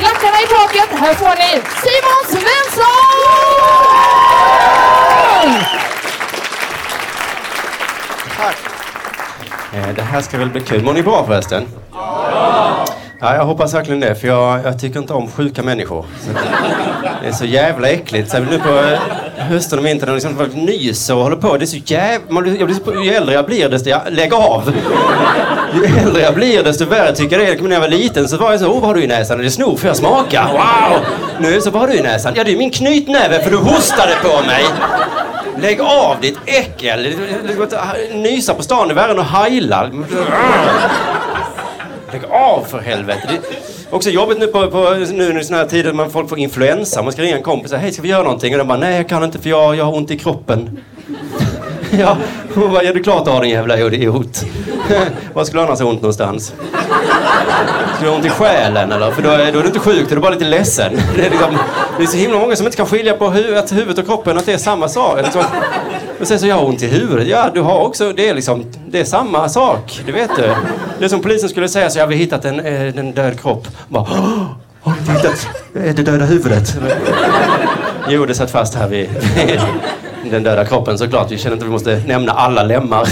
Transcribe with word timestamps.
Klackarna 0.00 0.38
i 0.44 0.46
taket. 0.46 0.88
Här 1.00 1.14
får 1.14 1.34
ni 1.42 1.50
Simon 1.82 2.22
Svensson! 2.32 3.10
Tack. 8.36 8.56
Eh, 9.74 9.94
Det 9.94 10.02
här 10.02 10.20
ska 10.20 10.38
väl 10.38 10.50
bli 10.50 10.60
kul. 10.60 10.82
Mår 10.84 10.92
ni 10.92 11.02
bra 11.02 11.26
förresten? 11.26 11.66
Ja! 11.92 12.84
Ja, 13.22 13.34
jag 13.34 13.44
hoppas 13.44 13.74
verkligen 13.74 14.00
det, 14.00 14.14
för 14.14 14.28
jag, 14.28 14.64
jag 14.64 14.80
tycker 14.80 14.98
inte 15.00 15.12
om 15.12 15.28
sjuka 15.30 15.62
människor. 15.62 16.04
Så 16.20 16.30
det 17.22 17.28
är 17.28 17.32
så 17.32 17.44
jävla 17.44 17.88
äckligt. 17.88 18.30
Så 18.30 18.38
nu 18.38 18.58
på 18.58 18.98
hösten 19.40 19.78
och 19.78 19.86
vintern 19.86 20.08
och 20.08 20.14
liksom 20.14 20.36
folk 20.36 20.54
nyser 20.54 21.14
och 21.14 21.22
håller 21.22 21.36
på. 21.36 21.56
Det 21.56 21.64
är 21.64 21.66
så 21.66 21.76
jävla... 21.76 22.50
Jag 22.50 22.66
blir 22.66 22.76
så, 22.84 23.04
ju 23.04 23.14
äldre 23.14 23.34
jag 23.34 23.46
blir 23.46 23.68
desto... 23.68 23.88
Jag 23.88 24.00
Lägg 24.10 24.34
av! 24.34 24.72
Ju 25.74 25.84
äldre 25.84 26.22
jag 26.22 26.34
blir 26.34 26.62
desto 26.62 26.84
värre 26.84 27.14
tycker 27.16 27.38
jag 27.38 27.46
det 27.46 27.52
är. 27.52 27.68
När 27.68 27.74
jag 27.76 27.80
var 27.80 27.88
liten 27.88 28.28
så 28.28 28.36
var 28.36 28.50
jag 28.50 28.60
så, 28.60 28.66
åh 28.66 28.74
vad 28.74 28.82
har 28.82 28.94
du 28.94 29.02
i 29.02 29.06
näsan? 29.06 29.40
Är 29.40 29.44
det 29.44 29.50
snor? 29.50 29.76
Får 29.76 29.86
jag 29.88 29.96
smaka? 29.96 30.48
Wow! 30.52 31.00
Nu 31.40 31.60
så, 31.60 31.70
vad 31.70 31.80
har 31.80 31.88
du 31.88 31.94
i 31.94 32.02
näsan? 32.02 32.32
Ja, 32.36 32.44
det 32.44 32.52
är 32.52 32.56
min 32.56 32.70
knytnäve 32.70 33.42
för 33.42 33.50
du 33.50 33.56
hostade 33.56 34.12
på 34.22 34.46
mig. 34.46 34.64
Lägg 35.60 35.80
av 35.80 36.16
ditt 36.20 36.38
äckel! 36.46 37.14
Nysa 38.14 38.54
på 38.54 38.62
stan 38.62 38.90
är 38.90 38.94
värre 38.94 39.10
än 39.12 39.18
att 39.18 39.30
heila. 39.30 39.90
Lägg 42.12 42.24
av 42.30 42.64
för 42.70 42.78
helvete! 42.78 43.28
Också 43.90 44.10
jobbigt 44.10 44.38
nu 44.38 44.46
på, 44.46 44.70
på 44.70 44.94
nu 45.12 45.40
i 45.40 45.44
såna 45.44 45.58
här 45.58 45.66
tider 45.66 45.92
när 45.92 46.08
folk 46.08 46.28
får 46.28 46.38
influensa. 46.38 47.02
Man 47.02 47.12
ska 47.12 47.22
ringa 47.22 47.36
en 47.36 47.42
kompis 47.42 47.64
och 47.64 47.70
säga, 47.70 47.80
hej 47.80 47.92
ska 47.92 48.02
vi 48.02 48.08
göra 48.08 48.22
någonting? 48.22 48.52
Och 48.52 48.58
de 48.58 48.68
bara, 48.68 48.78
nej 48.78 48.96
jag 48.96 49.08
kan 49.08 49.24
inte 49.24 49.38
för 49.38 49.50
jag, 49.50 49.76
jag 49.76 49.84
har 49.84 49.96
ont 49.96 50.10
i 50.10 50.18
kroppen. 50.18 50.78
ja, 51.98 52.16
hon 52.54 52.72
bara, 52.72 52.82
ja 52.82 52.92
det 52.92 52.98
är 52.98 53.02
klart 53.02 53.24
du 53.24 53.30
har 53.30 53.40
din 53.42 53.50
jävla 53.50 53.78
idiot. 53.78 54.44
Var 55.34 55.44
skulle 55.44 55.62
du 55.62 55.66
annars 55.66 55.80
ha 55.80 55.86
ont 55.86 56.02
någonstans? 56.02 56.54
Skulle 57.94 58.06
du 58.06 58.08
ha 58.08 58.16
ont 58.16 58.26
i 58.26 58.30
själen 58.30 58.92
eller? 58.92 59.10
För 59.10 59.22
då 59.22 59.28
är, 59.30 59.52
då 59.52 59.58
är 59.58 59.62
du 59.62 59.68
inte 59.68 59.78
sjuk, 59.78 60.04
då 60.04 60.10
är 60.10 60.14
du 60.14 60.20
bara 60.20 60.32
lite 60.32 60.44
ledsen. 60.44 60.92
Det 61.16 61.26
är, 61.26 61.30
liksom, 61.30 61.58
det 61.98 62.02
är 62.02 62.06
så 62.06 62.16
himla 62.16 62.38
många 62.38 62.56
som 62.56 62.66
inte 62.66 62.76
kan 62.76 62.86
skilja 62.86 63.14
på 63.14 63.30
hu 63.30 63.56
att 63.56 63.72
huvudet 63.72 63.98
och 63.98 64.06
kroppen, 64.06 64.38
att 64.38 64.46
det 64.46 64.52
är 64.52 64.58
samma 64.58 64.88
sak. 64.88 65.18
Och 66.20 66.26
sen 66.26 66.38
så, 66.38 66.46
jag 66.46 66.56
har 66.56 66.64
ont 66.64 66.82
i 66.82 66.86
huvudet. 66.86 67.28
Ja, 67.28 67.50
du 67.54 67.60
har 67.60 67.78
också, 67.80 68.12
det 68.12 68.28
är 68.28 68.34
liksom, 68.34 68.64
det 68.88 69.00
är 69.00 69.04
samma 69.04 69.48
sak. 69.48 70.00
Det 70.06 70.12
vet 70.12 70.30
du. 70.36 70.54
Det 70.98 71.04
är 71.04 71.08
som 71.08 71.20
polisen 71.20 71.48
skulle 71.48 71.68
säga 71.68 71.90
så, 71.90 71.98
jag 71.98 72.06
har 72.06 72.12
hittat 72.12 72.44
en, 72.44 72.60
eh, 72.60 72.98
en 72.98 73.12
död 73.12 73.40
kropp. 73.40 73.68
Bara, 73.88 74.04
har 74.82 74.94
du 75.06 75.12
hittat 75.12 75.48
eh, 75.74 75.94
det 75.94 76.02
döda 76.02 76.24
huvudet? 76.24 76.76
Jo, 78.08 78.26
det 78.26 78.34
satt 78.34 78.50
fast 78.50 78.74
här 78.74 78.88
vid 78.88 79.08
den 80.30 80.42
döda 80.42 80.64
kroppen 80.64 80.98
såklart. 80.98 81.30
Vi 81.30 81.38
känner 81.38 81.56
inte 81.56 81.64
att 81.64 81.68
vi 81.68 81.72
måste 81.72 82.02
nämna 82.06 82.32
alla 82.32 82.62
lemmar. 82.62 83.08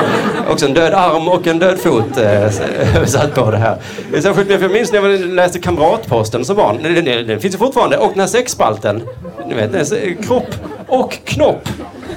Också 0.50 0.66
en 0.66 0.74
död 0.74 0.94
arm 0.94 1.28
och 1.28 1.46
en 1.46 1.58
död 1.58 1.78
fot 1.78 2.18
eh, 2.18 3.04
satt 3.04 3.34
på 3.34 3.50
det 3.50 3.58
här. 3.58 3.76
Det 4.10 4.16
är 4.16 4.20
särskilt 4.22 4.48
för 4.48 4.62
jag 4.62 4.72
minns 4.72 4.92
när 4.92 5.02
jag 5.02 5.20
läste 5.20 5.58
Kamratposten 5.58 6.44
som 6.44 6.56
barn. 6.56 6.78
Den, 6.82 6.94
den, 6.94 7.26
den 7.26 7.40
finns 7.40 7.54
ju 7.54 7.58
fortfarande. 7.58 7.96
Och 7.98 8.10
den 8.10 8.20
här 8.20 8.26
sexspalten. 8.26 9.02
Ni 9.48 9.54
vet, 9.54 10.26
kropp 10.26 10.54
och 10.86 11.18
knopp. 11.24 11.68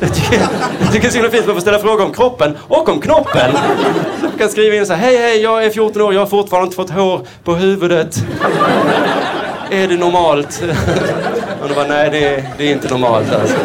Jag 0.01 0.13
tycker, 0.15 0.39
jag 0.79 0.91
tycker 0.91 1.01
det 1.01 1.07
är 1.07 1.09
så 1.09 1.15
himla 1.15 1.31
fint 1.31 1.41
att 1.41 1.47
man 1.47 1.55
får 1.55 1.61
ställa 1.61 1.79
frågor 1.79 2.05
om 2.05 2.13
kroppen 2.13 2.57
och 2.67 2.89
om 2.89 3.01
knoppen. 3.01 3.53
Man 4.21 4.31
kan 4.37 4.49
skriva 4.49 4.75
in 4.75 4.85
så 4.85 4.93
här, 4.93 5.01
hej 5.01 5.17
hej, 5.17 5.41
jag 5.41 5.65
är 5.65 5.69
14 5.69 6.01
år, 6.01 6.13
jag 6.13 6.21
har 6.21 6.27
fortfarande 6.27 6.65
inte 6.65 6.75
fått 6.75 6.89
hår 6.89 7.21
på 7.43 7.55
huvudet. 7.55 8.15
Är 9.71 9.87
det 9.87 9.97
normalt? 9.97 10.63
Och 11.61 11.67
de 11.67 11.73
bara, 11.75 11.87
nej 11.87 12.09
det 12.09 12.25
är, 12.25 12.43
det 12.57 12.63
är 12.63 12.71
inte 12.71 12.89
normalt 12.89 13.33
alltså. 13.33 13.55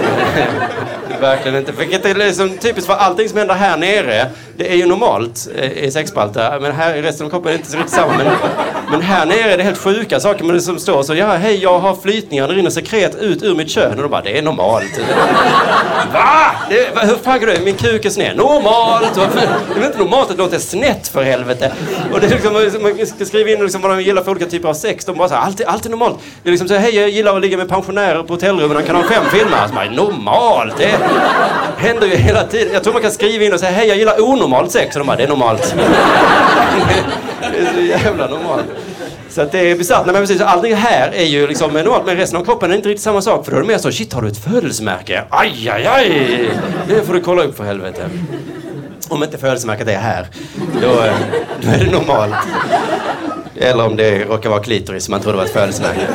Det 1.09 1.15
är 1.15 1.21
verkligen 1.21 1.59
inte. 1.59 1.73
Vilket 1.73 2.07
är 2.07 2.15
liksom 2.15 2.49
typiskt 2.59 2.87
för 2.87 2.95
allting 2.95 3.29
som 3.29 3.39
händer 3.39 3.55
här 3.55 3.77
nere, 3.77 4.27
det 4.59 4.73
är 4.73 4.77
ju 4.77 4.87
normalt 4.87 5.49
eh, 5.57 5.71
i 5.85 5.91
sexspalter. 5.91 6.59
Men 6.61 6.73
här 6.73 6.95
i 6.95 7.03
resten 7.03 7.27
av 7.27 7.31
kroppen 7.31 7.49
är 7.49 7.53
det 7.53 7.59
inte 7.59 7.71
så 7.71 7.77
riktigt 7.77 7.95
samma. 7.95 8.13
Men, 8.17 8.27
men 8.91 9.01
här 9.03 9.27
nere 9.27 9.53
är 9.53 9.57
det 9.57 9.63
helt 9.63 9.79
sjuka 9.79 10.21
saker. 10.21 10.45
Men 10.45 10.55
det 10.57 10.61
som 10.63 10.79
står 10.79 11.03
så, 11.03 11.15
ja 11.15 11.27
hej 11.27 11.63
jag 11.63 11.79
har 11.79 11.97
flytningar, 11.97 12.49
det 12.49 12.55
rinner 12.55 12.71
sekret 12.71 13.15
ut 13.15 13.43
ur 13.43 13.55
mitt 13.55 13.71
kön. 13.71 13.91
Och 13.97 14.03
de 14.03 14.09
bara, 14.11 14.23
det 14.23 14.39
är 14.39 14.43
normalt. 14.43 15.01
Va? 16.13 16.51
Det, 16.71 16.95
va, 16.95 17.01
hur 17.01 17.17
fan 17.17 17.39
kan 17.41 17.49
du? 17.49 17.61
Min 17.61 17.75
kuk 17.75 18.05
är 18.05 18.11
sned. 18.11 18.37
Normalt! 18.37 19.17
Varför? 19.17 19.41
Det 19.41 19.75
är 19.75 19.75
väl 19.75 19.85
inte 19.85 19.99
normalt 19.99 20.31
att 20.31 20.37
det 20.37 20.43
låter 20.43 20.59
snett 20.59 21.09
för 21.09 21.23
helvete? 21.23 21.73
Och 22.13 22.21
det 22.21 22.27
är 22.27 22.31
liksom, 22.63 22.83
man 22.83 23.07
ska 23.07 23.25
skriva 23.25 23.51
in 23.51 23.63
liksom 23.63 23.81
vad 23.83 23.91
de 23.91 24.03
gillar 24.03 24.23
för 24.23 24.31
olika 24.31 24.47
typer 24.47 24.69
av 24.69 24.75
sex. 24.75 25.05
De 25.05 25.17
bara 25.17 25.29
så 25.29 25.35
här, 25.35 25.43
allt, 25.43 25.61
är- 25.61 25.65
allt 25.69 25.87
är 25.87 25.91
normalt. 25.91 26.19
Det 26.43 26.49
är 26.49 26.51
liksom 26.51 26.69
så 26.69 26.75
här, 26.75 26.81
hej 26.81 26.97
jag 26.97 27.09
gillar 27.11 27.37
att 27.37 27.43
ligga 27.43 27.57
med 27.57 27.69
pensionärer 27.69 28.23
på 28.23 28.33
hotellrummen 28.35 28.83
kan 28.83 28.97
ha 28.97 29.03
fem 29.03 29.25
filmer. 29.31 29.69
Så 29.69 29.75
bara, 29.75 29.91
normalt! 29.91 30.77
Det 30.79 30.99
händer 31.79 32.07
ju 32.07 32.17
hela 32.17 32.45
tiden. 32.45 32.73
Jag 32.73 32.83
tror 32.83 32.93
man 32.93 33.03
kan 33.03 33.11
skriva 33.13 33.45
in 33.45 33.53
och 33.53 33.61
säga, 33.61 33.73
hej 33.73 33.89
jag 33.89 33.97
gillar 33.97 34.21
onormalt 34.47 34.73
sex. 34.73 34.97
Och 34.97 35.01
de 35.01 35.07
bara, 35.07 35.17
det 35.17 35.23
är 35.23 35.29
normalt. 35.29 35.75
det 37.41 37.59
är 37.59 37.73
så 37.75 37.81
jävla 37.81 38.27
normalt. 38.27 38.67
Så 39.29 39.43
att 39.43 39.53
det 39.53 39.71
är 39.71 39.77
bisarrt. 39.77 40.07
Nej 40.07 40.13
men 40.13 40.23
precis, 40.23 40.41
allting 40.41 40.75
här 40.75 41.11
är 41.15 41.25
ju 41.25 41.47
liksom 41.47 41.73
normalt 41.73 42.07
men 42.07 42.17
resten 42.17 42.41
av 42.41 42.45
kroppen 42.45 42.71
är 42.71 42.77
inte 42.77 42.89
riktigt 42.89 43.05
samma 43.05 43.23
sak. 43.23 43.45
För 43.45 43.53
då 43.53 43.59
är 43.59 43.61
det 43.61 43.67
mer 43.69 43.79
så, 43.79 43.93
shit 43.93 44.13
har 44.13 44.23
du 44.23 44.29
ett 44.29 44.45
födelsemärke? 44.45 45.25
Aj, 45.31 45.69
aj, 45.69 45.87
aj! 45.87 46.51
Det 46.89 47.07
får 47.07 47.15
du 47.15 47.21
kolla 47.21 47.43
upp 47.43 47.57
för 47.57 47.65
helvete. 47.65 48.09
Om 49.09 49.23
inte 49.23 49.39
födelsemärket 49.39 49.89
är 49.89 49.99
här, 49.99 50.27
då, 50.83 50.89
då 51.61 51.71
är 51.71 51.79
det 51.85 51.91
normalt. 51.91 52.35
Eller 53.57 53.87
om 53.87 53.97
det 53.97 54.25
råkar 54.25 54.51
vara 54.51 54.63
klitoris 54.63 55.05
som 55.05 55.13
man 55.13 55.21
trodde 55.21 55.37
var 55.37 55.45
ett 55.45 55.53
födelsemärke. 55.53 56.07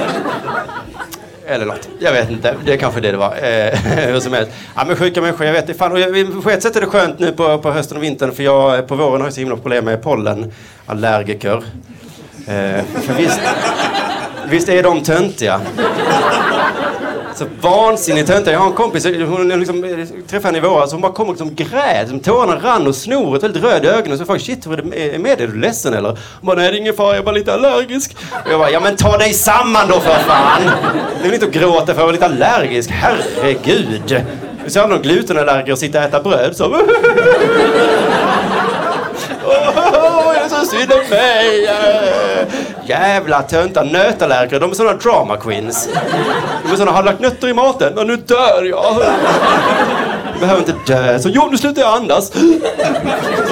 Eller 1.51 1.66
något. 1.66 1.89
Jag 2.00 2.12
vet 2.12 2.29
inte. 2.29 2.56
Det 2.66 2.73
är 2.73 2.78
kanske 2.78 3.01
det 3.01 3.12
det 3.12 3.17
var. 3.17 3.35
Eh, 3.35 3.79
hur 4.07 4.19
som 4.19 4.34
helst. 4.34 4.51
Ja, 4.75 4.84
men 4.88 4.95
sjuka 4.95 5.22
människor, 5.22 5.45
jag 5.45 5.53
vet 5.53 5.62
inte. 5.62 5.73
Fan. 5.73 5.91
Och 5.91 6.00
jag, 6.00 6.44
på 6.44 6.50
ett 6.50 6.63
sätt 6.63 6.75
är 6.75 6.81
det 6.81 6.88
skönt 6.88 7.19
nu 7.19 7.31
på, 7.31 7.57
på 7.57 7.72
hösten 7.72 7.97
och 7.97 8.03
vintern 8.03 8.31
för 8.31 8.44
jag 8.44 8.88
på 8.88 8.95
våren 8.95 9.22
har 9.22 9.28
jag 9.28 9.34
så 9.34 9.39
himla 9.39 9.56
problem 9.56 9.85
med 9.85 10.03
pollenallergiker. 10.03 11.63
Eh, 12.47 12.84
för 13.01 13.13
visst, 13.17 13.39
visst 14.50 14.69
är 14.69 14.84
de 14.84 15.03
töntiga? 15.03 15.62
Så 17.36 17.46
vansinnigt 17.62 18.28
töntiga. 18.28 18.53
Jag 18.53 18.59
har 18.59 18.68
en 18.68 18.74
kompis, 18.74 19.06
hon 19.06 19.50
liksom, 19.50 19.84
eh, 19.84 20.06
träffade 20.28 20.47
henne 20.47 20.58
i 20.58 20.69
våras, 20.69 20.92
hon 20.92 21.02
bara 21.02 21.12
kom 21.12 21.28
och 21.30 21.34
liksom 21.34 21.56
grät. 21.56 22.09
Som 22.09 22.19
tårarna 22.19 22.56
rann 22.56 22.88
och 22.88 22.96
snoret, 22.96 23.44
väldigt 23.44 23.64
röd 23.64 23.86
i 23.86 23.88
ögonen. 23.88 24.18
Så 24.18 24.22
jag 24.22 24.28
frågade, 24.28 24.46
shit 24.46 24.68
hur 24.68 24.74
är 24.74 24.78
det 24.78 25.19
med 25.19 25.38
dig? 25.38 25.47
Är 25.47 25.52
du 25.52 25.59
ledsen 25.59 25.94
eller? 25.94 26.09
Hon 26.09 26.18
bara, 26.42 26.56
nej 26.56 26.72
det 26.72 26.78
är 26.78 26.80
ingen 26.80 26.94
fara, 26.94 27.09
jag 27.09 27.18
är 27.18 27.24
bara 27.24 27.36
lite 27.36 27.53
allergisk. 27.53 28.16
Och 28.46 28.52
jag 28.52 28.59
bara, 28.59 28.72
ja 28.72 28.80
men 28.80 28.96
ta 28.96 29.18
dig 29.18 29.34
samman 29.34 29.88
då 29.88 30.00
för 30.00 30.14
fan! 30.16 30.62
Det 31.19 31.19
är 31.19 31.24
väl 31.24 31.34
inte 31.34 31.46
att 31.46 31.52
gråta 31.52 31.86
för 31.86 31.92
att 31.92 31.97
vara 31.97 32.12
lite 32.12 32.25
allergisk, 32.25 32.90
herregud. 32.92 34.24
Så 34.68 34.80
är 34.80 34.88
någon 34.88 35.02
glutenallergiker 35.02 35.72
och 35.72 35.80
sitta 35.80 36.00
och 36.00 36.03
äta 36.06 36.22
bröd 36.22 36.56
så. 36.56 36.66
Åh, 39.46 40.34
jag 40.36 40.46
är 40.46 40.50
så 40.50 40.66
synd 40.66 40.92
om 40.92 41.09
mig! 41.09 41.69
Jävla 42.91 43.41
töntar, 43.41 43.84
nötallergiker, 43.84 44.59
de 44.59 44.72
är 44.72 44.75
såna 44.75 44.94
drama 44.94 45.38
queens. 45.38 45.90
De 46.66 46.72
är 46.72 46.75
såna, 46.75 46.91
har 46.91 47.03
lagt 47.03 47.19
nötter 47.19 47.47
i 47.47 47.53
maten 47.53 47.97
och 47.97 48.07
nu 48.07 48.16
dör 48.16 48.63
jag. 48.63 48.96
Jag 50.31 50.40
behöver 50.40 50.59
inte 50.59 50.94
dö. 50.94 51.19
Så 51.19 51.30
jo, 51.30 51.47
nu 51.51 51.57
slutar 51.57 51.81
jag 51.81 51.94
andas. 51.94 52.31
Så 52.31 52.40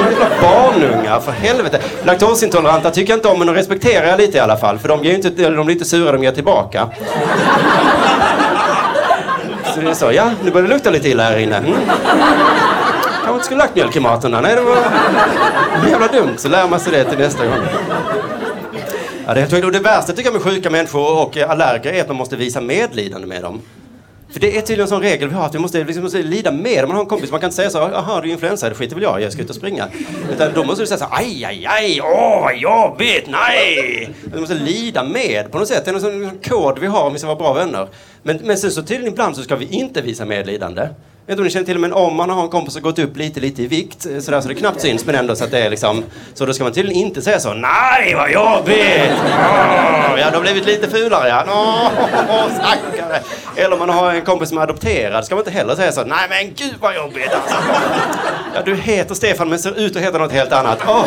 jävla 0.02 0.30
barnungar, 0.42 1.20
för 1.20 1.32
helvete. 1.32 1.80
Laktosintoleranta 2.04 2.92
tycker 2.92 3.12
jag 3.12 3.18
inte 3.18 3.28
om, 3.28 3.38
men 3.38 3.48
de 3.48 3.56
respekterar 3.56 4.08
jag 4.08 4.18
lite 4.18 4.38
i 4.38 4.42
alla 4.42 4.58
fall. 4.58 4.80
För 4.80 4.88
de, 4.88 5.04
ger 5.04 5.10
ju 5.10 5.16
inte, 5.16 5.30
de 5.30 5.66
blir 5.66 5.76
inte 5.76 5.86
sura, 5.86 6.12
de 6.12 6.24
ger 6.24 6.32
tillbaka. 6.32 6.90
Så 9.76 9.82
det 9.82 9.90
är 9.90 9.94
så, 9.94 10.12
ja, 10.12 10.32
nu 10.44 10.52
börjar 10.52 10.68
det 10.68 10.74
lukta 10.74 10.90
lite 10.90 11.10
illa 11.10 11.24
här 11.24 11.38
inne. 11.38 11.58
Mm. 11.58 11.74
Kanske 13.14 13.34
inte 13.34 13.46
skulle 13.46 13.60
lagt 13.60 13.76
mjölk 13.76 13.96
i 13.96 14.00
maten 14.00 14.32
där. 14.32 14.42
Nej, 14.42 14.56
det 14.56 14.62
var 14.62 14.78
jävla 15.90 16.08
dumt. 16.08 16.38
Så 16.38 16.48
lär 16.48 16.68
man 16.68 16.80
sig 16.80 16.92
det 16.92 17.04
till 17.04 17.20
nästa 17.20 17.46
gång. 17.46 17.60
Ja, 19.30 19.34
det, 19.34 19.40
är 19.40 19.42
helt 19.42 19.54
sjukt. 19.54 19.66
och 19.66 19.72
det 19.72 19.80
värsta 19.80 20.14
tycker 20.14 20.32
jag 20.32 20.34
med 20.34 20.42
sjuka 20.42 20.70
människor 20.70 21.22
och 21.22 21.38
eh, 21.38 21.50
allergiker 21.50 21.94
är 21.94 22.02
att 22.02 22.08
man 22.08 22.18
måste 22.18 22.36
visa 22.36 22.62
medlidande 22.62 23.28
med 23.28 23.42
dem. 23.42 23.62
För 24.30 24.40
det 24.40 24.58
är 24.58 24.62
tydligen 24.62 24.82
en 24.82 24.88
sån 24.88 25.02
regel 25.02 25.30
vi 25.30 25.36
har 25.36 25.46
att 25.46 25.56
vi 25.56 25.60
måste, 25.60 25.84
liksom, 25.84 26.04
måste 26.04 26.24
lida 26.24 26.52
med 26.52 26.84
dem. 26.84 26.88
Man 26.88 26.96
har 26.96 27.04
en 27.04 27.10
kompis, 27.10 27.32
man 27.32 27.40
kan 27.40 27.48
inte 27.48 27.56
säga 27.56 27.70
så 27.70 27.78
jaha 27.78 28.22
du 28.22 28.30
är 28.30 28.32
influensa, 28.32 28.70
det 28.70 28.76
skiter 28.76 28.96
väl 28.96 29.04
jag 29.04 29.20
i, 29.20 29.24
jag 29.24 29.34
ska 29.34 29.42
ut 29.42 29.50
och 29.50 29.56
springa. 29.56 29.88
Utan 30.34 30.52
då 30.54 30.64
måste 30.64 30.84
du 30.84 30.88
säga 30.88 30.98
så 30.98 31.06
aj, 31.12 31.46
aj, 31.46 31.66
aj, 31.66 32.02
åh 32.02 32.42
vad 32.42 32.58
jobbigt, 32.58 33.28
nej! 33.28 34.10
Du 34.34 34.40
måste 34.40 34.56
lida 34.56 35.04
med 35.04 35.52
på 35.52 35.60
något 35.60 35.68
sätt. 35.68 35.86
Det 35.86 35.92
är 35.92 35.96
en 35.96 36.02
sån 36.02 36.40
kod 36.44 36.80
vi 36.80 36.88
har 36.88 37.04
om 37.04 37.14
vi 37.14 37.20
ska 37.20 37.28
vara 37.28 37.38
bra 37.38 37.54
vänner. 37.54 37.88
Men, 38.24 38.40
men 38.44 38.58
sen 38.58 38.72
så 38.72 38.82
tydligen 38.82 39.14
ibland 39.14 39.36
så 39.36 39.44
ska 39.44 39.56
vi 39.56 39.66
inte 39.66 40.02
visa 40.02 40.26
medlidande. 40.26 40.88
Jag 41.30 41.36
vet 41.36 41.40
inte 41.40 41.42
om 41.42 41.46
ni 41.46 41.52
känner 41.52 41.66
till 41.66 41.80
men 41.80 41.94
om 41.94 42.16
man 42.16 42.30
har 42.30 42.44
en 42.44 42.50
kompis 42.50 42.74
som 42.74 42.82
gått 42.84 43.00
upp 43.00 43.18
lite, 43.18 43.40
lite 43.40 43.62
i 43.62 43.68
vikt 43.68 44.06
eh, 44.06 44.20
sådär 44.20 44.42
så 44.42 44.48
det 44.48 44.56
knappt 44.56 44.82
syns 44.82 45.06
men 45.06 45.16
ändå 45.16 45.36
så 45.36 45.44
att 45.44 45.52
det 45.52 45.60
är 45.60 45.70
liksom 45.70 46.04
så 46.34 46.46
då 46.46 46.54
ska 46.54 46.64
man 46.64 46.74
tydligen 46.74 47.02
inte 47.02 47.22
säga 47.22 47.40
så 47.40 47.54
nej 47.54 48.16
vad 48.16 48.32
jobbigt! 48.32 49.12
Oh, 49.12 50.20
ja 50.20 50.30
du 50.30 50.36
har 50.36 50.42
blivit 50.42 50.66
lite 50.66 50.90
fulare 50.90 51.30
ja. 51.30 51.44
Åh, 52.30 52.46
stackare! 52.54 53.20
Eller 53.56 53.74
om 53.74 53.80
man 53.80 53.90
har 53.90 54.14
en 54.14 54.22
kompis 54.22 54.50
som 54.50 54.58
är 54.58 54.62
adopterad 54.62 55.26
ska 55.26 55.36
man 55.36 55.42
inte 55.42 55.52
heller 55.52 55.76
säga 55.76 55.92
så 55.92 56.04
nej 56.04 56.28
men 56.30 56.54
gud 56.56 56.76
vad 56.80 56.96
jobbigt 56.96 57.34
alltså. 57.34 57.56
Ja 58.56 58.62
du 58.66 58.76
heter 58.76 59.16
Stefan 59.16 59.50
men 59.50 59.60
ser 59.60 59.80
ut 59.80 59.96
att 59.96 60.02
heta 60.02 60.18
något 60.18 60.32
helt 60.32 60.52
annat. 60.52 60.80
Åh, 60.88 61.06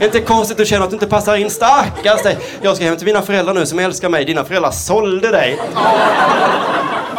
inte 0.00 0.20
konstigt 0.20 0.54
att 0.54 0.58
du 0.58 0.66
känner 0.66 0.84
att 0.84 0.90
du 0.90 0.96
inte 0.96 1.06
passar 1.06 1.36
in 1.36 1.50
stackars 1.50 2.22
dig. 2.22 2.38
Jag 2.62 2.76
ska 2.76 2.84
hem 2.84 2.96
till 2.96 3.06
mina 3.06 3.22
föräldrar 3.22 3.54
nu 3.54 3.66
som 3.66 3.78
älskar 3.78 4.08
mig. 4.08 4.24
Dina 4.24 4.44
föräldrar 4.44 4.70
sålde 4.70 5.30
dig. 5.30 5.58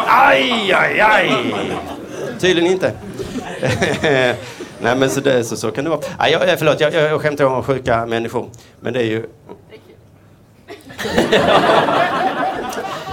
Aj, 0.06 0.72
aj, 0.72 1.00
aj! 1.00 1.54
Tydligen 2.40 2.72
inte. 2.72 2.92
Nej 4.82 4.96
men 4.96 5.10
så, 5.10 5.20
det, 5.20 5.44
så, 5.44 5.56
så 5.56 5.70
kan 5.70 5.84
det 5.84 5.90
vara. 5.90 6.00
Nej, 6.18 6.32
jag, 6.32 6.58
förlåt, 6.58 6.80
jag, 6.80 6.94
jag 6.94 7.20
skämtar 7.20 7.44
om 7.44 7.62
sjuka 7.62 8.06
människor. 8.06 8.50
Men 8.80 8.92
det 8.92 9.00
är 9.00 9.04
ju... 9.04 9.26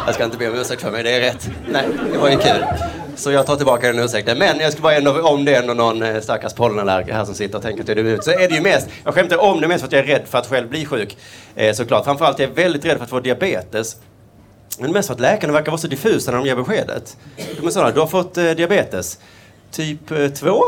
Jag 0.06 0.16
ska 0.16 0.24
inte 0.24 0.38
be 0.38 0.50
om 0.50 0.56
ursäkt 0.56 0.82
för 0.82 0.92
mig, 0.92 1.04
det 1.04 1.12
är 1.12 1.20
rätt. 1.20 1.50
Nej, 1.70 1.84
det 2.12 2.18
var 2.18 2.30
ju 2.30 2.38
kul. 2.38 2.66
Så 3.16 3.32
jag 3.32 3.46
tar 3.46 3.56
tillbaka 3.56 3.88
den 3.88 4.00
ursäkten. 4.00 4.38
Men 4.38 4.60
jag 4.60 4.74
ska 4.74 4.82
bara 4.82 4.96
ändå, 4.96 5.22
om 5.22 5.46
det 5.46 5.56
är 5.56 5.62
ändå 5.62 5.74
någon 5.74 6.02
eh, 6.02 6.22
stackars 6.22 6.54
pollenallergiker 6.54 7.14
här 7.14 7.26
som 7.26 7.36
sitter 7.36 7.58
och 7.58 7.64
tänker 7.64 7.82
att 7.82 7.88
det 7.88 7.94
är 7.94 7.98
ut 7.98 8.24
så 8.24 8.32
är 8.32 8.48
det 8.50 8.56
ju 8.56 8.62
mest, 8.62 8.90
jag 9.04 9.14
skämtar 9.14 9.38
om 9.38 9.62
det 9.62 9.68
mest 9.68 9.80
för 9.80 9.88
att 9.88 9.94
jag 9.94 10.02
är 10.02 10.06
rädd 10.06 10.22
för 10.26 10.38
att 10.38 10.48
själv 10.48 10.70
bli 10.70 10.86
sjuk. 10.86 11.18
Eh, 11.56 11.74
såklart. 11.74 12.06
Framförallt 12.06 12.40
är 12.40 12.44
jag 12.44 12.50
väldigt 12.50 12.86
rädd 12.86 12.98
för 12.98 13.04
att 13.04 13.10
få 13.10 13.20
diabetes. 13.20 13.96
Men 14.80 14.92
mest 14.92 15.08
för 15.08 15.14
att 15.14 15.20
läkarna 15.20 15.54
verkar 15.54 15.72
vara 15.72 15.82
så 15.82 15.88
diffusa 15.88 16.32
när 16.32 16.38
de 16.38 16.48
ger 16.48 16.56
beskedet. 16.56 17.18
De 17.60 17.68
är 17.68 17.72
sådana, 17.72 17.92
du 17.92 18.00
har 18.00 18.08
fått 18.08 18.38
eh, 18.38 18.44
diabetes. 18.52 19.18
Typ 19.72 20.12
eh, 20.12 20.28
2? 20.28 20.64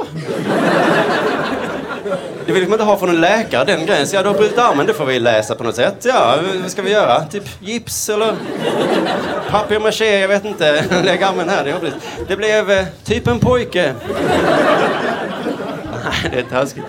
Det 2.46 2.54
vill 2.54 2.64
man 2.64 2.72
inte 2.72 2.84
ha 2.84 2.98
från 2.98 3.10
en 3.10 3.22
läkare, 3.22 3.66
den 3.66 3.86
grejen. 3.86 4.08
Så 4.08 4.16
Ja, 4.16 4.22
du 4.24 4.28
har 4.28 4.36
brutit 4.36 4.58
armen, 4.58 4.86
det 4.86 4.94
får 4.94 5.06
vi 5.06 5.20
läsa 5.20 5.56
på 5.56 5.64
något 5.64 5.76
sätt. 5.76 5.96
Ja, 6.06 6.36
vad 6.62 6.72
ska 6.72 6.82
vi 6.82 6.92
göra? 6.92 7.26
Typ 7.26 7.44
gips 7.62 8.10
eller 8.10 8.36
papier-maché, 9.50 10.20
jag 10.20 10.28
vet 10.28 10.46
inte. 10.46 10.86
Lägg 11.04 11.24
armen 11.24 11.50
här, 11.50 11.64
det 11.64 11.72
är 11.72 11.94
Det 12.28 12.36
blev 12.36 12.72
eh, 12.72 12.86
typ 13.04 13.28
en 13.28 13.40
pojke. 13.40 13.94
Nej, 16.04 16.32
det 16.32 16.40
är 16.40 16.44
taskigt. 16.44 16.86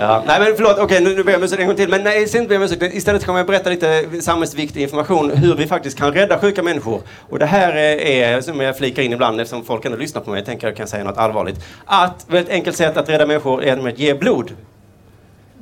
Ja. 0.00 0.22
Nej 0.26 0.40
men 0.40 0.56
förlåt, 0.56 0.72
okej 0.72 0.84
okay, 0.84 1.00
nu, 1.00 1.16
nu 1.16 1.24
ber 1.24 1.32
jag 1.32 1.38
om 1.38 1.44
ursäkt 1.44 1.60
en 1.60 1.66
gång 1.66 1.76
till. 1.76 1.88
Men 1.88 2.02
nej, 2.02 2.22
inte 2.22 2.42
ber 2.42 2.56
om 2.56 2.62
ursäkt. 2.62 2.94
Istället 2.94 3.26
kommer 3.26 3.38
jag 3.38 3.46
berätta 3.46 3.70
lite 3.70 4.04
samhällsviktig 4.20 4.82
information 4.82 5.30
hur 5.30 5.54
vi 5.54 5.66
faktiskt 5.66 5.98
kan 5.98 6.12
rädda 6.12 6.38
sjuka 6.38 6.62
människor. 6.62 7.00
Och 7.28 7.38
det 7.38 7.46
här 7.46 7.76
eh, 7.76 8.18
är, 8.18 8.40
som 8.40 8.60
jag 8.60 8.78
flikar 8.78 9.02
in 9.02 9.12
ibland 9.12 9.40
eftersom 9.40 9.64
folk 9.64 9.84
ändå 9.84 9.98
lyssnar 9.98 10.22
på 10.22 10.30
mig, 10.30 10.38
jag 10.38 10.46
tänker 10.46 10.66
att 10.66 10.70
jag 10.70 10.76
kan 10.76 10.88
säga 10.88 11.04
något 11.04 11.18
allvarligt. 11.18 11.64
Att, 11.84 12.26
väldigt 12.28 12.52
enkelt 12.52 12.76
sätt 12.76 12.96
att 12.96 13.08
rädda 13.08 13.26
människor 13.26 13.64
är 13.64 13.88
att 13.88 13.98
ge 13.98 14.14
blod. 14.14 14.52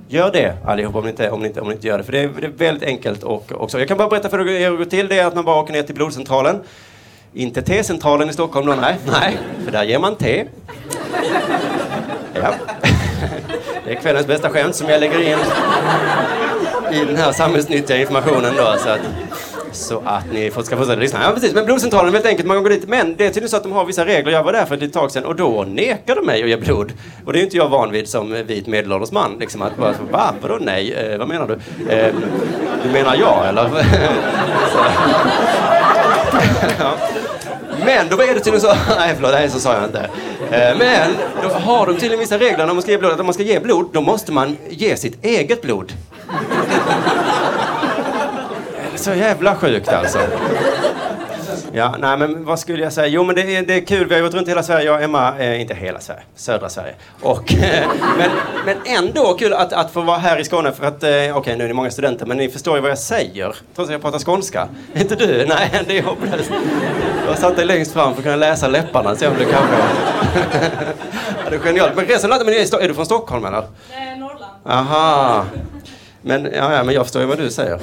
Gör 0.08 0.32
det 0.32 0.54
allihopa. 0.64 0.98
om 0.98 1.04
ni 1.04 1.10
inte, 1.10 1.30
om 1.30 1.40
ni 1.40 1.46
inte, 1.48 1.60
om 1.60 1.68
ni 1.68 1.74
inte 1.74 1.86
gör 1.86 1.98
det. 1.98 2.04
För 2.04 2.12
det 2.12 2.20
är, 2.20 2.30
det 2.40 2.46
är 2.46 2.50
väldigt 2.50 2.88
enkelt 2.88 3.22
och 3.22 3.52
också. 3.52 3.78
Jag 3.78 3.88
kan 3.88 3.96
bara 3.96 4.08
berätta 4.08 4.28
för 4.28 4.48
er 4.48 4.64
hur 4.64 4.70
det 4.70 4.76
går 4.76 4.84
till. 4.84 5.08
Det 5.08 5.18
är 5.18 5.26
att 5.26 5.34
man 5.34 5.44
bara 5.44 5.60
åker 5.60 5.72
ner 5.72 5.82
till 5.82 5.94
blodcentralen. 5.94 6.60
Inte 7.34 7.62
T-centralen 7.62 8.30
i 8.30 8.32
Stockholm 8.32 8.66
då, 8.66 8.74
nej. 8.74 8.96
Nej, 9.20 9.38
för 9.64 9.72
där 9.72 9.84
ger 9.84 9.98
man 9.98 10.16
te. 10.16 10.44
Ja. 12.34 12.54
Det 13.86 13.92
är 13.92 13.96
kvällens 13.96 14.26
bästa 14.26 14.50
skämt 14.50 14.74
som 14.74 14.88
jag 14.88 15.00
lägger 15.00 15.20
in 15.20 15.38
i 16.92 17.04
den 17.04 17.16
här 17.16 17.32
samhällsnyttiga 17.32 17.96
informationen 18.00 18.54
då. 18.56 18.76
Så 18.78 18.88
att, 18.88 19.00
så 19.72 20.02
att 20.04 20.32
ni 20.32 20.50
ska 20.50 20.60
fortsätta 20.76 20.94
lyssna. 20.94 21.20
Ja, 21.22 21.32
precis. 21.32 21.54
Men 21.54 21.64
blodcentralen 21.64 22.04
helt 22.04 22.14
väldigt 22.14 22.30
enkelt, 22.30 22.48
man 22.48 22.56
kan 22.56 22.62
gå 22.62 22.68
dit. 22.68 22.88
Men 22.88 23.16
det 23.16 23.24
är 23.24 23.28
tydligen 23.28 23.48
så 23.48 23.56
att 23.56 23.62
de 23.62 23.72
har 23.72 23.84
vissa 23.84 24.06
regler. 24.06 24.32
Jag 24.32 24.42
var 24.42 24.52
där 24.52 24.64
för 24.64 24.82
ett 24.82 24.92
tag 24.92 25.10
sedan 25.10 25.24
och 25.24 25.36
då 25.36 25.64
nekade 25.68 26.20
de 26.20 26.26
mig 26.26 26.42
att 26.42 26.48
ge 26.48 26.56
blod. 26.56 26.92
Och 27.24 27.32
det 27.32 27.38
är 27.38 27.40
ju 27.40 27.44
inte 27.44 27.56
jag 27.56 27.68
van 27.68 27.90
vid 27.92 28.08
som 28.08 28.32
vit 28.46 28.66
medelålders 28.66 29.12
man. 29.12 29.36
Liksom 29.40 29.62
att 29.62 29.76
bara, 29.76 29.94
va? 30.10 30.34
Vadå 30.40 30.58
nej? 30.60 30.92
Eh, 30.92 31.18
vad 31.18 31.28
menar 31.28 31.46
du? 31.46 31.54
Eh, 31.92 32.14
du 32.82 32.90
menar 32.90 33.16
jag 33.16 33.48
eller? 33.48 33.70
ja. 36.78 36.96
Men 37.84 38.08
då 38.08 38.22
är 38.22 38.34
det 38.34 38.40
tydligen 38.40 38.60
så, 38.60 38.66
nej 38.98 39.14
förlåt, 39.14 39.32
nej 39.32 39.50
så 39.50 39.60
sa 39.60 39.74
jag 39.74 39.84
inte. 39.84 40.10
Eh, 40.50 40.78
men 40.78 41.10
då 41.42 41.48
har 41.48 41.86
de 41.86 41.92
tydligen 41.92 42.18
vissa 42.18 42.38
regler 42.38 42.66
när 42.66 42.74
man 42.74 42.82
ska 42.82 42.90
ge 42.90 42.98
blod, 42.98 43.12
att 43.12 43.20
om 43.20 43.26
man 43.26 43.34
ska 43.34 43.42
ge 43.42 43.60
blod, 43.60 43.90
då 43.92 44.00
måste 44.00 44.32
man 44.32 44.56
ge 44.68 44.96
sitt 44.96 45.24
eget 45.24 45.62
blod. 45.62 45.92
Så 48.96 49.14
jävla 49.14 49.54
sjukt 49.54 49.88
alltså. 49.88 50.18
Ja, 51.76 51.94
nej 51.98 52.16
men 52.16 52.44
vad 52.44 52.58
skulle 52.58 52.82
jag 52.82 52.92
säga? 52.92 53.06
Jo 53.06 53.24
men 53.24 53.34
det 53.34 53.56
är, 53.56 53.62
det 53.62 53.74
är 53.74 53.80
kul, 53.80 54.06
vi 54.08 54.14
har 54.14 54.22
gått 54.22 54.34
runt 54.34 54.48
hela 54.48 54.62
Sverige, 54.62 54.86
jag 54.86 54.94
och 54.94 55.02
Emma, 55.02 55.38
eh, 55.38 55.60
inte 55.60 55.74
hela 55.74 56.00
Sverige, 56.00 56.22
södra 56.34 56.68
Sverige. 56.68 56.94
Och, 57.20 57.54
eh, 57.54 57.88
men, 58.18 58.30
men 58.66 58.76
ändå 58.84 59.34
kul 59.34 59.52
att, 59.52 59.72
att 59.72 59.90
få 59.90 60.00
vara 60.00 60.18
här 60.18 60.40
i 60.40 60.44
Skåne 60.44 60.72
för 60.72 60.86
att, 60.86 61.02
eh, 61.02 61.08
okej 61.10 61.32
okay, 61.32 61.56
nu 61.56 61.64
är 61.64 61.68
ni 61.68 61.74
många 61.74 61.90
studenter 61.90 62.26
men 62.26 62.36
ni 62.36 62.48
förstår 62.48 62.76
ju 62.76 62.80
vad 62.80 62.90
jag 62.90 62.98
säger. 62.98 63.56
Trots 63.74 63.88
att 63.88 63.92
jag 63.92 64.02
pratar 64.02 64.18
skånska. 64.18 64.68
Inte 64.94 65.16
du? 65.16 65.46
Nej, 65.48 65.70
det 65.86 65.98
är 65.98 66.02
hopplöst. 66.02 66.50
Jag 67.26 67.38
satt 67.38 67.56
dig 67.56 67.66
längst 67.66 67.92
fram 67.92 68.12
för 68.12 68.20
att 68.20 68.24
kunna 68.24 68.36
läsa 68.36 68.68
läpparna, 68.68 69.16
se 69.16 69.26
om 69.26 69.34
du 69.38 69.44
kanske... 69.44 69.76
ja, 71.44 71.50
det 71.50 71.56
är 71.56 71.60
genialt. 71.60 71.96
Men 71.96 72.04
resten 72.04 72.30
men 72.30 72.48
är, 72.48 72.82
är 72.82 72.88
du 72.88 72.94
från 72.94 73.06
Stockholm 73.06 73.44
eller? 73.44 73.64
Nej, 73.90 74.18
Norrland. 74.18 74.52
Aha. 74.64 75.44
Men, 76.22 76.44
ja, 76.44 76.72
ja, 76.72 76.84
men 76.84 76.94
jag 76.94 77.04
förstår 77.04 77.22
ju 77.22 77.28
vad 77.28 77.38
du 77.38 77.50
säger 77.50 77.78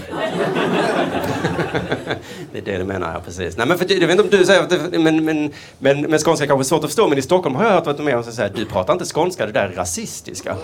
det 2.54 2.60
är 2.60 2.66
det 2.66 2.78
du 2.78 2.84
menar, 2.84 3.14
ja 3.14 3.22
precis. 3.26 3.58
Nej, 3.58 3.68
men 3.68 3.78
för, 3.78 3.92
jag 3.92 4.08
vet 4.08 4.20
inte 4.20 4.24
om 4.24 4.30
du 4.30 4.46
säger, 4.46 5.00
men, 5.00 5.26
men, 5.26 5.52
men, 5.80 6.02
men 6.02 6.20
skånska 6.20 6.48
kanske 6.48 6.62
är 6.62 6.64
svårt 6.64 6.84
att 6.84 6.90
förstå, 6.90 7.08
men 7.08 7.18
i 7.18 7.22
Stockholm 7.22 7.56
har 7.56 7.64
jag 7.64 7.72
hört 7.72 7.88
att 7.88 7.98
de 7.98 8.08
är 8.08 8.22
säger 8.22 8.54
du 8.56 8.66
pratar 8.66 8.94
inte 8.94 9.06
skånska, 9.06 9.46
det 9.46 9.52
där 9.52 9.66
är 9.66 9.76
rasistiska. 9.76 10.56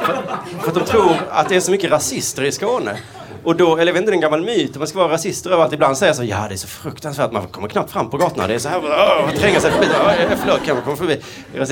för, 0.00 0.22
för 0.60 0.68
att 0.68 0.74
de 0.74 0.84
tror 0.84 1.16
att 1.30 1.48
det 1.48 1.56
är 1.56 1.60
så 1.60 1.70
mycket 1.70 1.90
rasister 1.90 2.42
i 2.44 2.52
Skåne. 2.52 2.96
Och 3.44 3.56
då, 3.56 3.76
eller 3.76 3.86
jag 3.86 3.92
vet 3.92 4.00
inte, 4.00 4.10
det 4.10 4.14
är 4.14 4.16
en 4.16 4.20
gammal 4.20 4.42
myt. 4.42 4.76
Man 4.76 4.86
ska 4.86 4.98
vara 4.98 5.12
rasister 5.12 5.50
överallt. 5.50 5.72
Ibland 5.72 5.98
säger 5.98 6.12
så 6.12 6.24
ja 6.24 6.44
det 6.48 6.54
är 6.54 6.56
så 6.56 6.66
fruktansvärt, 6.66 7.32
man 7.32 7.46
kommer 7.46 7.68
knappt 7.68 7.90
fram 7.90 8.10
på 8.10 8.16
gatorna. 8.16 8.46
Det 8.46 8.54
är 8.54 8.58
så 8.58 8.68
här, 8.68 8.80
åh, 8.84 9.30
tränga 9.34 9.60
sig 9.60 9.70
förbi. 9.70 9.86
Åh, 10.04 10.36
förlåt, 10.40 10.64
kan 10.64 10.74
man 10.74 10.84
komma 10.84 10.96
förbi? 10.96 11.20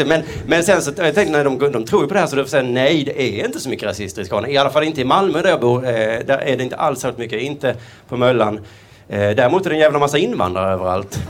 Men, 0.04 0.22
men 0.46 0.64
sen 0.64 0.82
så, 0.82 0.92
jag 0.96 1.14
tänkte, 1.14 1.32
nej 1.32 1.44
de, 1.44 1.72
de 1.72 1.84
tror 1.84 2.02
ju 2.02 2.08
på 2.08 2.14
det 2.14 2.20
här 2.20 2.26
så 2.26 2.36
de 2.36 2.46
säger 2.46 2.64
nej, 2.64 3.04
det 3.04 3.22
är 3.22 3.44
inte 3.46 3.60
så 3.60 3.68
mycket 3.68 3.88
rasister 3.88 4.22
i 4.22 4.24
Skåne. 4.24 4.48
I 4.50 4.56
alla 4.56 4.70
fall 4.70 4.84
inte 4.84 5.00
i 5.00 5.04
Malmö 5.04 5.42
där 5.42 5.50
jag 5.50 5.60
bor. 5.60 5.84
Eh, 5.84 5.90
där 6.26 6.38
är 6.38 6.56
det 6.56 6.62
inte 6.62 6.76
alls 6.76 7.00
så 7.00 7.12
mycket. 7.16 7.42
Inte 7.42 7.74
på 8.08 8.16
Möllan. 8.16 8.60
Eh, 9.08 9.30
däremot 9.30 9.66
är 9.66 9.70
det 9.70 9.76
en 9.76 9.80
jävla 9.80 9.98
massa 9.98 10.18
invandrare 10.18 10.72
överallt. 10.72 11.18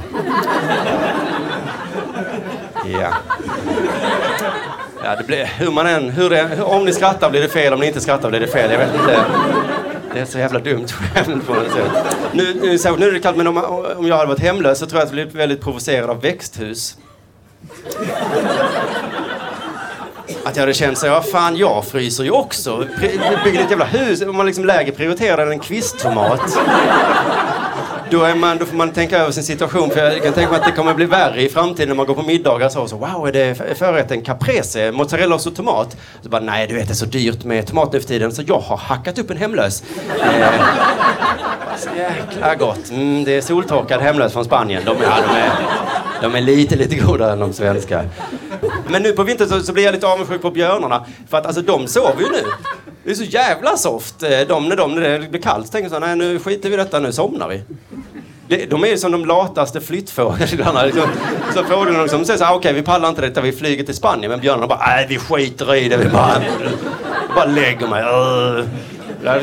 Ja. 3.01 3.09
Ja, 5.05 5.17
det 5.17 5.25
blir, 5.27 5.45
hur 5.45 5.71
man 5.71 5.87
än, 5.87 6.11
hur 6.11 6.31
det, 6.31 6.63
om 6.63 6.85
ni 6.85 6.93
skrattar 6.93 7.31
blir 7.31 7.41
det 7.41 7.49
fel, 7.49 7.73
om 7.73 7.81
ni 7.81 7.87
inte 7.87 8.01
skrattar 8.01 8.31
blir 8.31 8.41
det 8.41 8.47
fel. 8.47 8.71
Jag 8.71 8.79
vet 8.79 8.95
inte. 8.95 9.25
Det 10.15 10.21
är 10.21 10.25
så 10.25 10.39
jävla 10.39 10.59
dumt 10.59 10.89
skämt 10.89 11.47
på 11.47 11.55
något 11.55 11.73
sätt. 11.73 12.17
Nu, 12.33 12.55
nu, 12.55 12.79
så, 12.79 12.97
nu 12.97 13.09
är 13.09 13.13
det 13.13 13.21
kallt, 13.21 13.37
men 13.37 13.47
om, 13.47 13.57
om 13.97 14.07
jag 14.07 14.17
hade 14.17 14.29
varit 14.29 14.41
hemlös 14.41 14.79
så 14.79 14.87
tror 14.87 14.99
jag 14.99 15.03
att 15.03 15.09
jag 15.09 15.15
blivit 15.15 15.35
väldigt 15.35 15.61
provocerad 15.61 16.11
av 16.11 16.21
växthus. 16.21 16.97
Att 20.45 20.57
jag 20.57 20.63
hade 20.63 20.75
känt 20.75 20.99
så, 20.99 21.07
ja 21.07 21.23
fan 21.23 21.57
jag 21.57 21.85
fryser 21.85 22.25
ju 22.25 22.31
också. 22.31 22.87
Bygger 23.45 23.61
ett 23.61 23.71
jävla 23.71 23.85
hus, 23.85 24.23
om 24.23 24.37
man 24.37 24.47
liksom 24.47 24.65
lägre 24.65 24.93
prioriterar 24.93 25.47
än 25.47 25.53
en 25.53 25.59
kvisttomat 25.59 26.59
då, 28.11 28.23
är 28.23 28.35
man, 28.35 28.59
då 28.59 28.67
får 28.67 28.77
man 28.77 28.93
tänka 28.93 29.19
över 29.19 29.33
sin 29.33 29.45
situation. 29.45 29.91
För 29.91 30.01
jag 30.01 30.23
kan 30.23 30.33
tänka 30.33 30.51
mig 30.51 30.61
att 30.61 30.67
det 30.67 30.73
kommer 30.73 30.95
bli 30.95 31.07
värre 31.07 31.43
i 31.43 31.49
framtiden 31.49 31.89
när 31.89 31.97
man 31.97 32.07
går 32.07 32.15
på 32.15 32.23
middagar. 32.23 32.69
Så, 32.69 32.89
så 32.89 32.97
wow, 32.97 33.29
är 33.29 33.33
det 33.33 33.79
förrätten 33.79 34.23
caprese, 34.23 34.93
mozzarella 34.93 35.35
och 35.35 35.55
tomat? 35.55 35.97
Så 36.23 36.29
bara, 36.29 36.41
nej 36.41 36.67
du 36.67 36.75
vet 36.75 36.87
det 36.87 36.93
är 36.93 36.95
så 36.95 37.07
dyrt 37.07 37.45
med 37.45 37.67
tomat 37.67 37.93
nu 37.93 38.01
för 38.01 38.09
tiden 38.09 38.33
så 38.33 38.43
jag 38.47 38.59
har 38.59 38.77
hackat 38.77 39.19
upp 39.19 39.31
en 39.31 39.37
hemlös. 39.37 39.83
Eh, 40.23 40.51
så 41.79 41.89
jäkla 41.97 42.55
gott. 42.55 42.91
Mm, 42.91 43.25
det 43.25 43.37
är 43.37 43.41
soltorkad 43.41 44.01
hemlös 44.01 44.33
från 44.33 44.45
Spanien. 44.45 44.83
De, 44.85 44.97
ja, 45.03 45.17
de, 45.27 45.37
är, 45.37 45.53
de 46.23 46.35
är 46.35 46.41
lite, 46.41 46.77
lite 46.77 46.97
godare 46.97 47.33
än 47.33 47.39
de 47.39 47.53
svenska. 47.53 48.05
Men 48.89 49.03
nu 49.03 49.13
på 49.13 49.23
vintern 49.23 49.49
så, 49.49 49.61
så 49.61 49.73
blir 49.73 49.85
jag 49.85 49.93
lite 49.93 50.07
avundsjuk 50.07 50.43
på 50.43 50.51
björnarna. 50.51 51.05
För 51.31 51.39
att 51.39 51.47
alltså 51.47 51.63
de 51.63 51.87
sover 51.87 52.21
ju 52.21 52.31
nu. 52.31 52.45
Det 53.05 53.11
är 53.11 53.15
så 53.15 53.25
jävla 53.25 53.77
soft. 53.77 54.23
Eh, 54.23 54.41
de, 54.49 54.69
när, 54.69 54.77
de, 54.77 54.95
när 54.95 55.19
det 55.19 55.31
blir 55.31 55.43
kallt 55.43 55.67
så 55.67 55.73
tänker 55.73 55.89
så 55.89 55.95
här, 55.95 56.01
nej 56.01 56.17
nu 56.17 56.39
skiter 56.39 56.69
vi 56.69 56.75
i 56.75 56.79
detta, 56.79 56.99
nu 57.01 57.13
somnar 57.13 57.49
vi. 57.49 57.63
De 58.51 58.85
är 58.85 58.97
som 58.97 59.13
de 59.13 59.25
lataste 59.25 59.81
flyttfåglarna. 59.81 60.83
Liksom. 60.87 61.09
Så 61.55 61.65
fåglarna 61.65 62.03
liksom 62.03 62.25
säger 62.25 62.39
så 62.39 62.45
här, 62.45 62.55
okej 62.55 62.59
okay, 62.59 62.73
vi 62.73 62.83
pallar 62.83 63.09
inte 63.09 63.21
detta, 63.21 63.41
vi 63.41 63.53
flyger 63.53 63.85
till 63.85 63.95
Spanien. 63.95 64.31
Men 64.31 64.41
björnarna 64.41 64.67
bara, 64.67 64.87
nej 64.87 65.07
vi 65.09 65.19
skiter 65.19 65.75
i 65.75 65.89
det, 65.89 65.97
vi 65.97 66.09
bara, 66.09 66.43
bara 67.35 67.45
lägger 67.45 67.87
mig. 67.87 68.03
Det 69.23 69.29
hade 69.29 69.43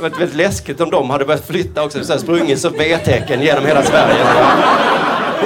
varit 0.00 0.20
väldigt 0.20 0.36
läskigt 0.36 0.80
om 0.80 0.90
de 0.90 1.10
hade 1.10 1.24
börjat 1.24 1.46
flytta 1.46 1.84
också. 1.84 2.04
Så 2.04 2.12
här, 2.12 2.20
sprungit 2.20 2.60
så 2.60 2.68
V-tecken 2.68 3.42
genom 3.42 3.66
hela 3.66 3.82
Sverige. 3.82 4.24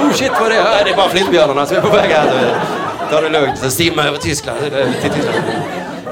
Oh 0.02 0.12
shit 0.12 0.32
vad 0.40 0.50
det 0.50 0.56
är. 0.56 0.84
Det 0.84 0.90
är 0.90 0.96
bara 0.96 1.08
flyttbjörnarna 1.08 1.66
som 1.66 1.76
är 1.76 1.80
på 1.80 1.96
väg 1.96 2.10
här. 2.10 2.54
Ta 3.10 3.20
det 3.20 3.28
lugnt. 3.28 3.58
Så 3.58 3.70
simma 3.70 4.02
över 4.04 4.18
Tyskland. 4.18 4.58
Till 5.02 5.10
Tyskland. 5.10 5.44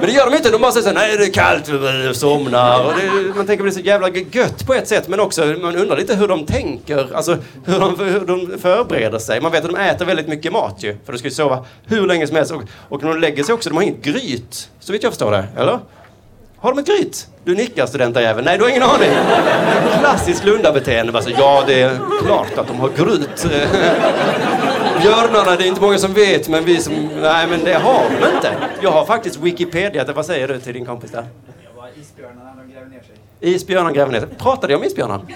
Men 0.00 0.08
det 0.08 0.12
gör 0.12 0.30
de 0.30 0.36
inte. 0.36 0.50
De 0.50 0.60
bara 0.60 0.72
säger 0.72 0.86
så 0.88 0.92
nej 0.92 1.16
det 1.16 1.24
är 1.24 1.32
kallt, 1.32 1.68
vi 1.68 2.14
somnar. 2.14 2.84
Och 2.86 2.92
det, 2.92 3.36
man 3.36 3.46
tänker 3.46 3.66
att 3.66 3.74
det 3.74 3.80
är 3.80 3.82
så 3.82 3.86
jävla 3.86 4.08
gött 4.08 4.66
på 4.66 4.74
ett 4.74 4.88
sätt. 4.88 5.08
Men 5.08 5.20
också, 5.20 5.44
man 5.44 5.76
undrar 5.76 5.96
lite 5.96 6.14
hur 6.14 6.28
de 6.28 6.46
tänker. 6.46 7.08
Alltså 7.14 7.36
hur 7.64 7.80
de, 7.80 7.98
hur 7.98 8.20
de 8.20 8.58
förbereder 8.58 9.18
sig. 9.18 9.40
Man 9.40 9.52
vet 9.52 9.64
att 9.64 9.70
de 9.70 9.80
äter 9.80 10.04
väldigt 10.04 10.28
mycket 10.28 10.52
mat 10.52 10.76
ju. 10.78 10.96
För 11.04 11.12
de 11.12 11.18
ska 11.18 11.28
ju 11.28 11.34
sova 11.34 11.64
hur 11.86 12.06
länge 12.06 12.26
som 12.26 12.36
helst. 12.36 12.52
Och, 12.52 12.62
och 12.88 13.02
när 13.02 13.10
de 13.10 13.20
lägger 13.20 13.44
sig 13.44 13.54
också, 13.54 13.68
de 13.70 13.76
har 13.76 13.82
inget 13.82 14.02
gryt. 14.02 14.70
Så 14.80 14.92
vitt 14.92 15.02
jag 15.02 15.12
förstår 15.12 15.32
det. 15.32 15.44
Eller? 15.56 15.78
Har 16.58 16.72
de 16.74 16.78
ett 16.78 16.86
gryt? 16.86 17.26
Du 17.44 17.54
nickar 17.54 17.86
studentajävel. 17.86 18.44
Nej, 18.44 18.58
du 18.58 18.64
har 18.64 18.70
ingen 18.70 18.82
aning. 18.82 19.10
Klassiskt 20.00 20.44
Lundabeteende. 20.44 21.12
Alltså, 21.12 21.30
ja, 21.30 21.64
det 21.66 21.82
är 21.82 21.98
klart 22.24 22.58
att 22.58 22.66
de 22.66 22.80
har 22.80 22.88
gryt. 22.88 23.46
Björnarna, 25.02 25.56
det 25.56 25.64
är 25.64 25.68
inte 25.68 25.80
många 25.80 25.98
som 25.98 26.12
vet, 26.14 26.48
men 26.48 26.64
vi 26.64 26.80
som... 26.80 26.94
Nej, 27.22 27.46
men 27.46 27.64
det 27.64 27.74
har 27.74 28.02
de 28.20 28.36
inte. 28.36 28.52
Jag 28.82 28.90
har 28.90 29.06
faktiskt 29.06 29.36
Wikipedia. 29.36 30.04
Vad 30.14 30.26
säger 30.26 30.48
du 30.48 30.60
till 30.60 30.74
din 30.74 30.86
kompis 30.86 31.10
där? 31.10 31.26
Jag 31.64 31.82
var 31.82 31.88
isbjörnarna, 32.00 32.54
de 32.66 32.72
gräver 32.72 32.86
ner 32.86 33.00
sig. 33.00 33.54
Isbjörnar 33.54 33.92
gräver 33.92 34.12
ner 34.12 34.20
sig. 34.20 34.28
Pratade 34.38 34.72
jag 34.72 34.80
om 34.80 34.86
isbjörnar? 34.86 35.20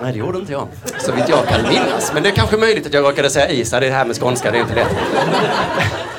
Nej, 0.00 0.12
det 0.12 0.18
gjorde 0.18 0.38
inte 0.38 0.52
jag. 0.52 0.68
Så 0.98 1.12
vitt 1.12 1.28
jag 1.28 1.48
kan 1.48 1.62
minnas. 1.68 2.12
Men 2.14 2.22
det 2.22 2.28
är 2.28 2.32
kanske 2.32 2.56
möjligt 2.56 2.86
att 2.86 2.94
jag 2.94 3.04
råkade 3.04 3.30
säga 3.30 3.50
Isa. 3.50 3.80
Det 3.80 3.86
är 3.86 3.90
det 3.90 3.96
här 3.96 4.04
med 4.04 4.16
skånska, 4.20 4.50
det 4.50 4.58
är 4.58 4.62
inte 4.62 4.74
lätt. 4.74 4.96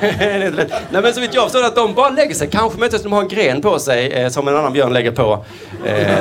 det 0.00 0.06
är 0.06 0.46
inte 0.46 0.56
lätt. 0.56 0.72
Nej, 0.90 1.02
men 1.02 1.14
så 1.14 1.20
vitt 1.20 1.34
jag 1.34 1.44
förstår 1.44 1.64
att 1.64 1.76
de 1.76 1.94
bara 1.94 2.08
lägger 2.10 2.34
sig. 2.34 2.48
Kanske 2.50 2.78
möjligtvis 2.78 3.02
de 3.02 3.12
har 3.12 3.22
en 3.22 3.28
gren 3.28 3.62
på 3.62 3.78
sig 3.78 4.12
eh, 4.12 4.28
som 4.28 4.48
en 4.48 4.56
annan 4.56 4.72
björn 4.72 4.92
lägger 4.92 5.10
på. 5.10 5.44
Eh, 5.84 6.18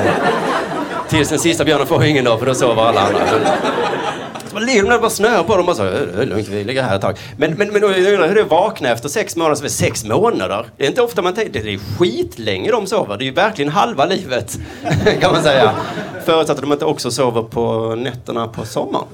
tills 1.10 1.30
den 1.30 1.40
sista 1.40 1.64
björnen 1.64 1.88
får 1.88 2.06
ingen 2.06 2.26
då, 2.26 2.38
för 2.38 2.46
då 2.46 2.56
sover 2.56 2.84
alla 2.84 3.02
andra. 3.02 3.20
Så 4.48 4.54
man 4.54 4.66
ligger 4.66 4.84
de 4.84 5.02
bara 5.02 5.10
snöar 5.10 5.44
på 5.44 5.58
dem 5.58 5.70
och 5.70 5.76
så, 5.76 5.84
det 5.84 6.22
är 6.22 6.26
lugnt, 6.26 6.48
vi 6.48 6.64
ligger 6.64 6.84
här 6.84 6.96
ett 6.96 7.02
tag. 7.02 7.18
Men, 7.38 7.54
men, 7.54 7.68
men 7.68 7.82
jag 7.82 8.14
undrar 8.14 8.28
hur 8.28 8.36
det 8.36 8.42
är 8.42 8.46
att 8.46 8.52
vakna 8.52 8.90
efter 8.90 9.10
sex 9.10 9.36
månader, 9.36 9.56
så 9.56 9.62
är 9.62 9.64
det 9.64 9.70
sex 9.70 10.06
månader. 10.06 10.66
Det 10.78 10.84
är 10.84 10.88
inte 10.88 11.02
ofta 11.02 11.22
man 11.22 11.34
tänker, 11.34 11.64
det 11.64 11.74
är 11.74 11.80
skitlänge 11.98 12.72
de 12.72 12.88
sover. 12.88 13.18
Det 13.18 13.24
är 13.24 13.26
ju 13.26 13.32
verkligen 13.32 13.72
halva 13.72 14.06
livet, 14.06 14.58
kan 15.22 15.32
man 15.32 15.44
säga. 15.44 15.72
Förutsatt 16.26 16.56
att 16.58 16.64
de 16.64 16.72
inte 16.72 16.86
också 16.86 17.12
sover 17.12 17.42
på 17.42 17.96
nätterna 17.96 18.48
på 18.48 18.66
sommaren. 18.66 19.06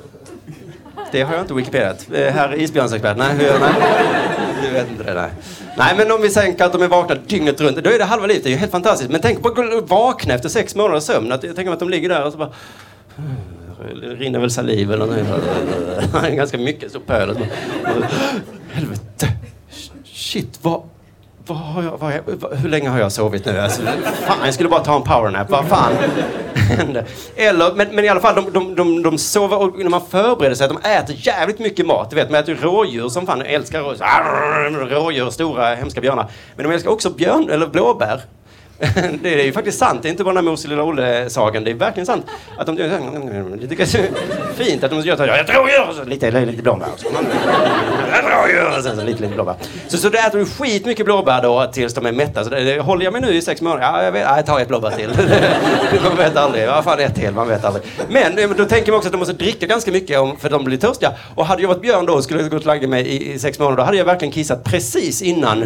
Det 1.12 1.22
har 1.22 1.34
jag 1.34 1.44
inte 1.44 1.54
Wikipediat. 1.54 2.08
Eh, 2.14 2.34
Herr 2.34 2.56
isbjörnsexpert, 2.56 3.18
nej, 3.18 3.34
hur, 3.34 3.60
nej. 3.60 3.74
Du 4.64 4.72
vet 4.74 4.90
inte 4.90 5.04
det, 5.04 5.14
nej. 5.14 5.30
Nej, 5.78 5.94
men 5.98 6.12
om 6.12 6.22
vi 6.22 6.30
tänker 6.30 6.66
att 6.66 6.72
de 6.74 6.82
är 6.82 6.88
vakna 6.88 7.16
dygnet 7.16 7.62
runt, 7.62 7.84
då 7.84 7.90
är 7.90 7.98
det 7.98 8.04
halva 8.04 8.28
livet. 8.28 8.44
Det 8.44 8.50
är 8.50 8.52
ju 8.52 8.58
helt 8.58 8.72
fantastiskt. 8.72 9.12
Men 9.12 9.22
tänk 9.22 9.42
på 9.42 9.50
att 9.50 9.90
vakna 9.90 10.34
efter 10.34 10.50
sex 10.50 10.76
månaders 10.76 11.04
sömn. 11.04 11.32
Att, 11.32 11.44
jag 11.44 11.56
tänker 11.56 11.74
att 11.74 11.80
de 11.80 11.90
ligger 11.90 12.10
där 12.10 12.26
och 12.26 12.32
så 12.32 12.38
bara... 12.38 12.52
Eh, 13.18 14.08
rinner 14.18 14.40
väl 14.40 14.52
saliv 14.52 14.92
eller 14.92 15.06
något. 15.06 16.32
Ganska 16.36 16.58
mycket 16.58 16.92
så 16.92 17.00
pöl. 17.00 17.38
Helvete. 18.72 19.28
Shit, 20.04 20.60
vad... 20.62 20.82
Vad 21.48 21.58
har 21.58 21.84
jag, 21.84 21.98
vad, 21.98 22.14
vad, 22.40 22.54
hur 22.58 22.70
länge 22.70 22.90
har 22.90 23.00
jag 23.00 23.12
sovit 23.12 23.46
nu? 23.46 23.60
Alltså, 23.60 23.82
fan, 24.28 24.38
jag 24.46 24.54
skulle 24.54 24.70
bara 24.70 24.84
ta 24.84 24.96
en 24.96 25.02
powernap. 25.02 25.50
Vad 25.50 25.66
fan 25.68 25.94
hände? 26.56 27.06
Eller, 27.36 27.74
men, 27.74 27.96
men 27.96 28.06
i 28.06 28.08
alla 28.08 28.20
fall, 28.20 28.36
de, 28.36 28.54
de, 28.54 28.76
de, 28.76 29.04
de 29.04 29.18
sover 29.18 29.58
och 29.58 29.78
när 29.80 29.90
man 29.90 30.02
förbereder 30.10 30.56
sig, 30.56 30.68
de 30.68 30.78
äter 30.90 31.16
jävligt 31.20 31.60
mycket 31.60 31.86
mat. 31.86 32.10
Du 32.10 32.16
vet, 32.16 32.32
man 32.32 32.40
äter 32.40 32.56
rådjur 32.62 33.10
som 33.10 33.26
fan. 33.26 33.42
Älskar 33.42 33.82
rådjur. 33.82 34.90
Rådjur, 34.90 35.30
stora 35.30 35.76
hemska 35.76 36.02
björnar. 36.02 36.28
Men 36.56 36.68
de 36.68 36.74
älskar 36.74 36.92
också 36.92 37.10
björn, 37.10 37.50
eller 37.50 37.68
blåbär. 37.68 38.22
det 39.22 39.42
är 39.42 39.46
ju 39.46 39.52
faktiskt 39.52 39.80
sant. 39.80 40.00
Det 40.02 40.08
är 40.08 40.12
inte 40.12 40.24
bara 40.24 40.34
den 40.34 40.46
här 40.46 40.52
Mos 40.52 40.68
lilla 40.68 40.84
Olle-sagan. 40.84 41.64
Det 41.64 41.72
är 41.72 41.76
verkligen 41.76 42.06
sant. 42.06 42.26
Att 42.58 42.66
de, 42.66 42.76
det 42.76 43.68
tycker 43.68 43.84
är 43.84 44.10
fint 44.56 44.84
att 44.84 44.92
de 44.92 45.02
gör 45.02 45.16
så 45.16 45.26
här. 45.26 45.38
Jag 45.38 45.48
tror 45.48 45.70
jag 45.70 45.96
så 45.96 46.04
lite, 46.04 46.32
lite 46.32 46.64
blåbär. 46.64 46.88
Jag 48.12 48.26
tror 48.26 48.50
jag 48.50 48.84
sen 48.84 48.96
så 48.96 49.04
lite, 49.04 49.22
lite 49.22 49.34
blåbär. 49.34 49.56
Så, 49.88 49.98
så 49.98 50.10
då 50.10 50.18
äter 50.18 50.40
du 50.40 50.46
skitmycket 50.46 51.06
blåbär 51.06 51.42
då 51.42 51.66
tills 51.74 51.94
de 51.94 52.06
är 52.06 52.12
mätta. 52.12 52.44
Så 52.44 52.50
det, 52.50 52.64
det, 52.64 52.80
håller 52.80 53.04
jag 53.04 53.14
mig 53.14 53.22
nu 53.22 53.34
i 53.34 53.42
sex 53.42 53.62
månader? 53.62 53.84
Ja, 53.84 54.04
jag, 54.04 54.12
vet, 54.12 54.22
ja, 54.22 54.36
jag 54.36 54.46
tar 54.46 54.60
ett 54.60 54.68
blåbär 54.68 54.92
till. 54.92 55.10
man 56.04 56.18
vet 56.18 56.38
aldrig. 56.38 56.64
Ja, 56.64 56.84
fan 56.84 57.00
ett 57.00 57.16
till. 57.16 57.32
Man 57.32 57.48
vet 57.48 57.66
aldrig. 57.66 57.84
Men 58.10 58.38
eh, 58.38 58.50
då 58.50 58.66
tänker 58.66 58.92
man 58.92 58.98
också 58.98 59.08
att 59.08 59.14
de 59.14 59.18
måste 59.18 59.34
dricka 59.34 59.66
ganska 59.66 59.92
mycket 59.92 60.20
om, 60.20 60.38
för 60.38 60.50
de 60.50 60.64
blir 60.64 60.78
törstiga. 60.78 61.12
Och 61.36 61.46
hade 61.46 61.62
jag 61.62 61.70
varit 61.70 61.82
björn 61.82 62.06
då 62.06 62.14
och 62.14 62.24
skulle 62.24 62.44
gått 62.44 62.54
och 62.54 62.66
lagt 62.66 62.90
mig 62.90 63.08
i, 63.08 63.34
i, 63.34 63.40
sex 63.40 63.60
månader, 63.60 63.78
då 63.78 63.84
hade 63.84 63.98
jag 63.98 64.06
verkligen 64.06 64.32
kissat 64.32 64.64
precis 64.64 65.22
innan 65.22 65.64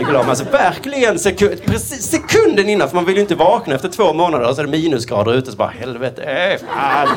i 0.00 0.04
glöm. 0.08 0.28
Alltså 0.28 0.44
verkligen 0.52 1.18
sekund, 1.18 1.64
precis 1.64 2.02
sekund 2.02 2.51
stunden 2.52 2.68
innan, 2.68 2.88
för 2.88 2.94
man 2.94 3.04
vill 3.04 3.14
ju 3.14 3.20
inte 3.20 3.34
vakna 3.34 3.74
efter 3.74 3.88
två 3.88 4.12
månader 4.12 4.48
och 4.48 4.54
så 4.54 4.60
är 4.60 4.66
det 4.66 4.70
minusgrader 4.70 5.34
ute 5.34 5.50
så 5.50 5.56
bara 5.56 5.68
helvete, 5.68 6.22
äh, 6.22 6.60
fan. 6.66 7.08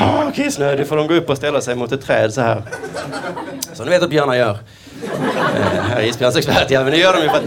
Oh, 0.00 0.32
kissnödig 0.32 0.86
får 0.86 0.96
de 0.96 1.06
gå 1.06 1.14
upp 1.14 1.30
och 1.30 1.36
ställa 1.36 1.60
sig 1.60 1.74
mot 1.74 1.92
ett 1.92 2.02
träd 2.02 2.34
så 2.34 2.40
här. 2.40 2.62
Som 3.72 3.84
ni 3.84 3.90
vet 3.90 4.02
att 4.02 4.10
björnar 4.10 4.34
gör. 4.34 4.50
Eh, 4.50 5.82
här 5.82 6.00
är 6.00 6.06
isbjörnsexpert, 6.06 6.70
ja 6.70 6.82
men 6.82 6.92
det 6.92 6.98
gör 6.98 7.12
de 7.12 7.22
ju 7.22 7.28
för 7.28 7.36
att, 7.36 7.44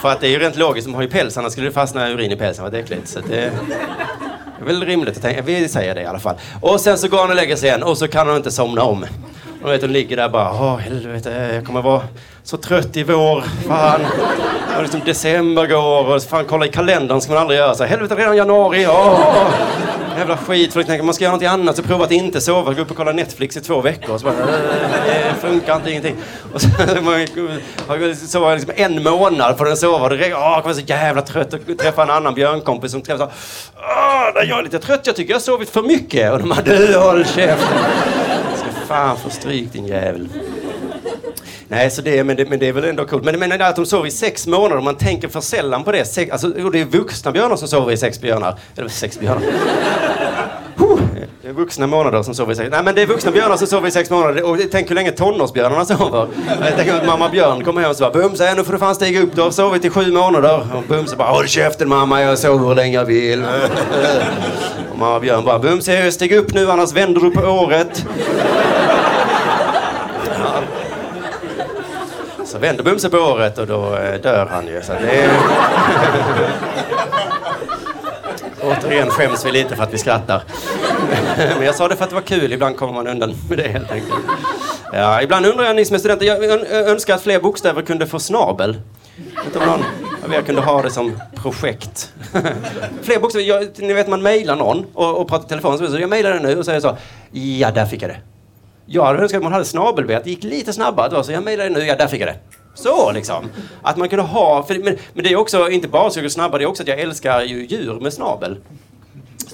för 0.00 0.08
att 0.08 0.20
det 0.20 0.26
är 0.26 0.30
ju 0.30 0.38
rent 0.38 0.56
logiskt, 0.56 0.86
de 0.86 0.94
har 0.94 1.02
ju 1.02 1.08
päls, 1.08 1.38
annars 1.38 1.52
skulle 1.52 1.66
det 1.66 1.72
fastna 1.72 2.10
urin 2.10 2.32
i 2.32 2.36
pälsen, 2.36 2.64
vad 2.64 2.74
äckligt. 2.74 3.08
Så 3.08 3.20
det, 3.20 3.28
det 3.28 3.42
är 4.60 4.64
väl 4.64 4.84
rimligt 4.84 5.16
att 5.16 5.22
tänka, 5.22 5.42
vi 5.42 5.68
säger 5.68 5.94
det 5.94 6.02
i 6.02 6.06
alla 6.06 6.20
fall. 6.20 6.36
Och 6.60 6.80
sen 6.80 6.98
så 6.98 7.08
går 7.08 7.18
han 7.18 7.30
och 7.30 7.36
lägger 7.36 7.56
sig 7.56 7.68
igen 7.68 7.82
och 7.82 7.98
så 7.98 8.08
kan 8.08 8.26
han 8.26 8.36
inte 8.36 8.50
somna 8.50 8.82
om. 8.82 9.06
Och 9.62 9.72
vet, 9.72 9.82
hon 9.82 9.92
ligger 9.92 10.16
där 10.16 10.28
bara, 10.28 10.52
åh 10.52 10.76
helvete, 10.76 11.50
jag 11.54 11.66
kommer 11.66 11.82
vara 11.82 12.02
så 12.42 12.56
trött 12.56 12.96
i 12.96 13.02
vår. 13.02 13.44
Fan. 13.68 14.00
Och 14.76 14.82
liksom 14.82 15.00
december 15.04 15.66
går 15.66 16.14
och 16.14 16.22
fan 16.22 16.44
kolla 16.44 16.66
i 16.66 16.68
kalendern 16.68 17.20
ska 17.20 17.32
man 17.32 17.42
aldrig 17.42 17.58
göra 17.58 17.74
så. 17.74 17.84
Helvete 17.84 18.14
redan 18.14 18.36
januari, 18.36 18.86
åh! 18.86 19.50
Jävla 20.18 20.36
skit, 20.36 20.72
folk 20.72 20.86
tänker 20.86 21.04
man 21.04 21.14
ska 21.14 21.24
göra 21.24 21.34
något 21.34 21.42
annat 21.42 21.76
så 21.76 21.82
prova 21.82 22.04
att 22.04 22.10
inte 22.10 22.40
sova, 22.40 22.72
gå 22.72 22.82
upp 22.82 22.90
och 22.90 22.96
kolla 22.96 23.12
Netflix 23.12 23.56
i 23.56 23.60
två 23.60 23.80
veckor. 23.80 24.14
Och 24.14 24.20
så 24.20 24.26
bara, 24.26 24.34
äh, 24.38 24.46
det 25.06 25.48
funkar 25.48 25.76
inte 25.76 25.90
ingenting. 25.90 26.16
Och 26.54 26.60
så 26.60 26.68
har 28.38 28.50
jag 28.50 28.58
liksom 28.58 28.74
en 28.76 29.02
månad 29.02 29.58
för 29.58 29.64
den 29.64 29.76
sova. 29.76 30.04
Och 30.04 30.10
det, 30.10 30.34
åh, 30.34 30.40
jag 30.40 30.62
kommer 30.62 30.74
så 30.74 30.82
jävla 30.86 31.22
trött 31.22 31.54
och 31.54 31.60
träffa 31.78 32.02
en 32.02 32.10
annan 32.10 32.34
björnkompis 32.34 32.92
som 32.92 33.02
träffar 33.02 33.26
så, 33.26 33.30
åh, 33.76 34.44
jag 34.44 34.58
är 34.58 34.62
lite 34.62 34.78
trött, 34.78 35.00
jag 35.04 35.16
tycker 35.16 35.30
jag 35.30 35.38
har 35.38 35.42
sovit 35.42 35.70
för 35.70 35.82
mycket. 35.82 36.32
Och 36.32 36.38
de 36.38 36.48
bara, 36.48 36.62
du 36.62 36.98
håll 36.98 37.24
käften 37.24 38.21
fan 38.92 39.16
få 39.16 39.30
stryk 39.30 39.72
din 39.72 39.86
jävel. 39.86 40.28
Nej, 41.68 41.90
så 41.90 42.02
det, 42.02 42.24
men, 42.24 42.36
det, 42.36 42.44
men 42.44 42.58
det 42.58 42.68
är 42.68 42.72
väl 42.72 42.84
ändå 42.84 43.04
coolt. 43.04 43.24
Men, 43.24 43.38
men 43.38 43.62
att 43.62 43.76
de 43.76 43.86
sover 43.86 44.06
i 44.06 44.10
sex 44.10 44.46
månader, 44.46 44.82
man 44.82 44.96
tänker 44.96 45.28
för 45.28 45.40
sällan 45.40 45.84
på 45.84 45.92
det. 45.92 46.04
Sex, 46.04 46.32
alltså, 46.32 46.48
det 46.48 46.80
är 46.80 46.84
vuxna 46.84 47.32
björnar 47.32 47.56
som 47.56 47.68
sover 47.68 47.92
i 47.92 47.96
sex 47.96 48.20
björnar. 48.20 48.58
Eller 48.76 48.88
sex 48.88 49.20
björnar. 49.20 49.42
Det 51.42 51.48
är 51.48 51.52
vuxna 51.52 51.86
månader 51.86 52.22
som 52.22 52.34
sover 52.34 52.52
i 52.52 52.56
sex 52.56 52.68
Nej 52.70 52.82
men 52.82 52.94
det 52.94 53.02
är 53.02 53.06
vuxna 53.06 53.30
björnar 53.30 53.56
som 53.56 53.66
sover 53.66 53.88
i 53.88 53.90
sex 53.90 54.10
månader. 54.10 54.44
Och 54.44 54.58
tänk 54.70 54.90
hur 54.90 54.94
länge 54.94 55.10
tonårsbjörnarna 55.10 55.84
sover. 55.84 56.26
Jag 56.60 56.76
tänker 56.76 56.94
att 56.94 57.06
mamma 57.06 57.28
björn 57.28 57.64
kommer 57.64 57.80
hem 57.80 57.90
och 57.90 57.96
så 57.96 58.02
bara 58.02 58.12
Bumse, 58.12 58.54
nu 58.54 58.64
får 58.64 58.72
du 58.72 58.78
fan 58.78 58.94
stiga 58.94 59.20
upp. 59.20 59.36
Du 59.36 59.42
har 59.42 59.50
sovit 59.50 59.84
i 59.84 59.90
sju 59.90 60.12
månader. 60.12 60.66
Och 60.74 60.82
Bumse 60.88 61.16
bara 61.16 61.28
Håll 61.28 61.48
käften 61.48 61.88
mamma, 61.88 62.22
jag 62.22 62.38
sover 62.38 62.68
hur 62.68 62.74
länge 62.74 62.94
jag 62.94 63.04
vill. 63.04 63.44
Och 64.92 64.98
mamma 64.98 65.20
björn 65.20 65.44
bara 65.44 65.58
Bumse, 65.58 66.12
stig 66.12 66.32
upp 66.32 66.54
nu 66.54 66.70
annars 66.70 66.92
vänder 66.92 67.20
du 67.20 67.30
på 67.30 67.40
året. 67.40 68.06
Vänder 72.62 72.84
Bumse 72.84 73.10
på 73.10 73.16
året 73.16 73.58
och 73.58 73.66
då 73.66 73.96
eh, 73.96 74.20
dör 74.20 74.46
han 74.46 74.66
ju. 74.66 74.82
Så 74.82 74.92
det 74.92 75.22
är... 75.22 75.30
Återigen 78.62 79.10
skäms 79.10 79.46
vi 79.46 79.52
lite 79.52 79.76
för 79.76 79.82
att 79.82 79.94
vi 79.94 79.98
skrattar. 79.98 80.42
Men 81.36 81.62
jag 81.66 81.74
sa 81.74 81.88
det 81.88 81.96
för 81.96 82.04
att 82.04 82.10
det 82.10 82.14
var 82.14 82.22
kul, 82.22 82.52
ibland 82.52 82.76
kommer 82.76 82.92
man 82.92 83.06
undan 83.06 83.34
med 83.48 83.58
det 83.58 83.68
helt 83.68 83.90
enkelt. 83.90 84.14
Ja, 84.92 85.22
ibland 85.22 85.46
undrar 85.46 85.64
jag, 85.64 85.76
ni 85.76 85.84
som 85.84 85.94
är 85.94 85.98
studenter, 85.98 86.26
jag 86.26 86.40
önskar 86.72 87.14
att 87.14 87.22
fler 87.22 87.40
bokstäver 87.40 87.82
kunde 87.82 88.06
få 88.06 88.18
snabel. 88.18 88.80
Inte 89.44 89.58
om 89.58 89.66
någon 89.66 89.84
av 90.24 90.34
er 90.34 90.42
kunde 90.42 90.60
ha 90.60 90.82
det 90.82 90.90
som 90.90 91.20
projekt. 91.34 92.12
fler 93.02 93.18
bokstäver, 93.20 93.46
jag, 93.46 93.68
ni 93.78 93.92
vet 93.92 94.08
man 94.08 94.22
mejlar 94.22 94.56
någon 94.56 94.86
och, 94.94 95.20
och 95.20 95.28
pratar 95.28 95.46
i 95.46 95.48
telefon, 95.48 95.78
så 95.78 95.98
jag 95.98 96.10
mejlar 96.10 96.30
den 96.30 96.42
nu 96.42 96.58
och 96.58 96.64
säger 96.64 96.80
så, 96.80 96.96
ja 97.30 97.70
där 97.70 97.86
fick 97.86 98.02
jag 98.02 98.10
det. 98.10 98.31
Jag 98.94 99.04
hade 99.04 99.22
önskat 99.22 99.38
att 99.38 99.42
man 99.42 99.52
hade 99.52 99.64
snabel 99.64 100.16
att 100.16 100.24
det 100.24 100.30
gick 100.30 100.44
lite 100.44 100.72
snabbare. 100.72 101.24
Så 101.24 101.32
jag 101.32 101.42
mejlade 101.42 101.70
nu, 101.70 101.80
ja 101.80 101.96
där 101.96 102.06
fick 102.06 102.20
jag 102.20 102.28
det. 102.28 102.36
Så 102.74 103.12
liksom. 103.12 103.44
Att 103.82 103.96
man 103.96 104.08
kunde 104.08 104.24
ha, 104.24 104.62
för, 104.62 104.74
men, 104.74 104.96
men 105.14 105.24
det 105.24 105.32
är 105.32 105.36
också 105.36 105.70
inte 105.70 105.88
bara 105.88 106.10
så 106.10 106.20
jag 106.20 106.32
snabbare, 106.32 106.58
det 106.58 106.64
är 106.64 106.68
också 106.68 106.82
att 106.82 106.88
jag 106.88 107.00
älskar 107.00 107.42
ju 107.42 107.66
djur 107.66 108.00
med 108.00 108.12
snabel. 108.12 108.56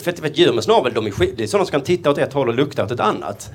För 0.02 0.10
att, 0.10 0.18
för 0.18 0.26
att 0.26 0.38
djur 0.38 0.52
med 0.52 0.64
snabel, 0.64 0.94
de 0.94 1.06
är 1.06 1.10
skit, 1.10 1.34
det 1.36 1.42
är 1.42 1.46
sådana 1.46 1.64
som 1.64 1.72
kan 1.72 1.80
titta 1.80 2.10
åt 2.10 2.18
ett 2.18 2.32
håll 2.32 2.48
och 2.48 2.54
lukta 2.54 2.84
åt 2.84 2.90
ett 2.90 3.00
annat. 3.00 3.50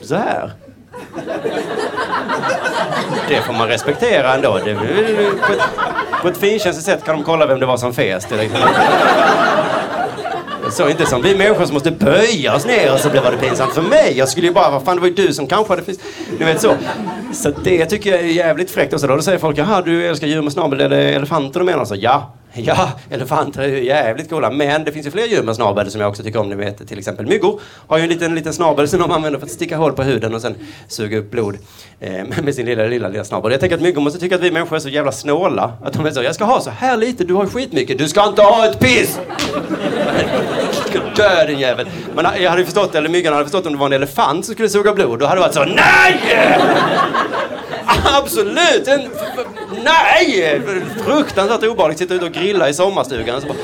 Så 0.00 0.14
här. 0.14 0.52
Det 3.28 3.42
får 3.42 3.52
man 3.52 3.68
respektera 3.68 4.34
ändå. 4.34 4.60
Det, 4.64 4.74
på, 4.74 5.52
ett, 5.52 5.60
på 6.22 6.28
ett 6.28 6.36
finkänsligt 6.36 6.86
sätt 6.86 7.04
kan 7.04 7.16
de 7.16 7.24
kolla 7.24 7.46
vem 7.46 7.60
det 7.60 7.66
var 7.66 7.76
som 7.76 7.94
fes. 7.94 8.26
Så 10.70 10.88
inte 10.88 11.06
som 11.06 11.22
vi 11.22 11.36
människor 11.36 11.64
som 11.64 11.74
måste 11.74 11.90
böja 11.90 12.54
oss 12.54 12.66
ner 12.66 12.92
och 12.92 13.00
så 13.00 13.10
blev 13.10 13.22
det 13.22 13.48
pinsamt 13.48 13.74
för 13.74 13.82
mig. 13.82 14.14
Jag 14.16 14.28
skulle 14.28 14.46
ju 14.46 14.52
bara, 14.52 14.70
vad 14.70 14.82
fan 14.82 14.96
det 14.96 15.00
var 15.00 15.08
ju 15.08 15.14
du 15.14 15.32
som 15.32 15.46
kanske 15.46 15.72
hade 15.72 15.82
Ni 16.38 16.44
vet 16.44 16.60
så. 16.60 16.74
Så 17.32 17.50
det 17.64 17.86
tycker 17.86 18.10
jag 18.10 18.20
är 18.20 18.24
jävligt 18.24 18.70
fräckt. 18.70 18.92
Och 18.92 19.00
så 19.00 19.06
då 19.06 19.22
säger 19.22 19.38
folk, 19.38 19.58
jaha 19.58 19.82
du 19.82 20.06
älskar 20.06 20.26
djur 20.26 20.42
med 20.42 20.52
snabel, 20.52 20.80
är 20.80 20.88
det 20.88 21.02
elefanter 21.02 21.60
du 21.60 21.66
menar? 21.66 21.84
Så 21.84 21.94
ja, 21.98 22.34
Ja, 22.54 22.92
elefanter 23.10 23.62
är 23.62 23.68
ju 23.68 23.84
jävligt 23.84 24.30
coola. 24.30 24.50
Men 24.50 24.84
det 24.84 24.92
finns 24.92 25.06
ju 25.06 25.10
fler 25.10 25.26
djur 25.26 25.42
med 25.42 25.56
snabel 25.56 25.90
som 25.90 26.00
jag 26.00 26.10
också 26.10 26.22
tycker 26.22 26.38
om. 26.38 26.48
Ni 26.48 26.54
vet 26.54 26.88
till 26.88 26.98
exempel 26.98 27.26
myggor 27.26 27.60
har 27.86 27.98
ju 27.98 28.02
en 28.02 28.08
liten, 28.08 28.34
liten 28.34 28.52
snabel 28.52 28.88
som 28.88 29.00
de 29.00 29.10
använder 29.10 29.38
för 29.38 29.46
att 29.46 29.52
sticka 29.52 29.76
hål 29.76 29.92
på 29.92 30.02
huden 30.02 30.34
och 30.34 30.40
sen 30.42 30.54
suga 30.88 31.18
upp 31.18 31.30
blod 31.30 31.58
eh, 32.00 32.24
med 32.42 32.54
sin 32.54 32.66
lilla, 32.66 32.84
lilla, 32.84 33.08
lilla 33.08 33.24
snabel. 33.24 33.52
Jag 33.52 33.60
tänker 33.60 33.76
att 33.76 33.82
myggor 33.82 34.00
måste 34.00 34.20
tycka 34.20 34.34
att 34.34 34.42
vi 34.42 34.50
människor 34.50 34.76
är 34.76 34.80
så 34.80 34.88
jävla 34.88 35.12
snåla. 35.12 35.72
Att 35.84 35.92
de 35.92 36.06
är 36.06 36.10
så, 36.10 36.22
jag 36.22 36.34
ska 36.34 36.44
ha 36.44 36.60
så 36.60 36.70
här 36.70 36.96
lite, 36.96 37.24
du 37.24 37.34
har 37.34 37.46
skitmycket. 37.46 37.98
Du 37.98 38.08
ska 38.08 38.28
inte 38.28 38.42
ha 38.42 38.66
ett 38.66 38.80
piss! 38.80 39.20
Dö 41.16 41.46
din 41.46 41.58
jävel. 41.58 41.88
Men 42.14 42.26
eh, 42.26 42.42
jag 42.42 42.50
hade 42.50 42.64
förstått, 42.64 42.94
eller 42.94 43.08
myggan 43.08 43.32
hade 43.32 43.44
förstått 43.44 43.66
om 43.66 43.72
det 43.72 43.78
var 43.78 43.86
en 43.86 43.92
elefant 43.92 44.44
som 44.44 44.54
skulle 44.54 44.68
suga 44.68 44.92
blod. 44.94 45.18
Då 45.18 45.26
hade 45.26 45.40
det 45.40 45.42
varit 45.42 45.54
så, 45.54 45.64
NEJ! 45.64 46.38
Absolut! 48.16 48.88
En 48.88 49.08
nej! 49.84 50.62
Fruktansvärt 51.04 51.62
obehagligt. 51.62 51.98
Sitta 51.98 52.14
ute 52.14 52.24
och 52.24 52.32
grilla 52.32 52.68
i 52.68 52.74
sommarstugan. 52.74 53.40
Så 53.40 53.46
bara, 53.46 53.56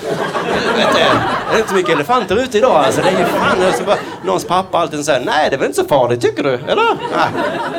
vet, 0.77 0.97
är 0.97 1.53
det 1.53 1.59
inte 1.59 1.69
så 1.69 1.75
mycket 1.75 1.95
elefanter 1.95 2.37
ute 2.37 2.59
idag? 2.59 2.77
Alltså, 2.77 3.03
det 3.03 3.09
är 3.09 3.19
ju 3.19 3.25
fan... 3.25 3.73
Så 3.79 3.85
bara, 3.85 3.97
någons 4.25 4.45
pappa 4.45 4.79
alltid 4.79 5.05
säger 5.05 5.25
nej, 5.25 5.51
det 5.51 5.57
är 5.57 5.59
väl 5.59 5.67
inte 5.67 5.83
så 5.83 5.89
farligt, 5.89 6.21
tycker 6.21 6.43
du? 6.43 6.55
Eller? 6.55 6.85
Nej, 7.17 7.29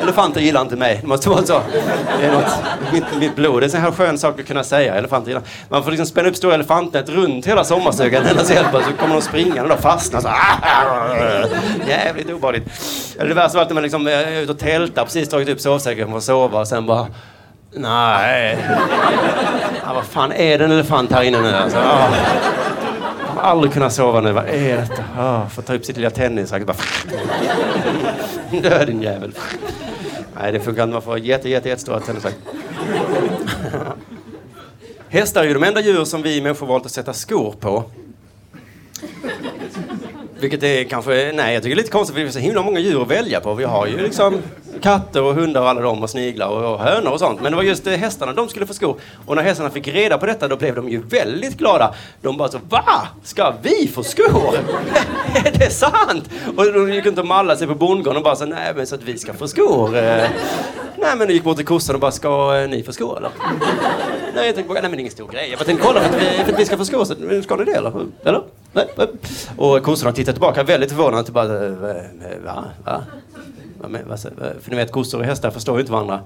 elefanter 0.04 0.42
gillar 0.42 0.62
inte 0.62 0.76
mig. 0.76 0.98
Det 1.02 1.08
måste 1.08 1.30
vara 1.30 1.46
så. 1.46 1.62
Det 2.20 2.26
är 2.26 2.32
något, 2.32 2.54
mitt, 2.94 3.04
mitt 3.20 3.36
blod. 3.36 3.62
Det 3.62 3.74
är 3.74 3.76
en 3.76 3.82
här 3.82 3.92
skön 3.92 4.18
sak 4.18 4.40
att 4.40 4.48
kunna 4.48 4.64
säga. 4.64 4.96
Elefanter 4.96 5.30
gillar. 5.30 5.44
Man 5.70 5.84
får 5.84 5.92
liksom 5.92 6.08
spänna 6.08 6.30
upp 6.30 6.36
stora 6.36 6.54
elefantnät 6.54 7.10
runt 7.10 7.48
hela 7.48 7.64
sommarstugan. 7.64 8.24
Så 8.38 8.94
kommer 9.00 9.16
de 9.16 9.22
springande 9.22 9.74
och 9.74 9.80
fastnar 9.80 10.22
så. 10.22 10.28
Jävligt 11.88 12.30
obehagligt. 12.30 12.70
Det 13.18 13.34
värsta 13.34 13.58
var 13.58 13.66
att 13.66 13.74
man 13.74 13.84
liksom 13.84 14.08
eh, 14.08 14.14
är 14.14 14.42
ute 14.42 14.52
och 14.52 14.60
tältar, 14.60 15.04
precis 15.04 15.30
tagit 15.30 15.50
upp 15.50 15.62
sovsäcken 15.62 16.10
för 16.10 16.18
att 16.18 16.24
sova 16.24 16.60
och 16.60 16.68
sen 16.68 16.86
bara 16.86 17.08
Nej. 17.78 18.58
Ja, 19.86 19.94
vad 19.94 20.06
fan 20.06 20.32
är 20.32 20.58
det 20.58 20.66
en 20.66 20.72
elefant 20.72 21.12
här 21.12 21.24
inne 21.24 21.42
nu 21.42 21.50
alltså? 21.50 21.78
Ah. 21.78 22.10
Jag 23.28 23.42
har 23.42 23.50
aldrig 23.50 23.74
kunnat 23.74 23.94
sova 23.94 24.22
nu. 24.22 24.32
Vad 24.32 24.46
är 24.48 24.78
detta? 24.78 25.04
Ah, 25.18 25.50
får 25.50 25.62
ta 25.62 25.74
upp 25.74 25.86
sitt 25.86 25.98
lilla 25.98 26.10
tennisracket 26.10 26.68
bara... 26.68 26.78
Dö, 28.62 28.86
din 28.86 29.02
jävel. 29.02 29.32
Nej, 30.42 30.52
det 30.52 30.60
funkar 30.60 30.84
inte. 30.84 30.94
Man 30.94 31.02
får 31.02 31.20
jätte, 31.20 31.50
jätte, 31.50 31.70
jättestora 31.70 32.00
tennisracket. 32.00 32.40
Hästar 35.10 35.44
är 35.44 35.48
ju 35.48 35.54
de 35.54 35.64
enda 35.64 35.82
djur 35.82 36.06
som 36.06 36.22
vi 36.22 36.42
människor 36.42 36.68
valt 36.68 36.86
att 36.86 36.92
sätta 36.92 37.14
skor 37.14 37.56
på. 37.60 37.84
Vilket 40.40 40.64
är 40.64 40.84
kanske, 40.84 41.32
nej 41.36 41.54
jag 41.54 41.64
tycker 41.64 41.76
det 41.76 41.80
är 41.80 41.84
lite 41.84 41.92
konstigt 41.92 42.14
för 42.14 42.22
vi 42.22 42.28
har 42.28 42.34
så 42.34 42.40
himla 42.40 42.64
många 42.64 42.80
djur 42.80 43.02
att 43.02 43.08
välja 43.08 43.40
på. 43.40 43.54
Vi 43.54 43.64
har 43.64 43.88
ju 43.88 43.98
liksom 43.98 44.42
katter 44.82 45.24
och 45.24 45.36
hundar 45.36 45.62
och 45.62 45.70
alla 45.70 45.82
dem 45.82 46.04
och 46.04 46.10
sniglar 46.10 46.48
och, 46.48 46.74
och 46.74 46.80
hönor 46.80 47.12
och 47.12 47.20
sånt. 47.20 47.42
Men 47.42 47.52
det 47.52 47.56
var 47.56 47.64
just 47.64 47.88
eh, 47.88 47.94
hästarna 47.94 48.34
de 48.34 48.50
skulle 48.50 48.66
få 48.66 48.74
skor. 48.74 48.96
Och 49.26 49.36
när 49.36 49.44
hästarna 49.44 49.70
fick 49.70 49.88
reda 49.88 50.18
på 50.18 50.26
detta 50.26 50.48
då 50.48 50.58
blev 50.58 50.76
de 50.76 50.90
ju 50.90 51.02
väldigt 51.02 51.58
glada. 51.58 51.94
De 52.22 52.38
bara 52.38 52.50
så 52.50 52.60
Va? 52.70 53.08
Ska 53.24 53.54
vi 53.62 53.88
få 53.88 54.04
skor? 54.04 54.56
är 55.46 55.52
det 55.60 55.70
sant? 55.70 56.30
Och 56.58 56.74
de 56.74 56.94
gick 56.94 57.06
inte 57.06 57.22
och 57.22 57.28
mallade 57.28 57.60
sig 57.60 57.68
på 57.68 57.76
bondgården 57.76 58.18
och 58.18 58.24
bara 58.24 58.36
så 58.36 58.46
nej 58.46 58.74
men 58.76 58.88
så 58.88 58.96
att 58.96 59.04
vi 59.04 59.18
ska 59.18 59.34
få 59.34 59.48
skor. 59.48 59.98
Eh. 59.98 60.30
Nej 60.98 61.16
men 61.18 61.28
de 61.28 61.34
gick 61.34 61.44
bort 61.44 61.58
till 61.58 61.66
kossan 61.66 61.96
och 61.96 62.02
bara 62.02 62.12
ska 62.12 62.58
eh, 62.58 62.70
ni 62.70 62.84
få 62.84 62.94
skor 62.94 63.18
eller? 63.18 63.30
nej 64.36 64.46
jag 64.46 64.56
tänkte 64.56 64.74
nej 64.74 64.82
men 64.82 64.92
det 64.92 64.98
är 64.98 65.00
ingen 65.00 65.12
stor 65.12 65.28
grej. 65.28 65.50
Jag 65.50 65.60
bara 65.60 65.66
tänkte 65.66 65.88
kolla 65.88 66.02
för 66.02 66.10
att 66.10 66.22
vi, 66.22 66.44
för 66.44 66.54
att 66.54 66.60
vi 66.60 66.66
ska 66.66 66.78
få 66.78 66.86
skor. 66.86 67.06
Så, 67.06 67.16
ska 67.44 67.56
ni 67.56 67.66
det 67.66 67.72
eller? 67.72 68.06
Eller? 68.26 68.42
Och 69.58 69.84
kossorna 69.84 70.12
tittar 70.12 70.32
tillbaka 70.32 70.64
väldigt 70.64 70.90
förvånade. 70.90 71.24
Typ 71.24 71.34
bara, 71.34 71.70
va? 72.46 72.64
va? 72.86 73.04
För 74.62 74.70
ni 74.70 74.76
vet, 74.76 74.92
kossor 74.92 75.20
och 75.20 75.26
hästar 75.26 75.52
förstår 75.52 75.76
ju 75.76 75.82
inte 75.82 75.92
varandra. 75.92 76.20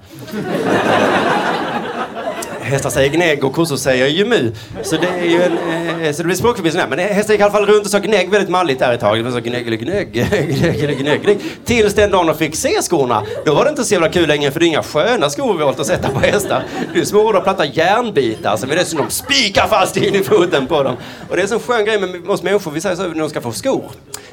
Hästar 2.70 2.90
säger 2.90 3.08
gnägg 3.08 3.44
och 3.44 3.52
kossor 3.52 3.76
säger 3.76 4.06
ju 4.06 4.24
mu. 4.24 4.52
Så 4.82 4.96
det 4.96 5.08
är 5.08 5.24
ju 5.24 5.42
en, 5.42 5.58
eh, 5.58 6.06
eh 6.06 6.12
så 6.12 6.22
det 6.22 6.26
blir 6.26 6.36
språkförbistring 6.36 6.84
Men 6.90 6.98
hästar 6.98 7.34
gick 7.34 7.40
i 7.40 7.42
alla 7.42 7.52
fall 7.52 7.66
runt 7.66 7.84
och 7.84 7.90
sa 7.90 7.98
gnägg 7.98 8.30
väldigt 8.30 8.50
malligt 8.50 8.78
där 8.78 8.92
ett 8.92 9.00
tag. 9.00 9.18
Det 9.18 9.22
var 9.22 9.30
så 9.30 9.40
gnägg, 9.40 9.66
gnägg, 9.80 10.12
gnägg, 10.12 10.98
gnägg, 10.98 11.22
gnägg. 11.22 11.38
Tills 11.64 11.94
den 11.94 12.10
dagen 12.10 12.26
de 12.26 12.36
fick 12.36 12.56
se 12.56 12.82
skorna. 12.82 13.22
Då 13.44 13.54
var 13.54 13.64
det 13.64 13.70
inte 13.70 13.84
så 13.84 13.94
jävla 13.94 14.08
kul 14.08 14.28
längre 14.28 14.50
för 14.50 14.60
det 14.60 14.66
är 14.66 14.68
inga 14.68 14.82
sköna 14.82 15.30
skor 15.30 15.58
vi 15.58 15.64
valt 15.64 15.80
att 15.80 15.86
sätta 15.86 16.08
på 16.08 16.20
hästar. 16.20 16.62
Det 16.94 17.00
är 17.00 17.04
små 17.04 17.20
och 17.20 17.44
platta 17.44 17.64
järnbitar 17.64 18.56
som 18.56 18.68
vi 18.68 18.74
dessutom 18.74 19.10
spikar 19.10 19.66
fast 19.66 19.96
in 19.96 20.14
i 20.14 20.22
foten 20.22 20.66
på 20.66 20.82
dem. 20.82 20.96
Och 21.28 21.36
det 21.36 21.40
är 21.40 21.42
en 21.42 21.48
sån 21.48 21.60
skön 21.60 21.84
grej 21.84 22.00
med 22.00 22.30
oss 22.30 22.42
människor. 22.42 22.70
Vi 22.70 22.80
säger 22.80 22.96
så 22.96 23.02
när 23.02 23.14
de 23.14 23.30
ska 23.30 23.40
få 23.40 23.52
skor. 23.52 23.90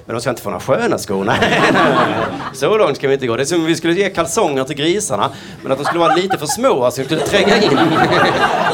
Men 0.08 0.16
de 0.16 0.22
ska 0.22 0.30
inte 0.30 0.42
få 0.42 0.50
några 0.50 0.62
sköna 0.62 0.98
skor. 0.98 1.24
Nej, 1.24 1.62
så 2.54 2.78
långt 2.78 2.98
ska 2.98 3.08
vi 3.08 3.14
inte 3.14 3.28
gå. 3.28 3.36
Det 3.36 3.44
är 3.44 3.46
som 3.46 3.60
om 3.60 3.66
vi 3.66 3.76
skulle 3.76 3.94
ge 3.94 4.10
kalsonger 4.10 4.64
till 4.64 4.76
grisarna. 4.76 5.30
Men 5.62 5.72
att 5.72 5.78
de 5.78 5.86
skulle 5.86 6.00
vara 6.00 6.16
lite 6.16 6.38
för 6.38 6.46
små 6.46 6.84
alltså, 6.84 7.04
så 7.04 7.10
de 7.10 7.16
skulle 7.16 7.22
tränga 7.22 7.64
in. 7.64 7.78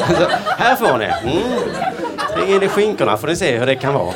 Så, 0.08 0.28
här 0.58 0.76
får 0.76 0.98
ni. 0.98 1.06
Mm. 1.06 2.56
In 2.56 2.64
i 2.64 2.68
skinkorna 2.68 3.18
får 3.18 3.28
ni 3.28 3.36
se 3.36 3.58
hur 3.58 3.66
det 3.66 3.76
kan 3.76 3.94
vara. 3.94 4.14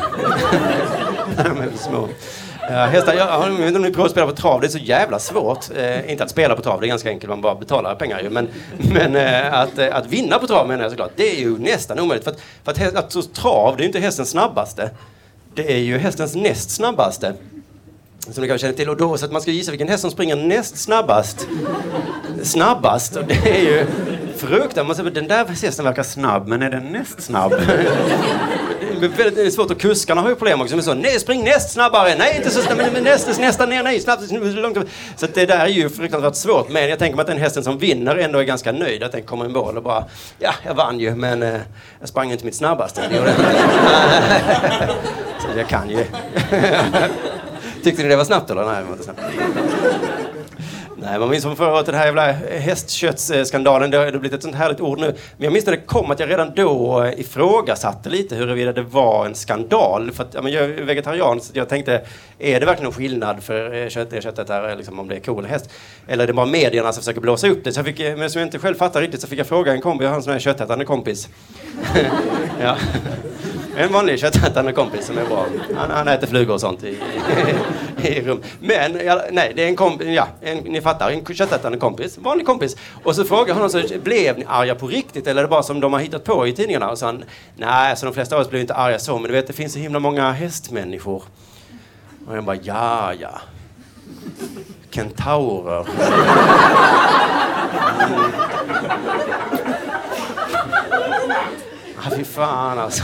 små. 1.78 2.08
Uh, 2.70 2.74
hästar, 2.74 3.14
jag, 3.14 3.50
vet 3.50 3.68
inte 3.68 3.76
om 3.76 3.82
ni 3.82 3.92
provar 3.92 4.06
att 4.06 4.12
spela 4.12 4.28
på 4.28 4.34
trav, 4.34 4.62
det 4.62 4.68
är 4.68 4.70
så 4.70 4.78
jävla 4.78 5.20
svårt. 5.20 5.72
Uh, 5.78 6.12
inte 6.12 6.24
att 6.24 6.30
spela 6.30 6.56
på 6.56 6.62
trav, 6.62 6.82
det 6.82 6.86
är 6.86 6.90
ganska 6.90 7.10
enkelt, 7.10 7.30
man 7.30 7.42
bara 7.42 7.56
betalar 7.56 7.96
pengar 7.96 8.22
ju. 8.22 8.30
Men, 8.30 8.48
men 8.78 9.16
uh, 9.16 9.54
att, 9.54 9.80
uh, 9.80 9.96
att 9.96 10.08
vinna 10.08 10.40
på 10.40 10.48
trav 10.48 10.68
menar 10.68 10.84
jag 10.84 10.92
såklart, 10.92 11.12
det 11.16 11.32
är 11.32 11.40
ju 11.40 11.58
nästan 11.58 12.00
omöjligt. 12.00 12.24
För 12.24 12.32
att, 12.32 12.40
för 12.64 12.72
att, 12.72 12.78
häst, 12.78 12.96
att 12.96 13.34
trav, 13.34 13.78
det 13.78 13.82
är 13.82 13.84
ju 13.84 13.88
inte 13.88 14.00
hästens 14.00 14.30
snabbaste. 14.30 14.90
Det 15.56 15.74
är 15.74 15.78
ju 15.78 15.98
hästens 15.98 16.36
näst 16.36 16.70
snabbaste. 16.70 17.34
Som 18.32 18.42
ni 18.42 18.48
kanske 18.48 18.62
känner 18.62 18.78
till. 18.78 18.90
Och 18.90 18.98
då, 18.98 19.18
så 19.18 19.26
att 19.26 19.32
man 19.32 19.42
ska 19.42 19.52
gissa 19.52 19.72
vilken 19.72 19.88
häst 19.88 20.02
som 20.02 20.12
springer 20.12 20.36
näst 20.36 20.78
snabbast. 20.78 21.48
Snabbast. 22.44 23.16
Och 23.16 23.26
det 23.26 23.50
är 23.50 23.62
ju 23.62 23.86
fruktansvärt. 24.38 25.00
Alltså, 25.00 25.04
den 25.04 25.28
där 25.28 25.46
hästen 25.46 25.86
verkar 25.86 26.04
snabb, 26.04 26.48
men 26.48 26.62
är 26.62 26.70
den 26.70 26.84
näst 26.92 27.22
snabb? 27.22 27.54
Det 29.00 29.06
är 29.06 29.10
väldigt 29.10 29.54
svårt 29.54 29.72
och 29.72 29.80
kuskarna 29.80 30.22
har 30.22 30.30
ju 30.30 30.36
problem 30.36 30.62
också. 30.62 30.82
så, 30.82 30.94
nej, 30.94 31.20
spring 31.20 31.44
näst 31.44 31.72
snabbare, 31.72 32.16
nej 32.18 32.38
inte 32.38 32.50
så 32.50 32.62
snabbt, 32.62 32.82
men 32.94 33.04
näst, 33.04 33.40
nästa 33.40 33.66
ner, 33.66 33.84
nej 33.84 34.00
snabbt, 34.00 34.32
långt. 34.32 34.78
Så 35.16 35.28
det 35.34 35.46
där 35.46 35.60
är 35.60 35.68
ju 35.68 35.90
fruktansvärt 35.90 36.36
svårt. 36.36 36.70
Men 36.70 36.90
jag 36.90 37.00
tänker 37.00 37.16
mig 37.16 37.22
att 37.22 37.28
den 37.28 37.38
hästen 37.38 37.64
som 37.64 37.78
vinner 37.78 38.16
ändå 38.16 38.40
är 38.40 38.44
ganska 38.44 38.72
nöjd 38.72 39.04
att 39.04 39.12
den 39.12 39.24
kommer 39.24 39.46
i 39.46 39.50
mål 39.50 39.78
och 39.78 39.84
bara, 39.84 40.06
ja, 40.40 40.54
jag 40.66 40.74
vann 40.74 41.00
ju, 41.00 41.16
men 41.16 41.44
eh, 41.44 41.60
jag 42.00 42.10
sprang 42.10 42.32
inte 42.32 42.46
mitt 42.46 42.56
snabbaste. 42.56 43.02
så 45.40 45.48
jag 45.58 45.68
kan 45.68 45.90
ju. 45.90 46.06
Tyckte 47.88 48.04
ni 48.04 48.10
det 48.10 48.16
var 48.16 48.24
snabbt 48.24 48.50
eller? 48.50 48.66
Nej, 48.66 48.76
det 48.82 48.84
var 48.84 48.92
inte 48.92 49.04
snabbt. 49.04 49.22
Nej, 50.96 51.20
man 51.20 51.30
minns 51.30 51.44
från 51.44 51.56
förra 51.56 51.74
året 51.74 51.86
den 51.86 51.96
här 51.96 52.06
jävla 52.06 52.32
hästköttsskandalen. 52.32 53.92
Det 53.92 53.98
har 53.98 54.12
blivit 54.12 54.34
ett 54.34 54.44
sånt 54.44 54.56
härligt 54.56 54.82
ord 54.82 55.00
nu. 55.00 55.06
Men 55.06 55.44
jag 55.44 55.54
minns 55.54 55.66
när 55.66 55.74
det 55.74 55.82
kom 55.82 56.12
att 56.12 56.20
jag 56.20 56.30
redan 56.30 56.54
då 56.56 57.04
eh, 57.04 57.20
ifrågasatte 57.20 58.10
lite 58.10 58.36
huruvida 58.36 58.74
det 58.74 58.82
var 58.82 59.26
en 59.26 59.36
skandal. 59.36 60.12
För 60.12 60.24
att, 60.24 60.34
ja, 60.34 60.42
men 60.42 60.52
jag 60.52 60.64
är 60.64 60.84
vegetarian 60.84 61.42
så 61.42 61.52
jag 61.54 61.70
tänkte, 61.70 62.02
är 62.40 62.60
det 62.60 62.66
verkligen 62.66 62.84
någon 62.84 62.94
skillnad 62.94 63.44
för 63.44 63.74
eh, 63.76 63.90
kött, 63.90 64.24
köttet 64.24 64.50
här, 64.50 64.70
eh, 64.70 64.78
liksom, 64.78 65.00
om 65.00 65.08
det 65.08 65.16
är 65.16 65.20
ko 65.20 65.40
eller 65.40 65.50
häst? 65.50 65.70
Eller 66.08 66.24
är 66.24 66.28
det 66.28 66.34
bara 66.34 66.46
medierna 66.46 66.94
som 66.94 67.02
försöker 67.02 67.22
blåsa 67.22 67.48
upp 67.48 67.64
det? 67.64 67.74
Så 67.74 67.80
jag 67.80 67.86
fick, 67.86 68.00
men 68.00 68.30
som 68.30 68.40
jag 68.40 68.48
inte 68.48 68.60
själv 68.60 68.76
fattar 68.76 69.02
riktigt 69.02 69.22
så 69.22 69.28
fick 69.28 69.40
jag 69.40 69.48
fråga 69.48 69.72
en 69.72 69.82
kompis, 69.82 70.04
jag 70.04 70.10
har 70.10 70.18
en 70.18 70.24
sån 70.24 70.34
här 70.34 70.40
köttätande 70.40 70.86
kompis. 70.86 71.30
ja. 72.62 72.78
En 73.80 73.94
vanlig 73.94 74.20
köttätande 74.20 74.72
kompis 74.74 75.06
som 75.06 75.18
är 75.18 75.26
bra. 75.26 75.46
Han, 75.76 75.92
han 75.92 76.08
äter 76.08 76.28
flugor 76.28 76.54
och 76.54 76.62
sånt 76.62 76.84
i, 76.84 76.88
i, 76.88 78.08
i 78.08 78.22
rum. 78.22 78.44
Men 78.60 79.06
ja, 79.06 79.22
nej, 79.32 79.54
det 79.56 79.64
är 79.64 79.68
en 79.68 79.76
kompis, 79.76 80.08
ja, 80.08 80.28
en, 80.42 80.58
ni 80.58 80.82
fattar, 80.82 81.12
en 81.12 81.26
köttätande 81.36 81.78
kompis. 81.78 82.18
Vanlig 82.18 82.46
kompis. 82.46 82.76
Och 83.04 83.16
så 83.16 83.24
frågar 83.24 83.54
honom 83.54 83.70
så 83.70 83.84
blev 84.04 84.38
ni 84.38 84.46
arga 84.48 84.76
på 84.76 84.88
riktigt 84.88 85.28
eller 85.28 85.42
är 85.42 85.44
det 85.44 85.50
bara 85.50 85.64
som 85.64 85.80
de 85.80 85.94
har 85.94 86.00
hittat 86.00 86.24
på 86.24 86.48
i 86.48 86.54
tidningarna? 86.54 86.90
Och 86.90 86.98
så 86.98 87.06
han, 87.06 87.24
nej, 87.56 87.98
så 87.98 88.06
de 88.06 88.14
flesta 88.14 88.36
av 88.36 88.42
oss 88.42 88.50
blir 88.50 88.62
inte 88.62 88.74
arga 88.74 89.00
så, 89.00 89.18
men 89.18 89.24
du 89.24 89.34
vet 89.34 89.48
det 89.48 89.54
finns 89.54 89.74
så 89.74 89.80
himla 89.80 90.00
många 90.00 90.32
hästmänniskor. 90.32 91.24
Och 92.28 92.38
jag 92.38 92.44
bara, 92.44 92.58
ja, 92.64 93.14
ja. 93.14 93.42
Kentaurer. 94.90 95.88
Mm. 98.00 98.32
Ah, 101.98 102.10
fy 102.16 102.24
fan 102.24 102.80
alltså. 102.80 103.04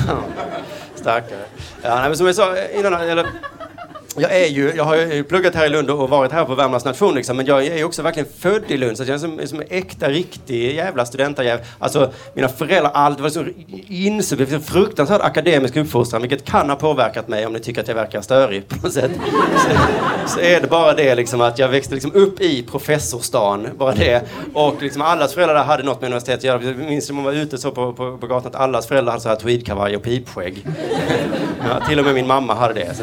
Stackare. 0.95 1.45
Ja, 1.82 1.95
nej, 1.95 2.10
men 2.10 2.17
som 2.17 2.25
jag 2.25 2.36
sa 2.36 2.58
innan, 2.67 2.93
eller, 2.93 3.25
jag, 4.17 4.36
är 4.36 4.47
ju, 4.47 4.73
jag 4.76 4.84
har 4.84 4.95
ju 4.95 5.23
pluggat 5.23 5.56
här 5.56 5.65
i 5.65 5.69
Lund 5.69 5.89
och 5.89 6.10
varit 6.10 6.32
här 6.32 6.45
på 6.45 6.56
Värmlands 6.56 6.86
nation 6.86 7.15
liksom, 7.15 7.38
men 7.38 7.45
jag 7.45 7.65
är 7.65 7.78
ju 7.78 7.84
också 7.84 8.02
verkligen 8.02 8.30
född 8.39 8.63
i 8.67 8.78
Lund 8.78 8.97
så 8.97 9.04
jag 9.04 9.10
är 9.10 9.17
som, 9.17 9.39
som 9.45 9.60
en 9.60 9.67
äkta, 9.69 10.10
riktig 10.10 10.76
jävla 10.76 11.06
studentajäv. 11.06 11.60
Alltså 11.80 12.12
mina 12.34 12.47
föräldrar, 12.47 12.91
allt 12.93 13.19
var 13.19 13.30
så 13.30 13.45
insupit, 13.88 14.49
så 14.49 14.60
fruktansvärd 14.60 15.21
akademisk 15.21 15.76
uppfostran 15.76 16.21
vilket 16.21 16.45
kan 16.45 16.69
ha 16.69 16.76
påverkat 16.76 17.28
mig 17.28 17.45
om 17.45 17.54
ni 17.54 17.60
tycker 17.60 17.82
att 17.82 17.88
jag 17.88 17.95
verkar 17.95 18.21
störig 18.21 18.67
på 18.67 18.76
något 18.76 18.93
sätt. 18.93 19.12
Så, 19.58 19.69
så 20.34 20.39
är 20.39 20.62
det 20.62 20.67
bara 20.67 20.93
det 20.93 21.15
liksom 21.15 21.41
att 21.41 21.60
jag 21.60 21.69
växte 21.69 21.93
liksom 21.93 22.12
upp 22.13 22.41
i 22.41 22.63
professorstan, 22.63 23.67
bara 23.78 23.93
det. 23.93 24.21
Och 24.54 24.82
liksom 24.82 25.02
allas 25.02 25.34
föräldrar 25.34 25.56
där 25.56 25.63
hade 25.63 25.84
något 25.84 26.02
med 26.02 26.08
universitet 26.08 26.38
att 26.38 26.43
göra. 26.43 26.63
Jag 26.63 26.78
minns 26.78 27.10
när 27.10 27.15
man 27.15 27.23
var 27.23 27.34
ute 27.34 27.58
så 27.58 27.71
på, 27.71 27.93
på, 27.93 28.17
på 28.17 28.28
gatan 28.28 28.47
att 28.47 28.56
allas 28.56 28.88
föräldrar 28.88 29.12
hade 29.12 29.23
så 29.23 29.30
här 29.30 29.36
tweedkavaj 29.36 29.95
och 29.95 30.04
pipskägg. 30.04 30.65
Ja, 31.69 31.86
till 31.88 31.99
och 31.99 32.06
med 32.06 32.13
min 32.13 32.28
mamma 32.28 32.54
hade 32.54 32.73
det. 32.73 32.95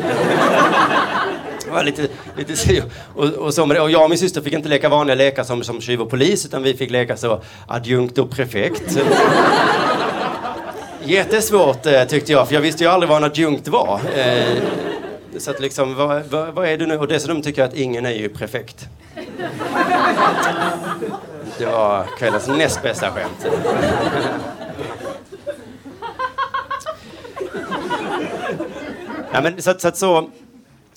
Var 1.71 1.85
lite, 1.85 2.09
lite 2.37 2.83
och, 3.15 3.25
och, 3.25 3.55
så 3.55 3.83
och 3.83 3.91
jag 3.91 4.03
och 4.03 4.11
min 4.11 4.19
syster 4.19 4.41
fick 4.41 4.53
inte 4.53 4.69
leka 4.69 4.89
vanliga 4.89 5.15
lekar 5.15 5.45
som, 5.45 5.63
som 5.63 5.81
tjuv 5.81 6.01
och 6.01 6.11
polis 6.11 6.47
utan 6.47 6.63
vi 6.63 6.75
fick 6.75 6.91
leka 6.91 7.17
så 7.17 7.43
adjunkt 7.67 8.19
och 8.19 8.31
prefekt. 8.31 8.99
Jättesvårt 11.05 11.87
eh, 11.87 12.05
tyckte 12.05 12.33
jag, 12.33 12.49
för 12.49 12.55
jag 12.55 12.63
visste 12.63 12.85
ju 12.85 12.91
aldrig 12.91 13.09
vad 13.09 13.19
en 13.19 13.25
adjunkt 13.25 13.69
var. 13.69 14.01
Eh, 14.17 14.63
så 15.39 15.51
att 15.51 15.61
liksom, 15.61 15.95
vad, 15.95 16.23
vad, 16.31 16.55
vad, 16.55 16.69
är 16.69 16.79
du 16.79 16.87
nu? 16.87 16.99
Och 16.99 17.09
dessutom 17.09 17.43
tycker 17.43 17.63
jag 17.63 17.69
att 17.69 17.77
ingen 17.77 18.07
är 18.07 18.11
ju 18.11 18.29
prefekt. 18.29 18.89
Det 21.59 21.67
var 21.67 22.07
kvällens 22.19 22.49
näst 22.49 22.83
bästa 22.83 23.11
skämt. 23.11 23.47
Ja, 29.33 29.41
men 29.41 29.63
så, 29.63 29.75
så, 29.79 29.91
så 29.95 30.31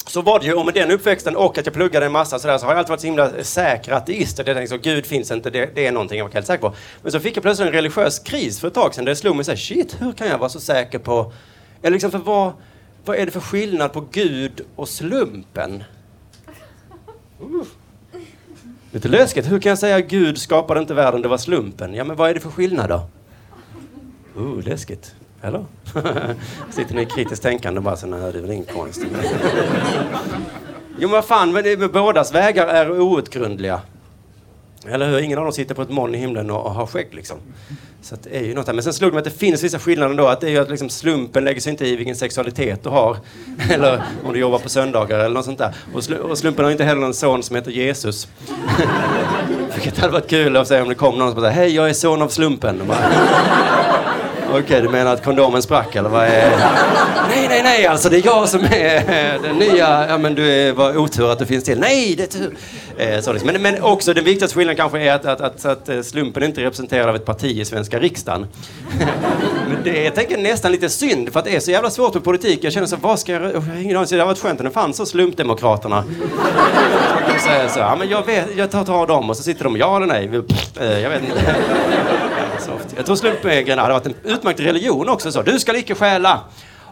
så 0.07 0.21
var 0.21 0.39
det 0.39 0.45
ju, 0.45 0.53
och 0.53 0.65
med 0.65 0.73
den 0.73 0.91
uppväxten 0.91 1.35
och 1.35 1.57
att 1.57 1.65
jag 1.65 1.73
pluggade 1.73 2.05
en 2.05 2.11
massa 2.11 2.39
sådär, 2.39 2.57
så 2.57 2.65
har 2.65 2.71
jag 2.73 2.79
alltid 2.79 2.89
varit 2.89 3.01
så 3.01 3.07
himla 3.07 3.43
säker 3.43 3.91
ateist. 3.91 4.37
Jag 4.37 4.45
tänkte 4.45 4.67
så, 4.67 4.77
Gud 4.77 5.05
finns 5.05 5.31
inte, 5.31 5.49
det, 5.49 5.75
det 5.75 5.87
är 5.87 5.91
någonting 5.91 6.17
jag 6.17 6.25
var 6.25 6.31
helt 6.31 6.47
säker 6.47 6.61
på. 6.61 6.75
Men 7.01 7.11
så 7.11 7.19
fick 7.19 7.37
jag 7.37 7.43
plötsligt 7.43 7.67
en 7.67 7.73
religiös 7.73 8.19
kris 8.19 8.59
för 8.59 8.67
ett 8.67 8.73
tag 8.73 8.95
sedan 8.95 9.05
där 9.05 9.11
det 9.11 9.15
slog 9.15 9.35
mig 9.35 9.45
så 9.45 9.51
här, 9.51 9.57
shit, 9.57 9.95
hur 9.99 10.11
kan 10.11 10.27
jag 10.27 10.37
vara 10.37 10.49
så 10.49 10.59
säker 10.59 10.99
på... 10.99 11.33
Eller 11.81 11.91
liksom, 11.91 12.11
för 12.11 12.19
vad, 12.19 12.53
vad 13.05 13.17
är 13.17 13.25
det 13.25 13.31
för 13.31 13.39
skillnad 13.39 13.93
på 13.93 14.07
Gud 14.11 14.61
och 14.75 14.89
slumpen? 14.89 15.83
Uh. 17.41 17.63
Lite 18.91 19.07
läskigt. 19.07 19.51
Hur 19.51 19.59
kan 19.59 19.69
jag 19.69 19.79
säga 19.79 19.99
Gud 19.99 20.37
skapade 20.37 20.79
inte 20.79 20.93
världen, 20.93 21.21
det 21.21 21.27
var 21.27 21.37
slumpen? 21.37 21.93
Ja, 21.93 22.03
men 22.03 22.15
vad 22.15 22.29
är 22.29 22.33
det 22.33 22.39
för 22.39 22.49
skillnad 22.49 22.89
då? 22.89 23.09
Uh, 24.37 24.63
läskigt. 24.63 25.15
Eller? 25.43 25.65
Sitter 26.71 26.95
ni 26.95 27.01
i 27.01 27.05
kritiskt 27.05 27.43
tänkande 27.43 27.77
och 27.77 27.83
bara 27.83 27.95
så, 27.95 28.07
nej 28.07 28.31
det 28.31 28.37
är 28.37 28.41
väl 28.41 28.51
ingen 28.51 28.65
konst. 28.65 29.01
jo 30.97 31.07
men 31.07 31.11
vad 31.11 31.25
fan, 31.25 31.51
men 31.51 31.91
bådas 31.91 32.33
vägar 32.33 32.67
är 32.67 33.01
outgrundliga. 33.01 33.81
Eller 34.87 35.09
hur? 35.09 35.19
Ingen 35.19 35.37
av 35.37 35.43
dem 35.43 35.53
sitter 35.53 35.75
på 35.75 35.81
ett 35.81 35.89
moln 35.89 36.15
i 36.15 36.17
himlen 36.17 36.51
och, 36.51 36.71
har 36.71 36.85
skägg 36.85 37.07
liksom. 37.11 37.37
Så 38.01 38.15
det 38.23 38.37
är 38.37 38.43
ju 38.43 38.55
något 38.55 38.65
där. 38.65 38.73
Men 38.73 38.83
sen 38.83 38.93
slog 38.93 39.11
det 39.11 39.13
mig 39.13 39.19
att 39.19 39.33
det 39.33 39.39
finns 39.39 39.63
vissa 39.63 39.79
skillnader 39.79 40.15
då. 40.15 40.27
Att 40.27 40.41
det 40.41 40.47
är 40.47 40.51
ju 40.51 40.57
att 40.57 40.69
liksom 40.69 40.89
slumpen 40.89 41.43
lägger 41.43 41.61
sig 41.61 41.69
inte 41.69 41.87
i 41.87 41.95
vilken 41.95 42.15
sexualitet 42.15 42.83
du 42.83 42.89
har. 42.89 43.17
eller 43.69 44.03
om 44.25 44.33
du 44.33 44.39
jobbar 44.39 44.59
på 44.59 44.69
söndagar 44.69 45.19
eller 45.19 45.35
något 45.35 45.45
sånt 45.45 45.57
där. 45.57 45.75
Och, 45.93 46.03
sl 46.03 46.13
och 46.13 46.37
slumpen 46.37 46.65
har 46.65 46.71
inte 46.71 46.83
heller 46.83 47.05
en 47.05 47.13
son 47.13 47.43
som 47.43 47.55
heter 47.55 47.71
Jesus. 47.71 48.27
Vilket 49.73 49.97
hade 49.97 50.13
varit 50.13 50.29
kul 50.29 50.57
att 50.57 50.67
säga 50.67 50.81
om 50.81 50.89
det 50.89 50.95
kom 50.95 51.17
någon 51.17 51.31
som 51.31 51.41
sa 51.41 51.49
Hej, 51.49 51.75
jag 51.75 51.89
är 51.89 51.93
son 51.93 52.21
av 52.21 52.27
slumpen. 52.27 52.81
Okej, 54.53 54.63
okay, 54.63 54.81
du 54.81 54.89
menar 54.89 55.13
att 55.13 55.23
kondomen 55.23 55.61
sprack 55.61 55.95
eller 55.95 56.09
vad 56.09 56.23
är... 56.23 56.49
Nej, 57.29 57.47
nej, 57.49 57.63
nej, 57.63 57.87
alltså 57.87 58.09
det 58.09 58.17
är 58.17 58.25
jag 58.25 58.49
som 58.49 58.63
är 58.63 58.95
eh, 58.95 59.41
den 59.41 59.55
nya... 59.55 60.07
Ja, 60.09 60.17
men 60.17 60.35
du 60.35 60.71
var 60.71 60.97
otur 60.97 61.31
att 61.31 61.39
du 61.39 61.45
finns 61.45 61.63
till. 61.63 61.79
Nej, 61.79 62.15
det 62.15 62.23
är 62.23 62.39
tur. 62.39 62.55
Eh, 62.97 63.19
så 63.21 63.33
liksom. 63.33 63.51
men, 63.51 63.61
men 63.61 63.81
också 63.81 64.13
den 64.13 64.23
viktigaste 64.23 64.57
skillnaden 64.57 64.77
kanske 64.77 64.99
är 64.99 65.13
att, 65.13 65.25
att, 65.25 65.41
att, 65.41 65.65
att 65.65 65.89
eh, 65.89 66.01
slumpen 66.01 66.43
inte 66.43 66.61
är 66.61 66.63
representerad 66.63 67.09
av 67.09 67.15
ett 67.15 67.25
parti 67.25 67.59
i 67.59 67.65
svenska 67.65 67.99
riksdagen. 67.99 68.47
men 69.67 69.77
det 69.83 69.99
är 69.99 70.03
jag 70.03 70.15
tänker 70.15 70.37
nästan 70.37 70.71
lite 70.71 70.89
synd 70.89 71.33
för 71.33 71.39
att 71.39 71.45
det 71.45 71.55
är 71.55 71.59
så 71.59 71.71
jävla 71.71 71.89
svårt 71.89 72.13
med 72.13 72.23
politik. 72.23 72.59
Jag 72.61 72.73
känner 72.73 72.87
så, 72.87 72.95
vad 72.95 73.19
ska 73.19 73.31
jag... 73.31 73.41
Ingen 73.81 73.97
aning. 73.97 74.07
Det 74.09 74.15
hade 74.15 74.25
varit 74.25 74.39
skönt 74.39 74.59
om 74.59 74.65
det 74.65 74.71
fanns 74.71 74.97
så 74.97 75.05
slumpdemokraterna. 75.05 76.03
De 77.33 77.39
säger 77.39 77.67
så, 77.67 77.79
ja 77.79 77.95
men 77.99 78.09
jag 78.09 78.25
vet, 78.25 78.45
jag 78.55 78.71
tar, 78.71 78.83
tar 78.85 79.07
dem 79.07 79.29
och 79.29 79.37
så 79.37 79.43
sitter 79.43 79.63
de 79.63 79.77
ja 79.77 79.95
eller 79.95 80.07
nej. 80.07 80.29
Eh, 80.81 80.99
jag 80.99 81.09
vet 81.09 81.21
inte. 81.23 81.55
Jag 82.95 83.05
tror 83.05 83.15
slumpreglerna 83.15 83.81
hade 83.81 83.93
varit 83.93 84.05
en 84.05 84.15
utmärkt 84.23 84.59
religion 84.59 85.09
också. 85.09 85.31
Så. 85.31 85.41
Du 85.41 85.59
ska 85.59 85.77
icke 85.77 85.95
stjäla. 85.95 86.39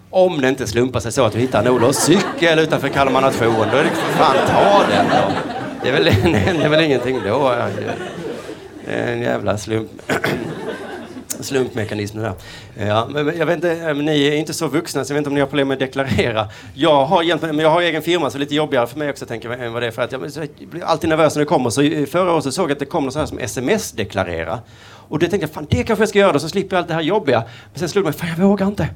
Om 0.10 0.42
det 0.42 0.50
inte 0.50 0.68
slumpar 0.68 1.00
sig 1.00 1.12
så 1.12 1.24
att 1.24 1.34
du 1.34 1.40
hittar 1.40 1.60
en 1.60 1.68
Olofs 1.68 1.98
cykel 1.98 2.60
utanför 2.60 2.90
Kalmar 2.90 3.22
nation, 3.22 3.68
då 3.72 3.78
är 3.78 3.84
det 3.84 3.90
fan 3.90 4.36
ta 4.48 4.84
den 4.90 5.06
då. 5.10 5.34
Det 5.84 5.90
är 5.90 5.94
väl, 5.94 6.04
det 6.60 6.64
är 6.66 6.70
väl 6.70 6.84
ingenting 6.84 7.20
då. 7.28 7.54
En 8.88 9.22
jävla 9.22 9.58
slump. 9.58 9.92
slumpmekanism 11.44 12.20
där. 12.20 12.34
Ja, 12.80 13.08
men 13.10 13.38
jag 13.38 13.46
vet 13.46 13.56
inte, 13.56 13.72
eh, 13.72 13.96
ni 13.96 14.28
är 14.28 14.36
inte 14.36 14.54
så 14.54 14.68
vuxna 14.68 15.06
så 15.06 15.12
jag 15.12 15.16
vet 15.16 15.20
inte 15.20 15.30
om 15.30 15.34
ni 15.34 15.40
har 15.40 15.48
problem 15.48 15.68
med 15.68 15.76
att 15.76 15.80
deklarera. 15.80 16.48
Jag 16.74 17.06
har, 17.06 17.54
men 17.54 17.60
jag 17.60 17.70
har 17.70 17.82
egen 17.82 18.02
firma 18.02 18.30
så 18.30 18.38
det 18.38 18.42
är 18.42 18.46
lite 18.46 18.56
jobbigare 18.56 18.88
för 18.88 19.00
mig 19.00 19.10
också 19.10 19.26
tänker 19.26 19.50
jag, 19.50 19.66
än 19.66 19.74
vad 19.74 19.82
det 19.82 19.88
är 19.88 19.92
för 19.92 20.02
att 20.02 20.12
jag, 20.12 20.22
blir 20.60 20.84
alltid 20.84 21.10
nervös 21.10 21.36
när 21.36 21.40
det 21.40 21.46
kommer. 21.46 21.70
Så 21.70 21.82
förra 22.12 22.34
året 22.34 22.44
så 22.44 22.52
såg 22.52 22.66
jag 22.66 22.72
att 22.72 22.80
det 22.80 22.86
kom 22.86 23.04
något 23.04 23.14
sånt 23.14 23.22
här 23.22 23.28
som 23.28 23.40
sms-deklarera. 23.40 24.60
Och 25.12 25.20
det 25.20 25.28
tänkte 25.28 25.44
jag, 25.44 25.54
fan 25.54 25.68
det 25.70 25.84
kanske 25.84 26.02
jag 26.02 26.10
ska 26.10 26.20
göra 26.20 26.32
då 26.32 26.40
så 26.40 26.50
slipper 26.50 26.76
jag 26.76 26.82
allt 26.82 26.88
det 26.88 26.94
här 26.94 27.02
jobbiga. 27.02 27.44
Men 27.74 27.80
sen 27.80 27.90
slog 27.90 28.06
det 28.06 28.10
mig, 28.10 28.20
fan 28.20 28.30
jag 28.30 28.48
vågar 28.48 28.68
inte. 28.68 28.88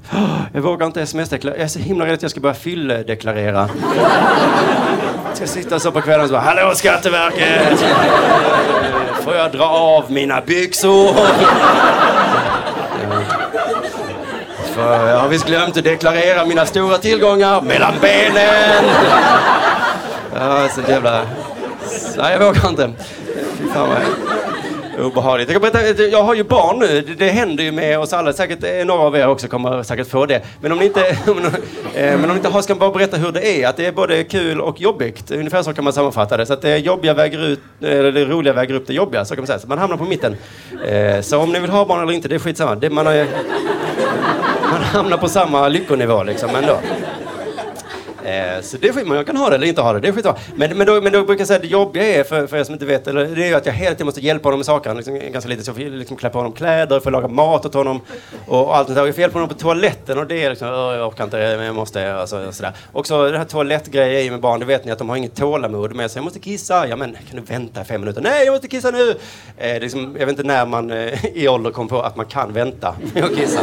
Jag 0.54 0.62
vågar 0.62 0.86
inte 0.86 1.01
sms-deklarera. 1.01 1.58
Jag 1.58 1.63
är 1.63 1.67
så 1.67 1.80
himla 1.80 2.06
rädd 2.06 2.13
att 2.13 2.21
jag 2.21 2.32
ska 2.32 2.39
börja 2.39 2.56
fylledeklarera. 2.56 3.69
Jag 5.28 5.38
ska 5.38 5.47
sitta 5.47 5.80
så 5.80 5.91
på 5.91 6.01
kvällen 6.01 6.21
och 6.21 6.28
så 6.28 6.34
bara, 6.34 6.41
hallå 6.41 6.75
Skatteverket! 6.75 7.86
Får 9.21 9.36
jag 9.36 9.51
dra 9.51 9.65
av 9.65 10.12
mina 10.12 10.41
byxor? 10.41 11.13
För 14.73 15.08
jag 15.08 15.19
har 15.19 15.28
visst 15.28 15.45
glömt 15.45 15.78
att 15.78 15.84
deklarera 15.84 16.45
mina 16.45 16.65
stora 16.65 16.97
tillgångar 16.97 17.62
mellan 17.62 17.93
benen. 18.01 18.86
Ja, 20.36 20.67
så 20.69 20.82
jävla... 20.91 21.21
Nej, 22.17 22.32
jag 22.32 22.39
vågar 22.39 22.69
inte. 22.69 22.91
Fy 23.58 23.67
fan 23.73 23.89
vad 23.89 24.35
obehagligt. 25.00 25.52
Jag, 25.52 25.62
berätta, 25.62 25.90
eh, 25.90 26.02
jag 26.02 26.24
har 26.24 26.36
ju 26.36 26.44
barn 26.44 26.80
nu. 26.80 27.02
Det, 27.02 27.14
det 27.14 27.28
händer 27.28 27.64
ju 27.64 27.72
med 27.72 28.00
oss 28.00 28.14
alla. 28.14 28.34
Säkert 28.34 28.64
eh, 28.64 28.86
några 28.86 29.02
av 29.02 29.16
er 29.16 29.28
också 29.28 29.48
kommer 29.48 29.84
säkert 29.84 30.08
få 30.08 30.26
det. 30.26 30.42
Men 30.62 30.72
om 30.72 30.78
ni 30.78 30.86
inte, 30.86 31.08
eh, 31.10 31.16
men 31.94 32.24
om 32.24 32.30
ni 32.30 32.36
inte 32.36 32.50
har 32.50 32.62
ska 32.62 32.72
jag 32.72 32.80
bara 32.80 32.92
berätta 32.92 33.18
hur 33.18 33.32
det 33.32 33.48
är. 33.48 33.68
Att 33.68 33.78
det 33.78 33.86
är 33.86 33.92
både 33.92 34.24
kul 34.24 34.62
och 34.62 34.82
jobbigt. 34.82 35.32
Ungefär 35.32 35.64
så 35.64 35.74
kan 35.74 35.84
man 35.84 35.94
sammanfatta 35.94 36.38
det. 36.38 36.46
Så 36.46 36.54
att 36.54 36.62
det 36.62 36.78
jobbiga 36.78 37.14
väger 37.14 37.48
ut, 37.48 37.60
eller 37.82 38.12
det 38.12 38.26
roliga 38.26 38.54
väger 38.54 38.74
upp 38.74 38.88
det 38.88 38.94
jobbiga. 38.94 39.26
Så 39.26 39.36
kan 39.36 39.42
man 39.42 39.48
säga. 39.48 39.60
Så 39.60 39.68
man 39.68 39.78
hamnar 39.78 39.98
på 39.98 40.04
mitten. 40.04 40.36
Eh, 40.88 41.22
så 41.22 41.40
om 41.40 41.52
ni 41.52 41.60
vill 41.60 41.70
ha 41.70 41.86
barn 41.86 42.02
eller 42.02 42.14
inte, 42.14 42.28
det 42.28 42.36
är 42.36 42.40
skitsamma. 42.40 42.76
Det, 42.76 42.90
man, 42.90 43.06
har, 43.06 43.14
man 44.72 44.82
hamnar 44.82 45.18
på 45.18 45.30
samma 45.30 45.68
lyckonivå 45.68 46.24
liksom 46.24 46.50
ändå. 46.56 46.80
Eh, 48.26 48.62
så 48.62 48.78
det 48.78 48.88
är 48.88 48.94
skit, 48.94 49.08
man 49.08 49.26
kan 49.26 49.38
ha 49.38 49.50
det 49.50 49.56
eller 49.56 49.68
inte 49.68 49.82
ha 49.82 49.94
det, 49.94 50.00
det 50.00 50.08
är 50.08 50.12
skitbra. 50.12 50.36
Men, 50.56 50.78
men, 50.78 50.88
då, 50.88 51.02
men 51.02 51.12
då 51.12 51.24
brukar 51.24 51.42
jag 51.42 51.48
säga 51.48 51.56
att 51.56 51.62
det 51.62 51.68
jobbiga 51.68 52.06
är, 52.06 52.24
för, 52.24 52.48
för 52.48 52.58
er 52.58 52.64
som 52.64 52.74
inte 52.74 52.86
vet, 52.86 53.08
eller, 53.08 53.26
det 53.26 53.44
är 53.44 53.48
ju 53.48 53.56
att 53.56 53.66
jag 53.66 53.74
hela 53.74 53.92
tiden 53.92 54.06
måste 54.06 54.22
hjälpa 54.22 54.48
honom 54.48 54.60
med 54.60 54.66
saker. 54.66 54.90
Han 54.90 54.98
liksom, 54.98 55.20
ganska 55.32 55.50
liten, 55.50 55.66
så 55.66 55.70
jag 55.70 55.76
får 55.76 55.98
liksom 55.98 56.18
klä 56.18 56.30
på 56.30 56.38
honom 56.38 56.54
kläder, 56.54 57.00
får 57.00 57.12
laga 57.12 57.28
mat 57.28 57.66
åt 57.66 57.74
honom 57.74 58.02
och, 58.48 58.66
och 58.66 58.78
allt 58.78 58.88
sånt 58.88 58.98
där. 58.98 59.06
Jag 59.06 59.16
får 59.16 59.22
hjälpa 59.22 59.40
honom 59.40 59.50
på 59.50 59.56
toaletten 59.56 60.18
och 60.18 60.28
det 60.28 60.44
är 60.44 60.50
liksom, 60.50 60.68
jag 60.68 61.08
orkar 61.08 61.24
inte, 61.24 61.38
men 61.38 61.66
jag 61.66 61.76
måste, 61.76 62.16
alltså, 62.16 62.48
och 62.48 62.56
sådär. 62.56 62.74
Också 62.92 63.32
det 63.32 63.38
här 63.38 63.46
toalettgrejen 63.46 64.34
med 64.34 64.42
barn, 64.42 64.60
det 64.60 64.66
vet 64.66 64.86
ni 64.86 64.92
att 64.92 65.00
de 65.00 65.10
har 65.10 65.16
inget 65.16 65.36
tålamod 65.36 65.96
med 65.96 66.12
sig. 66.12 66.20
Jag 66.20 66.24
måste 66.24 66.40
kissa, 66.40 66.88
ja 66.88 66.96
men 66.96 67.18
kan 67.30 67.40
du 67.40 67.42
vänta 67.42 67.84
fem 67.84 68.02
minuter? 68.02 68.22
Nej, 68.22 68.46
jag 68.46 68.52
måste 68.52 68.68
kissa 68.68 68.92
nu! 68.92 69.16
Eh, 69.58 69.80
liksom, 69.80 70.16
jag 70.20 70.26
vet 70.26 70.30
inte 70.30 70.44
när 70.44 70.66
man 70.66 70.92
eh, 70.92 71.26
i 71.26 71.48
ålder 71.48 71.72
kom 71.72 71.88
på 71.88 72.02
att 72.02 72.16
man 72.16 72.26
kan 72.26 72.54
vänta 72.54 72.96
med 73.14 73.24
att 73.24 73.36
kissa. 73.36 73.60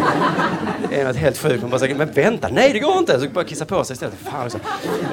Det 0.90 1.00
är 1.00 1.04
något 1.04 1.16
helt 1.16 1.38
sjukt. 1.38 1.60
Man 1.60 1.70
bara 1.70 1.78
säger, 1.78 1.94
men 1.94 2.12
vänta, 2.12 2.48
nej 2.52 2.72
det 2.72 2.78
går 2.78 2.98
inte! 2.98 3.20
Så 3.20 3.28
bara 3.28 3.44
kissa 3.44 3.64
på 3.64 3.84
sig 3.84 3.94
istället. 3.94 4.14
Fan, 4.30 4.50
så. 4.52 4.58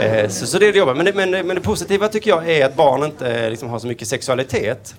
eh, 0.04 0.30
så, 0.30 0.46
så 0.46 0.60
det 0.60 0.68
är 0.68 0.72
det 0.72 0.78
jobbar. 0.80 0.94
Men, 0.94 1.06
det, 1.06 1.14
men, 1.14 1.32
men 1.32 1.48
det 1.56 1.62
positiva 1.62 2.08
tycker 2.08 2.30
jag 2.30 2.50
är 2.50 2.66
att 2.66 2.76
barn 2.76 3.04
inte 3.04 3.32
eh, 3.32 3.50
liksom, 3.50 3.70
har 3.70 3.80
så 3.80 3.88
mycket 3.88 4.08
sexualitet. 4.08 4.96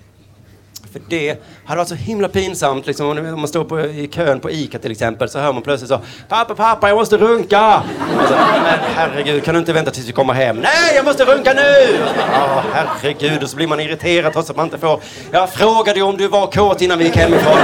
För 0.93 1.01
det 1.09 1.37
hade 1.65 1.77
varit 1.77 1.87
så 1.89 1.95
himla 1.95 2.27
pinsamt 2.27 2.87
liksom, 2.87 3.09
om 3.09 3.39
man 3.39 3.47
står 3.47 3.63
på, 3.63 3.79
i 3.81 4.07
kön 4.07 4.39
på 4.39 4.51
ICA 4.51 4.79
till 4.79 4.91
exempel 4.91 5.29
så 5.29 5.39
hör 5.39 5.53
man 5.53 5.61
plötsligt 5.61 5.89
så 5.89 5.99
Pappa, 6.29 6.55
pappa, 6.55 6.87
jag 6.89 6.97
måste 6.97 7.17
runka! 7.17 7.83
Så, 8.27 8.33
men 8.63 8.79
herregud, 8.95 9.43
kan 9.43 9.53
du 9.53 9.59
inte 9.59 9.73
vänta 9.73 9.91
tills 9.91 10.07
vi 10.07 10.11
kommer 10.11 10.33
hem? 10.33 10.55
Nej, 10.57 10.95
jag 10.95 11.05
måste 11.05 11.25
runka 11.25 11.53
nu! 11.53 11.99
Ja, 12.33 12.63
herregud, 12.73 13.43
och 13.43 13.49
så 13.49 13.55
blir 13.55 13.67
man 13.67 13.79
irriterad 13.79 14.33
trots 14.33 14.49
att 14.49 14.55
man 14.55 14.65
inte 14.65 14.77
får. 14.77 14.99
Jag 15.31 15.49
frågade 15.49 15.99
ju 15.99 16.05
om 16.05 16.17
du 16.17 16.27
var 16.27 16.47
kåt 16.47 16.81
innan 16.81 16.97
vi 16.97 17.05
gick 17.05 17.15
hemifrån. 17.17 17.57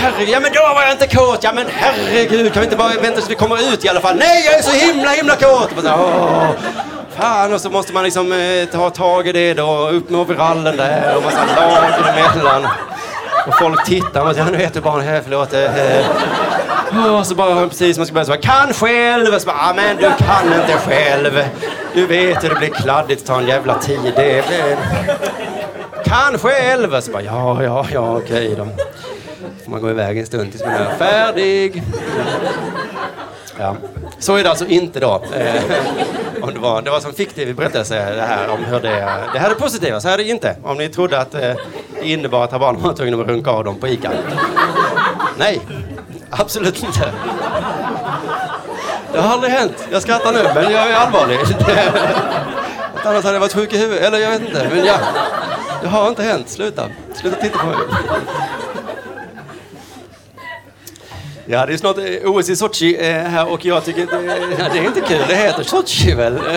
Herregud, 0.00 0.28
ja 0.28 0.40
men 0.40 0.52
då 0.52 0.60
var 0.74 0.82
jag 0.82 0.92
inte 0.92 1.06
kåt. 1.06 1.44
Ja 1.44 1.52
men 1.54 1.66
herregud, 1.70 2.52
kan 2.52 2.60
vi 2.60 2.64
inte 2.64 2.76
bara 2.76 2.88
vänta 2.88 3.10
tills 3.10 3.30
vi 3.30 3.34
kommer 3.34 3.72
ut 3.72 3.84
i 3.84 3.88
alla 3.88 4.00
fall? 4.00 4.16
Nej, 4.16 4.44
jag 4.46 4.54
är 4.54 4.62
så 4.62 4.70
himla 4.70 5.10
himla 5.10 5.36
kåt! 5.36 5.70
Åh, 5.84 6.50
fan, 7.16 7.54
och 7.54 7.60
så 7.60 7.70
måste 7.70 7.92
man 7.92 8.04
liksom 8.04 8.32
eh, 8.32 8.64
ta 8.72 8.90
tag 8.90 9.28
i 9.28 9.32
det 9.32 9.54
då, 9.54 9.88
upp 9.88 10.10
med 10.10 10.20
overallen 10.20 10.76
där 10.76 11.16
och 11.16 11.22
massa 11.22 11.44
lager 11.56 12.08
emellan. 12.08 12.66
Och 13.46 13.58
folk 13.58 13.84
tittar 13.84 14.28
och 14.28 14.34
säger, 14.34 14.50
nu 14.50 14.58
heter 14.58 14.80
barn 14.80 15.00
här, 15.00 15.20
förlåt. 15.24 15.52
Eh, 15.52 15.76
eh, 15.76 17.18
och 17.18 17.26
så 17.26 17.34
bara 17.34 17.68
precis 17.68 17.96
som 17.96 18.00
man 18.00 18.06
ska 18.06 18.14
börja 18.14 18.24
så 18.24 18.36
kan 18.36 18.72
själv! 18.74 19.34
Och 19.34 19.40
Så 19.40 19.46
bara, 19.46 19.56
ah, 19.60 19.72
men 19.76 19.96
du 19.96 20.02
kan 20.02 20.60
inte 20.60 20.78
själv. 20.86 21.44
Du 21.94 22.06
vet 22.06 22.44
hur 22.44 22.48
det 22.48 22.54
blir 22.54 22.68
kladdigt, 22.68 23.26
tar 23.26 23.38
en 23.38 23.46
jävla 23.46 23.78
tid. 23.78 24.12
Det 24.16 24.46
blir... 24.48 24.76
Kan 26.04 26.38
själv! 26.38 26.94
Och 26.94 27.04
Så 27.04 27.10
bara, 27.12 27.22
ja, 27.22 27.62
ja, 27.62 27.86
ja, 27.92 28.16
okej 28.16 28.54
då 28.56 28.66
får 29.68 29.72
man 29.72 29.82
gå 29.82 29.90
iväg 29.90 30.18
en 30.18 30.26
stund 30.26 30.50
tills 30.50 30.64
man 30.64 30.74
är 30.74 30.96
färdig. 30.96 31.82
Ja. 33.58 33.76
Så 34.18 34.36
är 34.36 34.44
det 34.44 34.50
alltså 34.50 34.66
inte 34.66 35.00
då. 35.00 35.22
Eh, 35.34 35.62
om 36.42 36.54
det, 36.54 36.60
var, 36.60 36.82
det 36.82 36.90
var 36.90 37.00
som 37.00 37.12
fiktiv 37.12 37.56
berättelse 37.56 38.14
det 38.14 38.22
här 38.22 38.48
om 38.48 38.64
hur 38.64 38.80
det... 38.80 39.24
Det 39.32 39.38
här 39.38 39.50
är 39.50 39.54
positiva, 39.54 40.00
så 40.00 40.08
här 40.08 40.18
är 40.18 40.24
det 40.24 40.30
inte. 40.30 40.56
Om 40.62 40.76
ni 40.76 40.88
trodde 40.88 41.18
att 41.18 41.34
eh, 41.34 41.40
det 41.40 41.56
innebar 42.02 42.44
att 42.44 42.60
barnen 42.60 42.82
var 42.82 42.92
tvungna 42.92 43.22
att 43.22 43.28
runka 43.28 43.50
av 43.50 43.64
dem 43.64 43.76
på 43.76 43.88
ICA. 43.88 44.10
Nej, 45.38 45.60
absolut 46.30 46.82
inte. 46.82 47.12
Det 49.12 49.20
har 49.20 49.32
aldrig 49.32 49.52
hänt. 49.52 49.88
Jag 49.90 50.02
skrattar 50.02 50.32
nu, 50.32 50.42
men 50.54 50.72
jag 50.72 50.90
är 50.90 50.94
allvarlig. 50.94 51.38
Annars 53.04 53.24
hade 53.24 53.34
jag 53.34 53.40
varit 53.40 53.54
sjuk 53.54 53.72
i 53.72 53.78
huvudet. 53.78 54.04
Eller 54.04 54.18
jag 54.18 54.30
vet 54.30 54.40
inte. 54.40 54.70
Men 54.74 54.84
ja, 54.84 54.98
det 55.82 55.88
har 55.88 56.08
inte 56.08 56.22
hänt. 56.22 56.48
Sluta. 56.48 56.88
Sluta 57.14 57.36
titta 57.36 57.58
på 57.58 57.66
mig. 57.66 57.76
Ja, 61.50 61.66
det 61.66 61.72
är 61.72 61.76
snart 61.76 61.98
eh, 61.98 62.30
OS 62.30 62.48
i 62.48 62.56
Sochi 62.56 62.96
eh, 63.00 63.14
här 63.14 63.52
och 63.52 63.64
jag 63.64 63.84
tycker 63.84 64.00
inte... 64.02 64.16
Ja, 64.58 64.68
det 64.72 64.78
är 64.78 64.84
inte 64.84 65.00
kul. 65.00 65.22
Det 65.28 65.34
heter 65.34 65.62
Sochi 65.62 66.14
väl? 66.14 66.38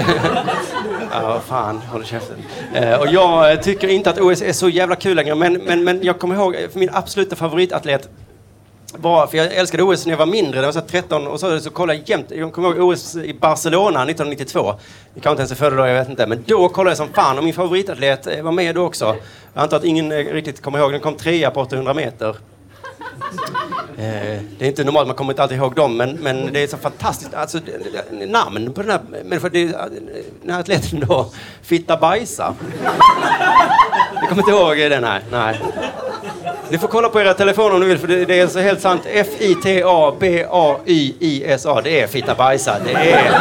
Ja, 1.11 1.41
fan. 1.47 1.77
Håll 1.91 2.05
käften. 2.05 2.35
Eh, 2.73 2.99
och 2.99 3.07
jag 3.07 3.63
tycker 3.63 3.87
inte 3.87 4.09
att 4.09 4.19
OS 4.19 4.41
är 4.41 4.53
så 4.53 4.69
jävla 4.69 4.95
kul 4.95 5.15
längre. 5.15 5.35
Men, 5.35 5.53
men, 5.53 5.83
men 5.83 5.99
jag 6.03 6.19
kommer 6.19 6.35
ihåg, 6.35 6.55
för 6.71 6.79
min 6.79 6.89
absoluta 6.93 7.35
favoritatlet 7.35 8.09
var, 8.97 9.27
för 9.27 9.37
jag 9.37 9.53
älskade 9.53 9.83
OS 9.83 10.05
när 10.05 10.13
jag 10.13 10.17
var 10.17 10.25
mindre, 10.25 10.61
när 10.61 10.67
jag 10.67 10.73
var 10.73 10.81
13 10.81 11.27
och 11.27 11.39
så, 11.39 11.59
så 11.59 11.69
kollade 11.69 11.99
jag 11.99 12.09
jämt. 12.09 12.31
Jag 12.31 12.53
kommer 12.53 12.69
ihåg 12.69 12.89
OS 12.89 13.15
i 13.15 13.33
Barcelona 13.33 14.03
1992. 14.03 14.59
Jag 15.13 15.23
kanske 15.23 15.29
inte 15.29 15.41
ens 15.41 15.51
är 15.51 15.55
födda 15.55 15.75
då, 15.75 15.87
jag 15.87 15.93
vet 15.99 16.09
inte. 16.09 16.27
Men 16.27 16.43
då 16.47 16.69
kollade 16.69 16.91
jag 16.91 16.97
som 16.97 17.13
fan 17.13 17.37
och 17.37 17.43
min 17.43 17.53
favoritatlet 17.53 18.43
var 18.43 18.51
med 18.51 18.75
då 18.75 18.85
också. 18.85 19.15
Jag 19.53 19.63
antar 19.63 19.77
att 19.77 19.83
ingen 19.83 20.11
riktigt 20.11 20.61
kommer 20.61 20.79
ihåg, 20.79 20.91
den 20.91 21.01
kom 21.01 21.15
trea 21.15 21.51
på 21.51 21.61
800 21.61 21.93
meter. 21.93 22.35
Eh, 23.97 24.41
det 24.57 24.65
är 24.65 24.67
inte 24.67 24.83
normalt, 24.83 25.07
man 25.07 25.15
kommer 25.15 25.33
inte 25.33 25.43
alltid 25.43 25.57
ihåg 25.57 25.75
dem, 25.75 25.97
men, 25.97 26.11
men 26.11 26.53
det 26.53 26.63
är 26.63 26.67
så 26.67 26.77
fantastiskt. 26.77 27.33
Alltså, 27.33 27.59
namn 28.27 28.73
på 28.73 28.81
den 28.81 28.91
här 28.91 28.99
människan, 29.23 29.55
eh, 29.55 29.69
den 30.41 30.51
här 30.53 30.59
atleten 30.59 30.99
då, 31.07 31.29
Fitta 31.61 31.97
Bajsa. 31.97 32.53
Ni 34.21 34.27
kommer 34.27 34.41
inte 34.41 34.51
ihåg 34.51 34.77
den 34.77 35.03
här? 35.03 35.21
Nej. 35.31 35.59
Ni 36.69 36.77
får 36.77 36.87
kolla 36.87 37.09
på 37.09 37.21
era 37.21 37.33
telefoner 37.33 37.73
om 37.73 37.79
ni 37.79 37.85
vill, 37.85 37.97
för 37.97 38.07
det, 38.07 38.39
är 38.39 38.47
så 38.47 38.59
helt 38.59 38.81
sant. 38.81 39.01
F-I-T-A-B-A-Y-I-S-A. 39.05 40.21
Det 41.83 42.01
är 42.01 42.07
Fitta 42.07 42.35
Bajsa. 42.35 42.75
Det 42.85 42.93
är 42.93 43.31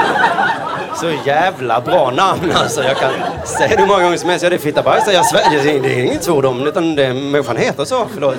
så 0.96 1.12
jävla 1.26 1.81
bra 1.81 2.11
namn 2.11 2.53
alltså. 2.55 2.83
Jag 2.83 2.96
kan 2.96 3.11
säga 3.44 3.68
det 3.68 3.76
hur 3.76 3.87
många 3.87 4.03
gånger 4.03 4.16
som 4.16 4.31
helst. 4.31 4.42
Ja, 4.42 4.50
det 4.50 4.57
är 4.57 4.59
fittabajsare, 4.59 5.14
Jag 5.14 5.26
svär, 5.26 5.42
det 5.83 5.94
är 5.94 6.05
inget 6.05 6.24
svordom, 6.24 6.66
utan 6.66 6.94
det, 6.94 7.14
människan 7.14 7.57
heter 7.57 7.85
så. 7.85 8.07
Förlåt, 8.14 8.37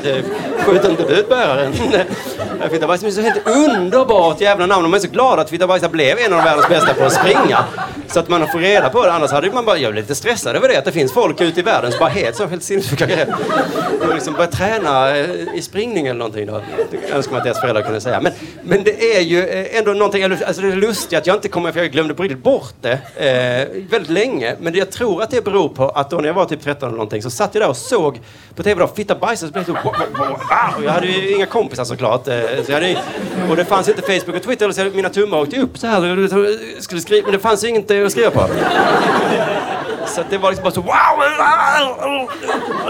skjut 0.66 0.86
inte 0.86 1.04
budbäraren. 1.04 1.74
Äh, 2.64 2.70
Fittabajs, 2.70 3.04
är 3.04 3.12
så 3.12 3.22
helt 3.22 3.48
underbart 3.48 4.42
jävla 4.42 4.66
namn. 4.66 4.84
De 4.84 4.94
är 4.94 5.00
så 5.00 5.08
glada 5.08 5.42
att 5.42 5.50
Fittabajsa 5.50 5.90
blev 5.90 6.18
en 6.20 6.34
av 6.34 6.44
världens 6.44 6.70
bästa 6.70 6.94
på 6.94 7.04
att 7.04 7.14
springa. 7.14 7.66
Så 8.08 8.20
att 8.20 8.30
man 8.30 8.48
får 8.48 8.60
reda 8.60 8.90
på 8.90 9.06
det. 9.06 9.12
Annars 9.14 9.32
hade 9.32 9.52
man 9.52 9.66
bara, 9.66 9.78
jag 9.78 9.92
blev 9.92 10.04
lite 10.04 10.16
stressad 10.16 10.56
över 10.56 10.68
det. 10.68 10.78
Att 10.78 10.86
det 10.86 10.92
finns 10.92 11.14
folk 11.14 11.42
ute 11.42 11.60
i 11.60 11.64
världen 11.64 11.92
som 11.92 12.00
bara 12.00 12.10
helt 12.10 12.36
så 12.36 12.48
helt 12.48 12.64
sinnessjuka 12.64 13.06
grejer. 13.06 13.36
Och 14.02 14.14
liksom 14.14 14.34
börjar 14.34 14.52
träna 14.52 15.18
eh, 15.18 15.56
i 15.56 15.62
springning 15.62 16.08
eller 16.08 16.20
någonting. 16.20 16.46
Då. 16.46 16.62
Det 16.92 17.12
önskar 17.12 17.32
man 17.32 17.38
att 17.38 17.44
deras 17.44 17.60
föräldrar 17.60 17.84
kunde 17.84 18.02
säga. 18.02 18.22
Men, 18.22 18.32
men 18.64 18.84
det 18.84 19.16
är 19.16 19.22
ju 19.22 19.48
eh, 19.48 19.78
ändå 19.78 19.92
någonting, 19.92 20.24
alltså 20.24 20.62
det 20.62 20.68
är 20.68 20.76
lustigt 20.76 21.20
att 21.20 21.28
jag 21.28 21.36
inte 21.36 21.48
kommer, 21.48 21.72
för 21.72 21.80
jag 21.80 21.92
glömde 21.92 22.14
på 22.14 22.24
riktigt 22.24 22.44
bort 22.44 22.74
det 22.82 23.00
eh, 23.16 23.84
väldigt 23.92 24.12
länge. 24.12 24.56
Men 24.60 24.76
jag 24.76 24.92
tror 24.92 25.24
att 25.24 25.32
det 25.32 25.44
beror 25.44 25.70
på 25.70 25.90
att 25.90 26.10
då 26.10 26.18
när 26.18 26.28
jag 26.28 26.34
var 26.34 26.46
typ 26.46 26.64
13 26.64 26.88
eller 26.90 26.98
någonting 26.98 27.22
så 27.22 27.30
satt 27.30 27.56
jag 27.56 27.64
där 27.64 27.70
och 27.70 27.78
såg 27.78 28.20
på 28.56 28.64
tv 28.64 28.82
då, 28.82 28.88
Fittabajsa, 28.88 29.48
så 29.48 29.54
blev 29.54 29.66
jag 29.68 29.78
så, 29.78 29.96
Jag 30.84 30.92
hade 30.92 31.08
ju 31.08 31.36
inga 31.36 31.46
kompisar 31.46 31.84
såklart. 31.84 32.28
Eh, 32.28 32.36
Eh, 32.52 32.64
så 32.64 32.72
jag 32.72 32.82
hade, 32.82 32.98
och 33.50 33.56
det 33.56 33.66
fanns 33.66 33.90
inte 33.90 34.02
Facebook 34.02 34.36
och 34.36 34.44
Twitter, 34.44 34.72
så 34.72 34.84
mina 34.84 35.10
tummar 35.10 35.38
åkte 35.38 35.60
upp 35.60 35.78
så 35.78 35.88
här. 35.88 36.82
Skulle 36.82 37.02
skriva, 37.02 37.26
men 37.26 37.34
det 37.34 37.40
fanns 37.40 37.64
inget 37.64 37.92
att 37.92 38.12
skriva 38.12 38.32
på. 38.32 38.48
Så 40.16 40.24
det 40.30 40.38
var 40.38 40.50
liksom 40.52 40.64
bara 40.64 40.74
så 40.74 40.82
wow! 40.82 40.92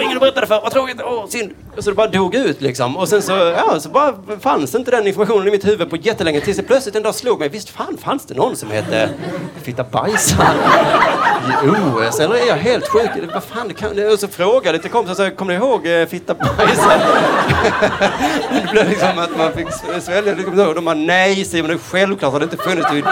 Ingen 0.02 0.20
berättade 0.20 0.48
för, 0.48 0.62
vad 0.62 0.72
tråkigt, 0.72 1.02
åh 1.06 1.28
synd. 1.28 1.52
Och 1.78 1.84
så 1.84 1.90
det 1.90 1.96
bara 1.96 2.08
dog 2.08 2.36
ut 2.36 2.62
liksom. 2.62 2.98
Och 2.98 3.10
sen 3.10 3.22
så, 3.22 3.32
ja, 3.32 3.80
så 3.80 3.90
bara 3.90 4.14
fanns 4.40 4.76
inte 4.76 4.92
den 4.92 5.08
informationen 5.08 5.48
i 5.48 5.52
mitt 5.52 5.66
huvud 5.66 5.90
på 5.90 5.96
jättelänge 5.96 6.42
tills 6.42 6.58
det 6.58 6.64
plötsligt 6.64 6.96
en 6.96 7.04
dag 7.04 7.16
slog 7.16 7.40
mig, 7.40 7.50
visst 7.50 7.70
fan 7.70 7.98
fanns 7.98 8.26
det 8.26 8.34
någon 8.34 8.56
som 8.56 8.72
hette 8.72 9.10
Fitta 9.64 9.84
Bajsar 9.84 10.54
i 11.64 11.68
OS? 11.68 12.20
Eller 12.20 12.36
är 12.36 12.48
jag 12.48 12.56
helt 12.56 12.88
sjuk? 12.88 13.10
Vad 13.34 13.44
fan, 13.44 13.68
det 13.68 13.74
kan, 13.74 14.12
och 14.12 14.20
så 14.20 14.28
frågade 14.28 14.68
jag 14.68 14.74
lite 14.74 14.90
kompisar, 14.90 15.30
så, 15.30 15.36
kommer 15.36 15.54
ni 15.54 15.60
ihåg 15.60 15.88
eh, 15.88 16.06
Fitta 16.06 16.34
Bajsar? 16.34 17.00
det 18.66 18.72
blev 18.72 18.90
liksom 18.90 19.18
att 19.18 19.38
man 19.38 19.54
fick 19.54 19.68
svälja. 20.02 20.68
Och 20.68 20.76
de 20.76 20.86
bara, 20.86 20.96
nej 20.96 21.46
Simon, 21.46 21.70
det 21.70 21.74
är 21.74 21.78
självklart 21.78 22.32
har 22.32 22.40
det 22.40 22.44
inte 22.44 22.58
funnits. 22.58 22.88
Du 22.92 22.98
är 22.98 23.06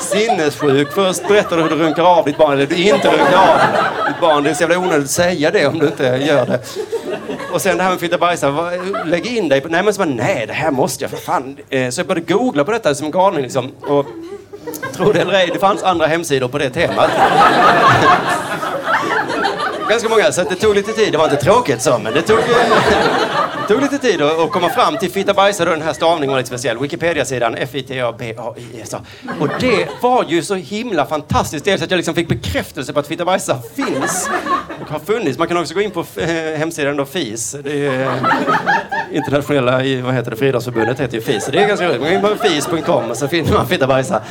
sinnessjuk. 0.00 0.92
Först 0.92 1.28
berättar 1.28 1.56
du 1.56 1.62
hur 1.62 1.70
du 1.70 1.76
runkar 1.76 2.02
av 2.02 2.24
ditt 2.24 2.38
barn, 2.38 2.52
eller 2.52 2.66
du 2.66 2.76
inte 2.76 3.08
runkar 3.08 3.36
av 3.36 3.45
ditt 4.06 4.20
barn. 4.20 4.44
Det 4.44 4.50
är 4.50 4.54
så 4.54 4.62
jävla 4.62 4.78
onödigt 4.78 5.04
att 5.04 5.10
säga 5.10 5.50
det 5.50 5.66
om 5.66 5.78
du 5.78 5.86
inte 5.86 6.04
gör 6.04 6.46
det. 6.46 6.60
Och 7.52 7.62
sen 7.62 7.76
det 7.76 7.82
här 7.82 7.90
med 7.90 8.00
fitta 8.00 8.18
bajsa, 8.18 8.70
lägg 9.04 9.26
in 9.26 9.48
dig 9.48 9.60
på... 9.60 9.68
Nej 9.68 9.82
men 9.82 9.94
så 9.94 9.98
bara, 9.98 10.08
nej 10.14 10.44
det 10.46 10.52
här 10.52 10.70
måste 10.70 11.04
jag 11.04 11.10
för 11.10 11.18
fan. 11.18 11.56
Eh, 11.70 11.90
så 11.90 12.00
jag 12.00 12.06
började 12.06 12.32
googla 12.32 12.64
på 12.64 12.70
detta 12.70 12.94
som 12.94 13.06
en 13.06 13.10
galning 13.10 13.42
liksom. 13.42 13.72
Och 13.80 14.06
tro 14.96 15.12
det 15.12 15.20
eller 15.20 15.34
ej, 15.34 15.50
det 15.52 15.58
fanns 15.58 15.82
andra 15.82 16.06
hemsidor 16.06 16.48
på 16.48 16.58
det 16.58 16.70
temat. 16.70 17.10
Ganska 19.88 20.08
många, 20.08 20.32
så 20.32 20.42
det 20.42 20.54
tog 20.54 20.74
lite 20.74 20.92
tid. 20.92 21.12
Det 21.12 21.18
var 21.18 21.24
inte 21.24 21.36
tråkigt 21.36 21.82
så, 21.82 21.98
men 21.98 22.14
det 22.14 22.22
tog... 22.22 22.38
Tog 23.68 23.82
lite 23.82 23.98
tid 23.98 24.22
att 24.22 24.50
komma 24.50 24.68
fram 24.68 24.96
till 24.96 25.10
Fitta 25.10 25.34
Bajsa, 25.34 25.64
då 25.64 25.70
den 25.70 25.82
här 25.82 25.92
stavningen 25.92 26.30
var 26.30 26.38
lite 26.38 26.48
speciell. 26.48 26.78
Wikipedia-sidan 26.78 27.54
F-I-T-A-B-A-I-S-A. 27.54 29.00
Och 29.40 29.48
det 29.60 29.88
var 30.02 30.24
ju 30.28 30.42
så 30.42 30.54
himla 30.54 31.06
fantastiskt. 31.06 31.64
Dels 31.64 31.82
att 31.82 31.90
jag 31.90 31.98
liksom 31.98 32.14
fick 32.14 32.28
bekräftelse 32.28 32.92
på 32.92 33.00
att 33.00 33.06
Fitta 33.06 33.24
Bajsa 33.24 33.58
finns 33.76 34.30
och 34.80 34.90
har 34.90 34.98
funnits. 34.98 35.38
Man 35.38 35.48
kan 35.48 35.56
också 35.56 35.74
gå 35.74 35.80
in 35.80 35.90
på 35.90 36.04
eh, 36.16 36.58
hemsidan 36.58 36.96
då 36.96 37.04
FIS. 37.04 37.56
Det 37.64 37.86
är 37.86 38.10
internationella, 39.12 39.72
vad 40.02 40.14
heter 40.14 40.30
det, 40.30 40.36
friidrottsförbundet 40.36 41.00
heter 41.00 41.14
ju 41.14 41.20
FIS. 41.22 41.46
Det 41.52 41.62
är 41.62 41.68
ganska 41.68 41.88
roligt. 41.88 42.00
Man 42.00 42.22
går 42.22 42.30
in 42.32 42.38
på 42.38 42.44
fis.com 42.44 43.10
och 43.10 43.16
så 43.16 43.28
finner 43.28 43.52
man 43.52 43.68
Fitta 43.68 43.86
Bajsa. 43.86 44.22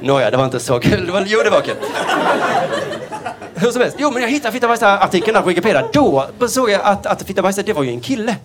Nåja, 0.00 0.30
det 0.30 0.36
var 0.36 0.44
inte 0.44 0.60
så 0.60 0.80
kul. 0.80 1.06
Det 1.06 1.12
var, 1.12 1.24
jo, 1.26 1.40
det 1.44 1.50
var 1.50 1.60
kul. 1.60 1.76
Hur 3.54 3.70
som 3.70 3.82
helst. 3.82 3.96
Jo, 4.00 4.10
men 4.10 4.22
jag 4.22 4.28
hittade 4.28 4.52
Fitta 4.52 4.68
Bajsa-artikeln 4.68 5.34
där 5.34 5.42
på 5.42 5.48
Wikipedia. 5.48 5.84
Då 5.92 6.48
såg 6.48 6.70
jag 6.70 6.80
att, 6.84 7.06
att 7.06 7.22
Fitta 7.22 7.42
Bajsa, 7.42 7.62
det 7.62 7.72
var 7.72 7.82
ju 7.82 7.90
en 7.90 8.00
kille. 8.00 8.36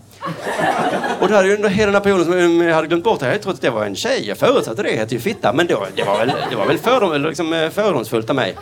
Och 1.19 1.27
då 1.27 1.35
hade 1.35 1.47
ju 1.47 1.55
under 1.55 1.69
hela 1.69 1.85
den 1.85 1.95
här 1.95 2.01
perioden 2.01 2.25
som 2.25 2.61
jag 2.61 2.75
hade 2.75 2.87
glömt 2.87 3.03
bort 3.03 3.19
det, 3.19 3.31
jag 3.31 3.41
trodde 3.41 3.55
att 3.55 3.61
det 3.61 3.69
var 3.69 3.85
en 3.85 3.95
tjej. 3.95 4.27
Jag 4.27 4.37
förutsatte 4.37 4.83
det, 4.83 4.91
hette 4.95 5.15
ju 5.15 5.21
Fitta. 5.21 5.53
Men 5.53 5.67
då, 5.67 5.85
det 5.95 6.03
var 6.03 6.17
väl, 6.17 6.31
det 6.49 6.55
var 6.55 6.65
väl 6.65 6.77
fördom, 6.77 7.23
liksom, 7.23 7.53
eh, 7.53 7.69
fördomsfullt 7.69 8.29
av 8.29 8.35
mig. 8.35 8.55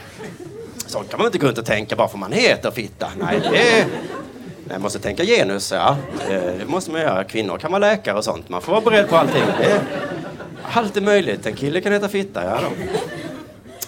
Sånt 0.85 1.09
kan 1.09 1.17
man 1.17 1.25
inte 1.25 1.37
gå 1.37 1.47
runt 1.47 1.57
och 1.57 1.65
tänka 1.65 1.95
bara 1.95 2.07
för 2.07 2.17
man 2.17 2.31
heter 2.31 2.71
Fitta. 2.71 3.07
Nej, 3.19 3.41
det... 3.51 3.85
Man 4.69 4.81
måste 4.81 4.99
tänka 4.99 5.23
genus, 5.23 5.71
ja. 5.71 5.97
Det 6.27 6.67
måste 6.67 6.91
man 6.91 7.01
göra. 7.01 7.23
Kvinnor 7.23 7.57
kan 7.57 7.71
vara 7.71 7.79
läkare 7.79 8.17
och 8.17 8.23
sånt. 8.23 8.49
Man 8.49 8.61
får 8.61 8.71
vara 8.71 8.81
beredd 8.81 9.09
på 9.09 9.15
allting. 9.15 9.43
Det 9.59 9.65
är 9.65 9.79
allt 10.73 10.97
är 10.97 11.01
möjligt. 11.01 11.45
En 11.45 11.55
kille 11.55 11.81
kan 11.81 11.91
heta 11.91 12.07
Fitta, 12.09 12.43
ja 12.45 12.59
då. 12.61 12.67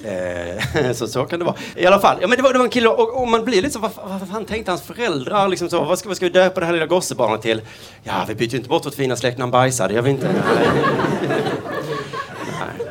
Eh, 0.06 0.92
så 0.94 1.08
så 1.08 1.26
kan 1.26 1.40
det 1.40 1.46
vara. 1.46 1.56
I 1.76 1.86
alla 1.86 2.00
fall, 2.00 2.18
ja, 2.22 2.28
men 2.28 2.38
det, 2.38 2.44
var, 2.44 2.54
det 2.54 2.60
var 2.60 2.66
en 2.66 2.72
kille 2.72 2.90
och, 2.90 3.22
och 3.22 3.28
man 3.28 3.46
blir 3.46 3.62
lite 3.62 3.74
så, 3.74 3.80
vad, 3.80 3.92
vad 4.04 4.30
fan 4.30 4.46
tänkte 4.46 4.72
hans 4.72 4.82
föräldrar? 4.82 5.48
Liksom 5.48 5.70
så, 5.70 5.84
vad, 5.84 6.00
ska, 6.00 6.10
vad 6.10 6.18
ska 6.18 6.26
vi 6.26 6.32
döpa 6.32 6.60
det 6.60 6.66
här 6.66 6.74
lilla 6.74 6.86
gossebarnet 6.86 7.42
till? 7.42 7.62
Ja, 8.04 8.14
vi 8.28 8.36
byter 8.36 8.50
ju 8.50 8.58
inte 8.58 8.70
bort 8.70 8.86
vårt 8.86 8.96
fina 8.96 9.16
släktnamn 9.16 9.52
Bajsa, 9.52 9.88
det 9.88 9.94
gör 9.94 10.02
vi 10.02 10.10
inte. 10.10 10.30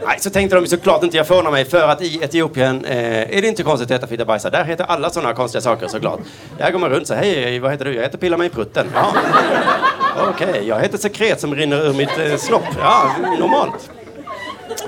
Nej, 0.06 0.16
så 0.20 0.30
tänkte 0.30 0.56
de 0.56 0.66
såklart 0.66 1.02
inte 1.02 1.16
jag 1.16 1.26
förvånar 1.26 1.50
mig 1.50 1.64
för 1.64 1.88
att 1.88 2.02
i 2.02 2.18
Etiopien 2.22 2.84
eh, 2.84 3.36
är 3.36 3.42
det 3.42 3.48
inte 3.48 3.62
konstigt 3.62 3.90
att 3.90 3.96
heta 3.96 4.06
Fitta 4.06 4.24
Bajsa. 4.24 4.50
Där 4.50 4.64
heter 4.64 4.84
alla 4.84 5.10
sådana 5.10 5.34
konstiga 5.34 5.62
saker 5.62 5.88
såklart. 5.88 6.20
Där 6.58 6.70
går 6.70 6.78
man 6.78 6.90
runt 6.90 7.06
så 7.06 7.14
hej, 7.14 7.58
vad 7.58 7.70
heter 7.70 7.84
du? 7.84 7.94
Jag 7.94 8.02
heter 8.02 8.18
Pilla 8.18 8.36
mig 8.36 8.46
i 8.46 8.50
prutten. 8.50 8.86
Ja. 8.94 9.12
Okej, 10.28 10.48
okay, 10.48 10.66
jag 10.66 10.80
heter 10.80 10.98
Sekret 10.98 11.40
som 11.40 11.54
rinner 11.54 11.86
ur 11.86 11.94
mitt 11.94 12.18
eh, 12.18 12.36
snopp. 12.36 12.64
Ja, 12.78 13.10
normalt. 13.38 13.90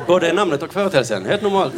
Både 0.07 0.33
namnet 0.33 0.63
och 0.63 0.73
företeelsen, 0.73 1.27
helt 1.27 1.43
normalt. 1.43 1.75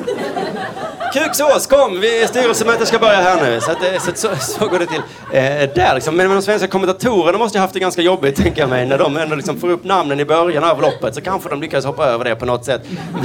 Kuksås, 1.13 1.67
kom! 1.67 2.01
Vi, 2.01 2.27
styrelsemötet 2.27 2.89
ska 2.89 2.99
börja 2.99 3.17
här 3.17 3.43
nu. 3.43 3.61
Så, 3.61 3.71
att, 3.71 3.83
eh, 3.83 3.99
så, 3.99 4.11
så, 4.15 4.29
så 4.37 4.67
går 4.67 4.79
det 4.79 4.87
till. 4.87 5.03
Eh, 5.33 5.75
där 5.75 5.95
liksom. 5.95 6.17
Men 6.17 6.31
de 6.31 6.43
svenska 6.43 6.69
kommentatorerna 6.69 7.39
måste 7.39 7.59
ha 7.59 7.63
haft 7.63 7.75
det 7.75 7.81
ganska 7.81 8.03
jobbigt, 8.03 8.37
tänker 8.37 8.61
jag 8.61 8.71
mig. 8.71 8.87
När 8.87 8.99
de 8.99 9.17
ändå 9.17 9.37
liksom 9.37 9.61
får 9.61 9.71
upp 9.71 9.85
namnen 9.85 10.21
i 10.21 10.25
början 10.25 10.65
av 10.65 10.83
loppet 10.83 11.15
så 11.15 11.21
kanske 11.21 11.49
de 11.49 11.61
lyckas 11.61 11.85
hoppa 11.85 12.05
över 12.05 12.25
det 12.25 12.37
på 12.37 12.47
något 12.47 12.65
sätt. 12.65 12.83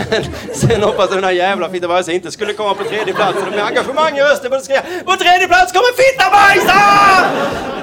Men 0.10 0.24
sen 0.54 0.84
hoppas 0.84 1.06
jag 1.10 1.18
den 1.18 1.24
här 1.24 1.32
jävla 1.32 1.70
Fittabajs 1.70 2.10
inte 2.10 2.32
skulle 2.32 2.54
komma 2.54 2.74
på 2.74 2.84
tredje 2.84 3.14
plats. 3.14 3.38
Och 3.38 3.56
med 3.56 3.66
engagemang 3.66 4.18
i 4.18 4.22
rösten 4.22 4.50
började 4.50 4.66
skriva 4.66 4.82
På 5.06 5.16
tredje 5.16 5.48
plats 5.48 5.72
kommer 5.72 5.94
Fittabajs! 6.04 6.66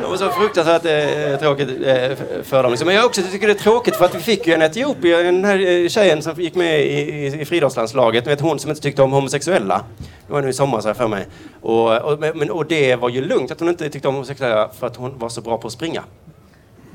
Det 0.01 0.07
var 0.07 0.17
så 0.17 0.31
fruktansvärt 0.31 0.85
eh, 0.85 1.39
tråkigt 1.39 1.69
eh, 1.69 2.43
för 2.45 2.63
dem. 2.63 2.73
Liksom. 2.73 2.87
Men 2.87 2.97
jag 2.97 3.05
också 3.07 3.23
tycker 3.33 3.47
det 3.47 3.53
är 3.53 3.55
tråkigt 3.55 3.97
för 3.97 4.05
att 4.05 4.15
vi 4.15 4.21
fick 4.21 4.47
ju 4.47 4.55
en 4.55 4.63
etiopier, 4.63 5.25
den 5.25 5.45
här 5.45 5.83
eh, 5.83 5.89
tjejen 5.89 6.23
som 6.23 6.35
gick 6.41 6.55
med 6.55 6.81
i, 6.81 6.85
i, 6.85 7.41
i 7.41 7.45
friidrottslandslaget. 7.45 8.27
Vet 8.27 8.41
hon 8.41 8.59
som 8.59 8.71
inte 8.71 8.83
tyckte 8.83 9.03
om 9.03 9.13
homosexuella. 9.13 9.85
Det 10.27 10.33
var 10.33 10.43
nu 10.43 10.49
i 10.49 10.53
sommar, 10.53 10.81
så 10.81 10.95
för 10.95 11.09
mig. 11.09 11.27
Och, 11.61 11.99
och, 11.99 12.19
men, 12.19 12.51
och 12.51 12.67
det 12.67 12.97
var 12.97 13.09
ju 13.09 13.25
lugnt 13.25 13.51
att 13.51 13.61
hon 13.61 13.69
inte 13.69 13.91
tyckte 13.91 14.09
om 14.09 14.15
homosexuella 14.15 14.69
för 14.79 14.87
att 14.87 14.97
hon 14.97 15.19
var 15.19 15.29
så 15.29 15.41
bra 15.41 15.59
på 15.59 15.67
att 15.67 15.73
springa. 15.73 16.05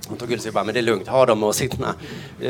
Hon 0.08 0.17
tog 0.17 0.39
sig 0.41 0.51
bara, 0.51 0.63
men 0.63 0.73
det 0.73 0.79
är 0.79 0.81
lugnt, 0.81 1.08
ha 1.08 1.25
de 1.25 1.43
åsikterna. 1.43 1.95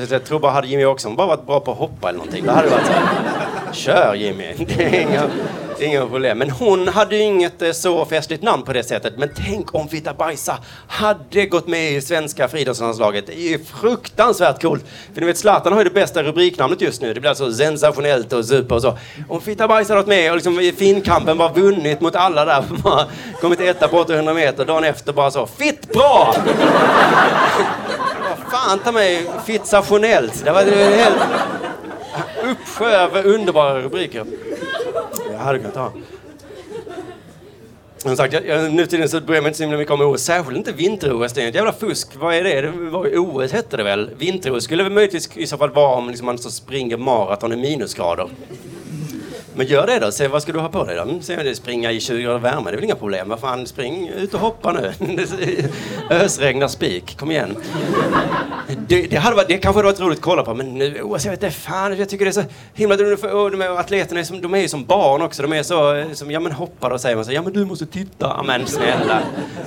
Jag 0.09 0.25
tror 0.25 0.39
bara, 0.39 0.51
hade 0.51 0.67
Jimmy 0.67 0.85
också 0.85 1.09
bara 1.09 1.27
varit 1.27 1.45
bra 1.45 1.59
på 1.59 1.71
att 1.71 1.77
hoppa 1.77 2.09
eller 2.09 2.17
någonting, 2.17 2.45
då 2.45 2.51
hade 2.51 2.67
det 2.67 2.75
varit 2.75 2.85
så 2.85 2.91
här, 2.91 3.73
kör 3.73 4.15
Jimmy. 4.15 4.53
Inga, 5.79 6.05
problem. 6.05 6.37
Men 6.37 6.49
hon 6.49 6.87
hade 6.87 7.15
ju 7.15 7.21
inget 7.21 7.61
eh, 7.61 7.71
så 7.71 8.05
festligt 8.05 8.43
namn 8.43 8.63
på 8.63 8.73
det 8.73 8.83
sättet. 8.83 9.13
Men 9.17 9.29
tänk 9.35 9.75
om 9.75 9.87
Fitta 9.87 10.13
Bajsa 10.13 10.57
hade 10.87 11.45
gått 11.45 11.67
med 11.67 11.91
i 11.91 12.01
svenska 12.01 12.47
friidrottslandslaget. 12.47 13.27
Det 13.27 13.33
är 13.33 13.49
ju 13.49 13.59
fruktansvärt 13.63 14.61
coolt. 14.61 14.85
För 15.13 15.21
ni 15.21 15.27
vet, 15.27 15.37
Zlatan 15.37 15.73
har 15.73 15.79
ju 15.79 15.83
det 15.83 15.93
bästa 15.93 16.23
rubriknamnet 16.23 16.81
just 16.81 17.01
nu. 17.01 17.13
Det 17.13 17.19
blir 17.19 17.29
alltså 17.29 17.53
sensationellt 17.53 18.33
och 18.33 18.45
super 18.45 18.75
och 18.75 18.81
så. 18.81 18.97
Om 19.29 19.41
Fitta 19.41 19.67
Bajsa 19.67 19.93
hade 19.93 20.01
varit 20.01 20.07
med 20.07 20.31
och 20.31 20.35
liksom 20.37 20.59
i 20.59 20.71
finkampen 20.71 21.37
bara 21.37 21.53
vunnit 21.53 22.01
mot 22.01 22.15
alla 22.15 22.45
där. 22.45 22.63
Kommit 23.41 23.59
etta 23.59 23.87
på 23.87 23.97
800 23.97 24.33
meter. 24.33 24.65
Dagen 24.65 24.83
efter 24.83 25.13
bara 25.13 25.31
så, 25.31 25.47
fitt 25.47 25.93
bra! 25.93 26.35
Vad 28.29 28.61
fan 28.61 28.79
ta 28.79 28.91
mig 28.91 29.27
fitsationellt. 29.45 30.45
Det 30.45 30.51
var 30.51 30.61
en 30.61 30.93
hel 30.93 31.13
uppsjö 32.51 33.03
av 33.03 33.25
underbara 33.25 33.81
rubriker 33.81 34.25
herregud. 35.45 35.65
hade 35.65 35.73
kunnat 35.73 35.93
ha. 35.93 36.01
Som 37.97 38.15
sagt, 38.15 38.33
jag, 38.33 38.47
jag, 38.47 38.73
nu 38.73 38.85
tiden 38.85 39.09
så 39.09 39.21
bryr 39.21 39.35
jag 39.35 39.43
mig 39.43 39.49
inte 39.49 39.57
så 39.57 39.63
himla 39.63 39.77
mycket 39.77 39.93
om 39.93 40.01
OS, 40.01 40.21
särskilt 40.21 40.57
inte 40.57 40.71
vinter-OS. 40.71 41.33
Det 41.33 41.43
är 41.43 41.47
ett 41.47 41.55
jävla 41.55 41.73
fusk. 41.73 42.15
Vad 42.15 42.35
är 42.35 42.43
det? 42.43 42.61
det 42.61 42.71
var 42.71 43.17
OS 43.17 43.51
hette 43.51 43.77
det 43.77 43.83
väl? 43.83 44.09
Vinter-OS 44.17 44.63
skulle 44.63 44.83
väl 44.83 44.91
möjligtvis 44.91 45.37
i 45.37 45.47
så 45.47 45.57
fall 45.57 45.69
vara 45.69 45.95
om 45.95 46.07
liksom 46.07 46.25
man 46.25 46.37
så 46.37 46.51
springer 46.51 46.97
maraton 46.97 47.53
i 47.53 47.55
minusgrader. 47.55 48.29
Men 49.55 49.65
gör 49.67 49.87
det 49.87 49.99
då. 49.99 50.11
Se, 50.11 50.27
vad 50.27 50.41
ska 50.41 50.51
du 50.51 50.59
ha 50.59 50.69
på 50.69 50.83
dig 50.83 50.95
då? 50.95 51.01
Mm, 51.01 51.21
se, 51.21 51.35
det 51.35 51.55
springa 51.55 51.91
i 51.91 51.99
20 51.99 52.23
grader 52.23 52.39
värme, 52.39 52.63
det 52.63 52.69
är 52.69 52.75
väl 52.75 52.83
inga 52.83 52.95
problem. 52.95 53.29
Vad 53.29 53.39
fan, 53.39 53.67
spring 53.67 54.09
ut 54.09 54.33
och 54.33 54.39
hoppa 54.39 54.71
nu. 54.71 54.93
Ösregnar 56.09 56.67
spik. 56.67 57.17
Kom 57.17 57.31
igen. 57.31 57.57
Det, 58.87 59.01
det, 59.01 59.15
hade 59.15 59.35
varit, 59.35 59.47
det 59.47 59.57
kanske 59.57 59.79
hade 59.79 59.87
varit 59.87 59.99
roligt 59.99 60.17
att 60.17 60.23
kolla 60.23 60.43
på, 60.43 60.53
men 60.53 60.77
nu, 60.77 61.01
oh, 61.01 61.13
alltså, 61.13 61.27
jag 61.27 61.31
vet 61.31 61.43
inte 61.43 61.55
fan, 61.55 61.97
jag 61.97 62.09
tycker 62.09 62.25
det 62.25 62.31
är 62.31 62.41
så 62.41 62.43
himla... 62.73 62.95
De 62.95 63.61
här 63.61 63.79
atleterna 63.79 64.19
är 64.19 64.23
som, 64.23 64.41
de 64.41 64.53
är 64.53 64.59
ju 64.59 64.67
som 64.67 64.85
barn 64.85 65.21
också. 65.21 65.41
De 65.41 65.53
är 65.53 65.63
så, 65.63 65.95
eh, 65.95 66.11
som, 66.11 66.31
ja 66.31 66.39
men 66.39 66.51
hoppa 66.51 66.89
då 66.89 66.97
säger 66.97 67.15
man 67.15 67.25
så, 67.25 67.31
ja 67.31 67.41
men 67.41 67.53
du 67.53 67.65
måste 67.65 67.85
titta. 67.85 68.27
Ja 68.37 68.43
men 68.43 68.67
snälla. 68.67 69.21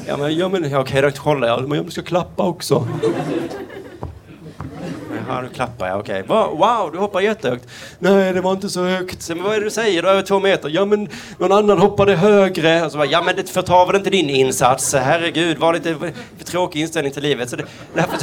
Ja 0.07 0.17
men, 0.17 0.37
ja 0.37 0.49
men 0.49 0.65
okej 0.65 0.79
okay, 0.79 1.01
då 1.01 1.11
kollar 1.11 1.49
jag. 1.49 1.69
Men 1.69 1.79
jag 1.79 1.93
ska 1.93 2.03
klappa 2.03 2.43
också. 2.43 2.89
Jaha, 5.17 5.41
nu 5.41 5.49
klappar 5.49 5.89
jag. 5.89 5.99
Okej. 6.01 6.23
Okay. 6.23 6.37
Wow, 6.37 6.91
du 6.93 6.99
hoppar 6.99 7.21
jättehögt. 7.21 7.69
Nej, 7.99 8.33
det 8.33 8.41
var 8.41 8.53
inte 8.53 8.69
så 8.69 8.85
högt. 8.85 9.29
Men 9.29 9.43
vad 9.43 9.55
är 9.55 9.59
det 9.59 9.65
du 9.67 9.71
säger? 9.71 10.03
Du 10.03 10.09
över 10.09 10.23
två 10.23 10.41
meter. 10.41 10.69
Ja, 10.69 10.85
men 10.85 11.09
någon 11.39 11.53
annan 11.53 11.79
hoppade 11.79 12.15
högre. 12.15 12.85
Och 12.85 12.93
så 12.93 12.99
bara, 12.99 13.07
ja, 13.07 13.23
men 13.23 13.37
det 13.37 13.51
förtar 13.51 13.87
väl 13.87 13.97
inte 13.97 14.11
din 14.11 14.31
insats? 14.31 14.95
Herregud, 14.95 15.59
var 15.59 15.73
lite 15.73 15.95
för 16.39 16.45
tråkig 16.45 16.81
inställning 16.81 17.13
till 17.13 17.23
livet. 17.23 17.51
Så 17.51 17.57
det, 17.57 17.65
därför 17.95 18.19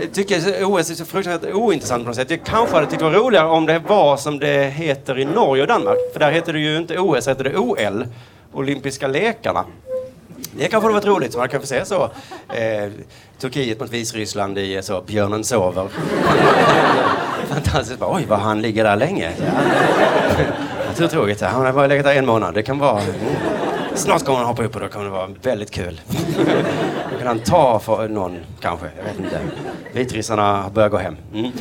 jag 0.00 0.12
tycker 0.12 0.64
OS 0.64 0.90
är 0.90 0.94
så 0.94 1.04
fruktansvärt 1.04 1.54
ointressant 1.54 2.02
på 2.02 2.08
något 2.08 2.16
sätt. 2.16 2.30
Jag 2.30 2.44
kanske 2.44 2.74
hade 2.74 2.86
tyckt 2.86 2.98
det 2.98 3.04
var 3.04 3.12
roligare 3.12 3.46
om 3.46 3.66
det 3.66 3.78
var 3.78 4.16
som 4.16 4.38
det 4.38 4.64
heter 4.64 5.18
i 5.18 5.24
Norge 5.24 5.62
och 5.62 5.68
Danmark. 5.68 5.98
För 6.12 6.20
där 6.20 6.30
heter 6.30 6.52
det 6.52 6.60
ju 6.60 6.76
inte 6.76 6.98
OS, 6.98 7.28
heter 7.28 7.44
det 7.44 7.56
OL. 7.56 8.06
Olympiska 8.52 9.08
lekarna. 9.08 9.64
Det 10.56 10.68
kanske 10.68 10.86
hade 10.86 10.94
varit 10.94 11.06
roligt, 11.06 11.36
man 11.36 11.48
kan 11.48 11.60
få 11.60 11.66
se 11.66 11.84
så. 11.84 12.10
Eh, 12.48 12.90
Turkiet 13.38 13.80
mot 13.80 13.90
Vitryssland 13.90 14.58
i 14.58 14.82
så, 14.82 15.00
Björnen 15.00 15.44
sover. 15.44 15.88
Fantastiskt. 17.48 18.02
Oj, 18.02 18.24
vad 18.28 18.38
han 18.38 18.62
ligger 18.62 18.84
där 18.84 18.96
länge. 18.96 19.32
Jag. 19.38 19.46
Han 21.48 21.66
har 21.66 21.72
bara 21.72 21.86
legat 21.86 22.04
där 22.04 22.14
en 22.14 22.26
månad. 22.26 22.54
Det 22.54 22.62
kan 22.62 22.78
vara... 22.78 23.00
Mm. 23.00 23.14
Snart 23.94 24.24
kommer 24.24 24.38
han 24.38 24.46
hoppa 24.46 24.62
upp 24.62 24.74
och 24.74 24.80
då 24.80 24.88
kommer 24.88 25.04
det 25.04 25.10
vara 25.10 25.28
väldigt 25.42 25.70
kul. 25.70 26.00
Då 27.12 27.18
kan 27.18 27.26
han 27.26 27.38
ta 27.38 27.78
för 27.78 28.08
någon, 28.08 28.38
kanske. 28.60 28.86
Jag 28.96 29.04
vet 29.04 29.18
inte. 29.18 29.40
Vitryssarna 29.92 30.70
börjar 30.74 30.88
gå 30.88 30.96
hem. 30.96 31.16
Mm. 31.34 31.52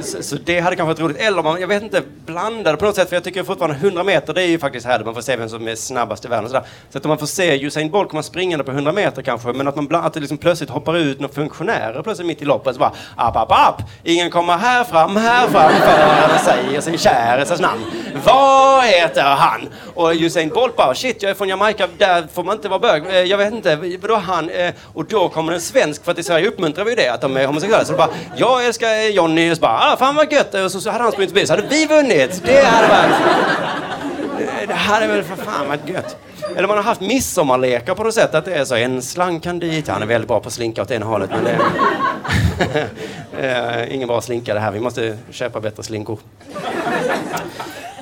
Så, 0.00 0.22
så, 0.22 0.36
det 0.44 0.60
hade 0.60 0.76
kanske 0.76 0.92
varit 0.92 1.00
roligt. 1.00 1.26
Eller 1.26 1.42
man, 1.42 1.60
jag 1.60 1.68
vet 1.68 1.82
inte, 1.82 2.02
blandade 2.26 2.76
på 2.76 2.84
något 2.84 2.94
sätt. 2.94 3.08
För 3.08 3.16
jag 3.16 3.24
tycker 3.24 3.42
fortfarande 3.42 3.76
100 3.76 4.04
meter, 4.04 4.34
det 4.34 4.42
är 4.42 4.46
ju 4.46 4.58
faktiskt 4.58 4.86
här 4.86 5.04
man 5.04 5.14
får 5.14 5.20
se 5.20 5.36
vem 5.36 5.48
som 5.48 5.68
är 5.68 5.74
snabbast 5.74 6.24
i 6.24 6.28
världen. 6.28 6.50
Så, 6.50 6.60
så 6.90 6.98
att 6.98 7.04
om 7.04 7.08
man 7.08 7.18
får 7.18 7.26
se 7.26 7.64
Usain 7.66 7.90
Bolt 7.90 8.10
komma 8.10 8.22
springande 8.22 8.64
på 8.64 8.70
100 8.70 8.92
meter 8.92 9.22
kanske, 9.22 9.52
men 9.52 9.68
att, 9.68 9.76
man, 9.76 9.94
att 9.94 10.14
det 10.14 10.20
liksom 10.20 10.38
plötsligt 10.38 10.70
hoppar 10.70 10.96
ut 10.96 11.20
några 11.20 11.34
funktionärer 11.34 12.02
plötsligt 12.02 12.26
mitt 12.26 12.42
i 12.42 12.44
loppet. 12.44 12.74
Så 12.74 12.80
bara, 12.80 12.92
app, 13.16 13.36
app, 13.36 13.52
app! 13.52 13.82
Ingen 14.04 14.30
kommer 14.30 14.56
här 14.56 14.84
fram, 14.84 15.16
här 15.16 15.48
fram 15.48 15.72
förrän 15.72 16.38
säger 16.38 16.80
sin 16.80 16.98
käresas 16.98 17.60
namn. 17.60 17.82
Vad 18.24 18.84
heter 18.84 19.22
han? 19.22 19.68
Och 19.94 20.10
Usain 20.14 20.48
Bolt 20.48 20.76
bara, 20.76 20.94
shit, 20.94 21.22
jag 21.22 21.30
är 21.30 21.34
från 21.34 21.48
Jamaica, 21.54 21.88
där 21.98 22.26
får 22.32 22.44
man 22.44 22.56
inte 22.56 22.68
vara 22.68 22.78
bög. 22.78 23.06
Eh, 23.06 23.14
jag 23.14 23.38
vet 23.38 23.52
inte, 23.52 23.76
vadå 23.76 24.16
han? 24.16 24.50
Eh, 24.50 24.74
och 24.92 25.04
då 25.04 25.28
kommer 25.28 25.52
en 25.52 25.60
svensk, 25.60 26.04
för 26.04 26.12
att 26.12 26.18
i 26.18 26.22
Sverige 26.22 26.48
uppmuntrar 26.48 26.84
vi 26.84 26.90
ju 26.90 26.96
det, 26.96 27.08
att 27.08 27.20
de 27.20 27.36
är 27.36 27.46
homosexuella. 27.46 27.84
Så 27.84 27.92
bara, 27.92 28.08
jag 28.36 28.66
älskar 28.66 29.10
Johnny, 29.10 29.52
och 29.52 29.56
så 29.56 29.60
bara, 29.60 29.92
ah, 29.92 29.96
fan 29.96 30.14
vad 30.14 30.32
gött. 30.32 30.54
Och 30.54 30.72
så, 30.72 30.80
så 30.80 30.90
hade 30.90 31.04
han 31.04 31.12
sprungit 31.12 31.30
förbi, 31.30 31.46
så 31.46 31.52
hade 31.52 31.68
vi 31.68 31.86
vunnit. 31.86 32.42
Det 32.44 32.64
hade 32.64 32.88
varit... 32.88 33.20
Eh, 34.40 34.68
det 34.68 34.74
hade 34.74 35.06
väl 35.06 35.22
för 35.22 35.36
fan 35.36 35.68
varit 35.68 35.88
gött. 35.88 36.16
Eller 36.56 36.68
man 36.68 36.76
har 36.76 36.84
haft 36.84 37.00
midsommarlekar 37.00 37.94
på 37.94 38.04
något 38.04 38.14
sätt. 38.14 38.34
Att 38.34 38.44
det 38.44 38.54
är 38.54 38.64
så 38.64 38.74
en 38.74 39.02
slang 39.02 39.40
kan 39.40 39.58
dit. 39.58 39.88
Han 39.88 40.02
är 40.02 40.06
väldigt 40.06 40.28
bra 40.28 40.40
på 40.40 40.46
att 40.46 40.52
slinka 40.52 40.82
åt 40.82 40.90
ena 40.90 41.06
hållet. 41.06 41.30
Men 41.30 41.44
det 41.44 41.58
eh, 43.86 43.94
ingen 43.94 44.08
bra 44.08 44.20
slinka 44.20 44.54
det 44.54 44.60
här. 44.60 44.70
Vi 44.70 44.80
måste 44.80 45.18
köpa 45.30 45.60
bättre 45.60 45.82
slinkor. 45.82 46.18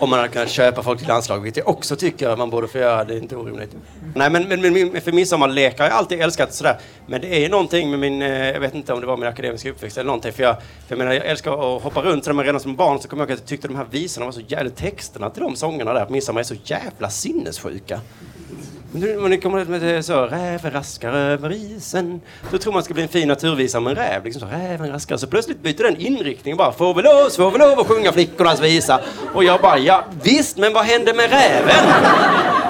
Om 0.03 0.11
man 0.11 0.19
hade 0.19 0.33
kunnat 0.33 0.51
köpa 0.51 0.83
folk 0.83 0.99
till 0.99 1.09
landslaget, 1.09 1.45
vilket 1.45 1.65
jag 1.65 1.69
också 1.69 1.97
tycker 1.97 2.29
att 2.29 2.39
man 2.39 2.51
borde 2.51 2.69
få 2.69 2.79
göra. 2.79 3.05
Det 3.05 3.15
är 3.15 3.19
inte 3.19 3.37
orimligt. 3.37 3.71
Nej, 4.15 4.31
men, 4.31 4.49
men, 4.49 4.61
men 4.61 5.01
för 5.01 5.13
midsommarlekar 5.13 5.85
har 5.85 5.91
jag 5.91 5.99
alltid 5.99 6.21
älskat 6.21 6.55
sådär. 6.55 6.79
Men 7.07 7.21
det 7.21 7.37
är 7.37 7.41
ju 7.41 7.49
någonting 7.49 7.91
med 7.91 7.99
min, 7.99 8.23
eh, 8.23 8.51
jag 8.51 8.61
vet 8.61 8.75
inte 8.75 8.93
om 8.93 9.01
det 9.01 9.07
var 9.07 9.17
min 9.17 9.29
akademiska 9.29 9.71
uppväxt 9.71 9.99
eller 9.99 10.07
någonting. 10.07 10.33
För 10.33 10.43
jag, 10.43 10.57
för 10.57 10.67
jag 10.89 10.99
menar, 10.99 11.13
jag 11.13 11.27
älskar 11.27 11.77
att 11.77 11.83
hoppa 11.83 12.03
runt. 12.03 12.25
Så 12.25 12.33
redan 12.33 12.61
som 12.61 12.77
barn 12.77 13.01
så 13.01 13.09
kommer 13.09 13.23
jag 13.23 13.31
ihåg 13.31 13.35
att 13.35 13.41
jag 13.41 13.49
tyckte 13.49 13.69
de 13.69 13.77
här 13.77 13.87
visorna 13.91 14.27
var 14.27 14.33
så 14.33 14.41
jävla, 14.41 14.71
texterna 14.71 15.31
till 15.31 15.43
de 15.43 15.57
sångerna 15.57 15.93
där 15.93 16.05
på 16.05 16.13
midsommar 16.13 16.41
är 16.41 16.45
så 16.45 16.57
jävla 16.65 17.11
sinnessjuka. 17.11 18.01
Men 18.95 19.31
det 19.31 19.39
kommer 19.39 19.65
med 19.65 20.05
så, 20.05 20.27
räven 20.27 20.71
raskar 20.71 21.13
över 21.13 21.53
isen. 21.53 22.21
Då 22.51 22.59
tror 22.59 22.73
man 22.73 22.83
ska 22.83 22.95
bli 22.95 23.03
en 23.03 23.09
fin 23.09 23.29
naturvisa 23.29 23.79
om 23.79 23.87
en 23.87 23.95
räv. 23.95 24.25
Liksom 24.25 24.41
så, 24.41 24.47
räven 24.47 24.93
raskar. 24.93 25.17
Så 25.17 25.27
plötsligt 25.27 25.63
byter 25.63 25.83
den 25.83 25.97
inriktning 25.97 26.57
bara. 26.57 26.73
Får 26.73 26.95
vi 26.95 27.03
lov, 27.03 27.31
får 27.31 27.51
vi 27.51 27.59
lov 27.59 27.81
att 27.81 27.87
sjunga 27.87 28.13
flickornas 28.13 28.61
visa? 28.61 29.01
Och 29.35 29.45
jag 29.45 29.61
bara, 29.61 29.79
ja 29.79 30.05
visst, 30.23 30.57
men 30.57 30.73
vad 30.73 30.85
hände 30.85 31.15
med 31.15 31.31
räven? 31.31 31.85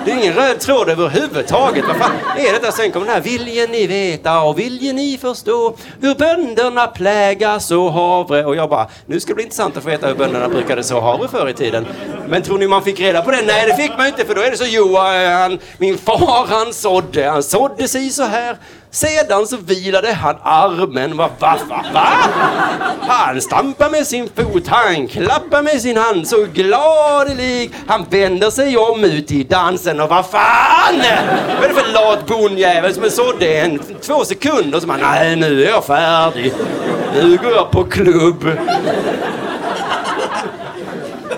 Det 0.05 0.11
är 0.11 0.17
ingen 0.17 0.35
röd 0.35 0.61
tråd 0.61 0.89
överhuvudtaget. 0.89 1.85
Vad 1.87 1.97
fan 1.97 2.11
är 2.37 2.53
detta? 2.53 2.73
Sen 2.73 2.93
kommer 2.93 3.07
den 3.07 3.15
här. 3.15 3.23
Viljen 3.23 3.71
ni 3.71 3.87
veta 3.87 4.43
och 4.43 4.59
viljen 4.59 4.97
ni 4.97 5.19
förstå 5.19 5.77
hur 6.01 6.15
bönderna 6.15 6.87
plägas 6.87 7.67
så 7.67 7.89
havre. 7.89 8.45
Och 8.45 8.57
jag 8.57 8.71
bara, 8.71 8.89
nu 9.07 9.21
ska 9.21 9.31
det 9.31 9.35
bli 9.35 9.45
intressant 9.45 9.77
att 9.77 9.83
få 9.83 9.89
veta 9.89 10.07
hur 10.07 10.15
bönderna 10.15 10.49
brukade 10.49 10.85
så 10.85 11.01
havre 11.01 11.29
förr 11.29 11.49
i 11.49 11.55
tiden. 11.55 11.87
Men 12.29 12.43
tror 12.43 12.59
ni 12.59 12.69
man 12.69 12.83
fick 12.83 13.01
reda 13.01 13.23
på 13.23 13.31
det? 13.31 13.43
Nej, 13.47 13.67
det 13.67 13.77
fick 13.77 13.97
man 13.99 14.07
inte 14.07 14.25
för 14.25 14.35
då 14.35 14.41
är 14.41 14.51
det 14.51 14.57
så 14.57 14.65
Johan, 14.65 15.59
min 15.79 15.99
far 15.99 16.12
han 16.49 16.73
sådde. 16.73 17.25
Eh, 17.25 17.33
han 17.33 17.43
sådde 17.43 17.89
sig 17.89 18.11
så 18.11 18.23
här. 18.25 18.57
Sedan 18.91 19.47
så 19.47 19.57
vilade 19.57 20.13
han 20.13 20.37
armen. 20.43 21.17
Va, 21.17 21.31
va, 21.39 21.59
va, 21.69 21.85
va? 21.95 22.07
Han 23.09 23.41
stampar 23.41 23.91
med 23.91 24.07
sin 24.07 24.29
fot, 24.37 24.69
han 24.69 25.09
klappar 25.09 25.63
med 25.63 25.83
sin 25.83 25.97
hand 25.97 26.29
så 26.29 26.47
gladelig. 26.55 27.71
Han 27.87 28.07
vänder 28.11 28.51
sig 28.51 28.77
om 28.77 29.05
ut 29.05 29.33
i 29.33 29.45
dansen 29.45 30.01
och 30.01 30.09
vad 30.09 30.27
fan! 30.27 31.03
Vad 31.61 31.65
är 31.65 31.69
det 31.69 31.75
för 31.75 31.93
lat 31.93 32.27
bondjävel 32.27 32.95
som 32.95 33.05
är 33.05 33.09
sådde 33.09 33.59
en 33.59 33.81
två 34.01 34.25
sekunder 34.25 34.77
och 34.77 34.83
så 34.83 34.89
bara, 34.89 34.99
nej 34.99 35.37
nu 35.37 35.65
är 35.65 35.69
jag 35.69 35.85
färdig. 35.85 36.53
Nu 37.15 37.37
går 37.37 37.53
jag 37.53 37.71
på 37.71 37.85
klubb. 37.85 38.51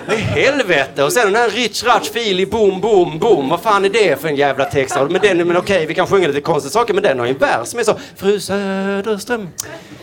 I 0.11 0.15
helvete! 0.15 1.03
Och 1.03 1.13
sen 1.13 1.25
den 1.25 1.35
här 1.35 1.49
Rich 1.49 1.83
Ratch 1.83 2.09
Fili 2.09 2.45
Boom 2.45 2.81
Boom 2.81 3.19
Boom. 3.19 3.49
Vad 3.49 3.61
fan 3.61 3.85
är 3.85 3.89
det 3.89 4.21
för 4.21 4.27
en 4.27 4.35
jävla 4.35 4.65
text? 4.65 4.95
Men, 5.09 5.21
den, 5.21 5.47
men 5.47 5.57
okej, 5.57 5.85
vi 5.85 5.93
kan 5.93 6.07
sjunga 6.07 6.27
lite 6.27 6.41
konstiga 6.41 6.71
saker, 6.71 6.93
men 6.93 7.03
den 7.03 7.19
har 7.19 7.25
ju 7.25 7.31
en 7.31 7.37
vers 7.37 7.67
som 7.67 7.79
är 7.79 7.83
så 7.83 7.99
Fru 8.17 8.39
Söderström, 8.39 9.49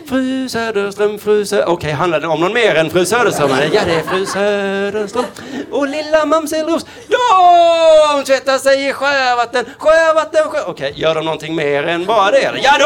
Fru 0.09 0.49
Söderström, 0.49 1.19
Fru 1.19 1.45
Söderström. 1.45 1.73
Okej, 1.73 1.91
handlar 1.91 2.19
det 2.19 2.27
om 2.27 2.39
någon 2.39 2.53
mer 2.53 2.75
än 2.75 2.89
Fru 2.89 3.05
Söderström? 3.05 3.49
Ja, 3.73 3.81
det 3.85 3.93
är 3.93 4.01
Fru 4.03 4.25
Söderström 4.25 5.25
och 5.71 5.87
lilla 5.87 6.25
mamsellros. 6.25 6.85
De 7.09 8.23
tvättar 8.23 8.57
sig 8.57 8.89
i 8.89 8.93
sjövatten, 8.93 9.65
sjövatten, 9.77 10.43
sjö... 10.49 10.59
Okej, 10.67 10.93
gör 10.95 11.15
de 11.15 11.25
någonting 11.25 11.55
mer 11.55 11.83
än 11.87 12.05
bara 12.05 12.31
det? 12.31 12.51
Ja, 12.63 12.77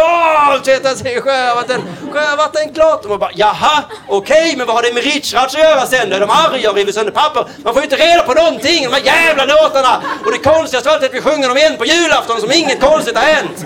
de 0.51 0.63
tvättar 0.63 0.95
sig 0.95 1.17
i 1.17 1.21
sjövatten, 1.21 1.81
sjövatten 2.11 2.73
klart. 2.73 3.03
De 3.03 3.19
bara, 3.19 3.31
jaha, 3.35 3.83
okej, 4.07 4.53
men 4.57 4.67
vad 4.67 4.75
har 4.75 4.83
det 4.83 4.93
med 4.93 5.03
Rich 5.03 5.33
Ratch 5.33 5.55
att 5.55 5.61
göra 5.61 5.85
sen? 5.85 6.09
De 6.09 6.29
arga 6.29 6.69
och 6.69 6.75
river 6.75 6.91
sönder 6.91 7.06
papper. 7.11 7.45
Man 7.63 7.73
får 7.73 7.81
ju 7.81 7.85
inte 7.89 7.95
reda 7.95 8.23
på 8.23 8.33
någonting, 8.33 8.83
de 8.83 8.93
här 8.93 9.05
jävla 9.05 9.45
låtarna. 9.45 10.01
Och 10.25 10.31
det 10.31 10.37
konstigaste 10.37 10.89
av 10.89 10.93
allt 10.93 11.03
är 11.03 11.07
att 11.07 11.13
vi 11.13 11.21
sjunger 11.21 11.47
dem 11.47 11.57
igen 11.57 11.77
på 11.77 11.85
julafton 11.85 12.41
som 12.41 12.51
inget 12.51 12.81
konstigt 12.81 13.17
har 13.17 13.23
hänt 13.23 13.65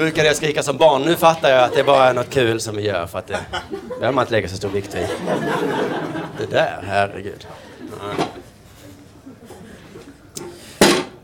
brukade 0.00 0.26
jag 0.26 0.36
skrika 0.36 0.62
som 0.62 0.76
barn. 0.76 1.02
Nu 1.02 1.16
fattar 1.16 1.50
jag 1.50 1.64
att 1.64 1.74
det 1.74 1.84
bara 1.84 2.08
är 2.08 2.14
något 2.14 2.30
kul 2.30 2.60
som 2.60 2.76
vi 2.76 2.82
gör 2.82 3.06
för 3.06 3.18
att 3.18 3.26
det 3.26 3.38
behöver 3.88 4.12
man 4.12 4.22
inte 4.22 4.32
lägga 4.32 4.48
så 4.48 4.56
stor 4.56 4.68
vikt 4.68 4.94
vid. 4.94 5.06
Det 6.38 6.46
där, 6.50 6.84
herregud. 6.86 7.46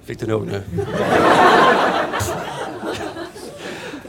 Fick 0.05 0.21
du 0.21 0.27
nog 0.27 0.47
nu? 0.47 0.63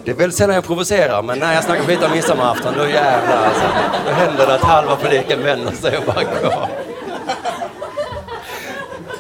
Det 0.08 0.12
är 0.12 0.16
väldigt 0.16 0.38
sällan 0.38 0.56
jag 0.56 0.64
provocerar, 0.64 1.24
men 1.24 1.40
när 1.40 1.54
jag 1.54 1.64
snackar 1.64 1.84
skit 1.84 2.04
om 2.04 2.12
midsommarafton, 2.12 2.74
då 2.78 2.88
jävlar 2.88 3.38
alltså. 3.46 3.66
Då 4.06 4.12
händer 4.12 4.48
det 4.48 4.54
att 4.54 4.62
halva 4.62 4.96
publiken 4.96 5.44
vänder 5.44 5.72
sig 5.72 5.98
och 5.98 6.04
bara 6.06 6.24
går. 6.24 6.54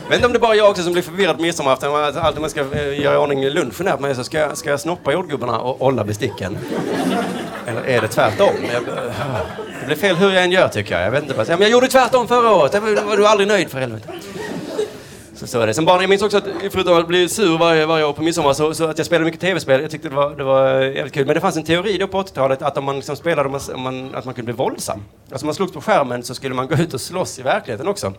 Jag 0.03 0.09
vet 0.09 0.15
inte 0.15 0.25
om 0.25 0.33
det 0.33 0.37
är 0.37 0.39
bara 0.39 0.55
jag 0.55 0.69
också 0.69 0.83
som 0.83 0.93
blir 0.93 1.03
förvirrad 1.03 1.35
på 1.35 1.41
midsommarafton. 1.41 1.95
Alltid 1.95 2.15
när 2.33 2.41
man 2.41 2.49
ska 2.49 2.59
eh, 2.59 3.01
göra 3.01 3.15
i 3.15 3.17
ordning 3.17 3.45
lunchen 3.49 3.87
här 3.87 3.95
på 3.95 4.01
mig 4.01 4.15
så 4.15 4.23
ska, 4.23 4.55
ska 4.55 4.69
jag 4.69 4.79
snoppa 4.79 5.13
jordgubbarna 5.13 5.59
och 5.59 5.81
olla 5.81 6.03
besticken. 6.03 6.57
Eller 7.65 7.81
är 7.81 8.01
det 8.01 8.07
tvärtom? 8.07 8.55
Jag, 8.73 8.97
eh, 8.97 9.13
det 9.79 9.85
blir 9.85 9.95
fel 9.95 10.15
hur 10.15 10.31
jag 10.31 10.43
än 10.43 10.51
gör 10.51 10.67
tycker 10.67 10.95
jag. 10.95 11.05
Jag 11.05 11.11
vet 11.11 11.23
inte. 11.23 11.45
Men 11.47 11.61
jag 11.61 11.69
gjorde 11.69 11.87
tvärtom 11.87 12.27
förra 12.27 12.51
året. 12.51 12.71
Det 12.71 12.79
var 12.79 13.17
du 13.17 13.27
aldrig 13.27 13.47
nöjd 13.47 13.69
för 13.69 13.79
helvete. 13.79 14.09
Så, 15.37 15.47
så 15.47 15.59
är 15.59 15.67
det. 15.67 15.73
Sen 15.73 15.85
barn, 15.85 16.01
jag 16.01 16.09
minns 16.09 16.21
också 16.21 16.37
att 16.37 16.43
förutom 16.71 16.97
att 16.97 17.07
bli 17.07 17.29
sur 17.29 17.57
varje, 17.57 17.85
varje 17.85 18.05
år 18.05 18.13
på 18.13 18.23
midsommar 18.23 18.53
så, 18.53 18.73
så 18.73 18.83
att 18.83 18.97
jag 18.97 19.05
spelade 19.07 19.25
mycket 19.25 19.41
tv-spel. 19.41 19.81
Jag 19.81 19.91
tyckte 19.91 20.09
det 20.09 20.15
var, 20.15 20.35
det 20.35 20.43
var 20.43 20.81
eh, 20.81 20.95
jävligt 20.95 21.13
kul. 21.13 21.25
Men 21.25 21.35
det 21.35 21.41
fanns 21.41 21.57
en 21.57 21.63
teori 21.63 21.97
då 21.97 22.07
på 22.07 22.21
80-talet 22.21 22.61
att 22.61 22.77
om 22.77 22.83
man 22.83 22.95
liksom 22.95 23.15
spelade, 23.15 23.49
om 23.73 23.81
man, 23.81 24.15
att 24.15 24.25
man 24.25 24.33
kunde 24.33 24.53
bli 24.53 24.53
våldsam. 24.53 25.03
Alltså 25.31 25.45
om 25.45 25.47
man 25.47 25.55
slogs 25.55 25.71
på 25.73 25.81
skärmen 25.81 26.23
så 26.23 26.35
skulle 26.35 26.55
man 26.55 26.67
gå 26.67 26.75
ut 26.75 26.93
och 26.93 27.01
slåss 27.01 27.39
i 27.39 27.41
verkligheten 27.41 27.87
också. 27.87 28.13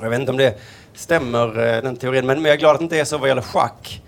Jag 0.00 0.10
vet 0.10 0.20
inte 0.20 0.32
om 0.32 0.38
det 0.38 0.60
stämmer, 0.94 1.74
eh, 1.74 1.82
den 1.82 1.96
teorin, 1.96 2.26
men 2.26 2.44
jag 2.44 2.54
är 2.54 2.58
glad 2.58 2.72
att 2.72 2.78
det 2.78 2.84
inte 2.84 2.98
är 2.98 3.04
så 3.04 3.18
vad 3.18 3.28
gäller 3.28 3.42
schack. 3.42 4.02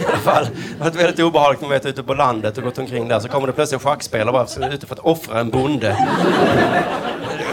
I 0.00 0.04
alla 0.06 0.18
fall. 0.18 0.44
Det 0.44 0.84
har 0.84 0.90
varit 0.90 1.00
väldigt 1.00 1.20
obehagligt 1.20 1.60
när 1.60 1.68
man 1.68 1.78
varit 1.78 1.86
ute 1.86 2.02
på 2.02 2.14
landet 2.14 2.58
och 2.58 2.64
gått 2.64 2.78
omkring 2.78 3.08
där. 3.08 3.20
Så 3.20 3.28
kommer 3.28 3.46
det 3.46 3.52
plötsligt 3.52 3.80
en 3.80 3.88
schackspelare 3.88 4.32
bara 4.32 4.72
ute 4.72 4.86
för 4.86 4.94
att 4.94 5.00
offra 5.00 5.40
en 5.40 5.50
bonde. 5.50 5.96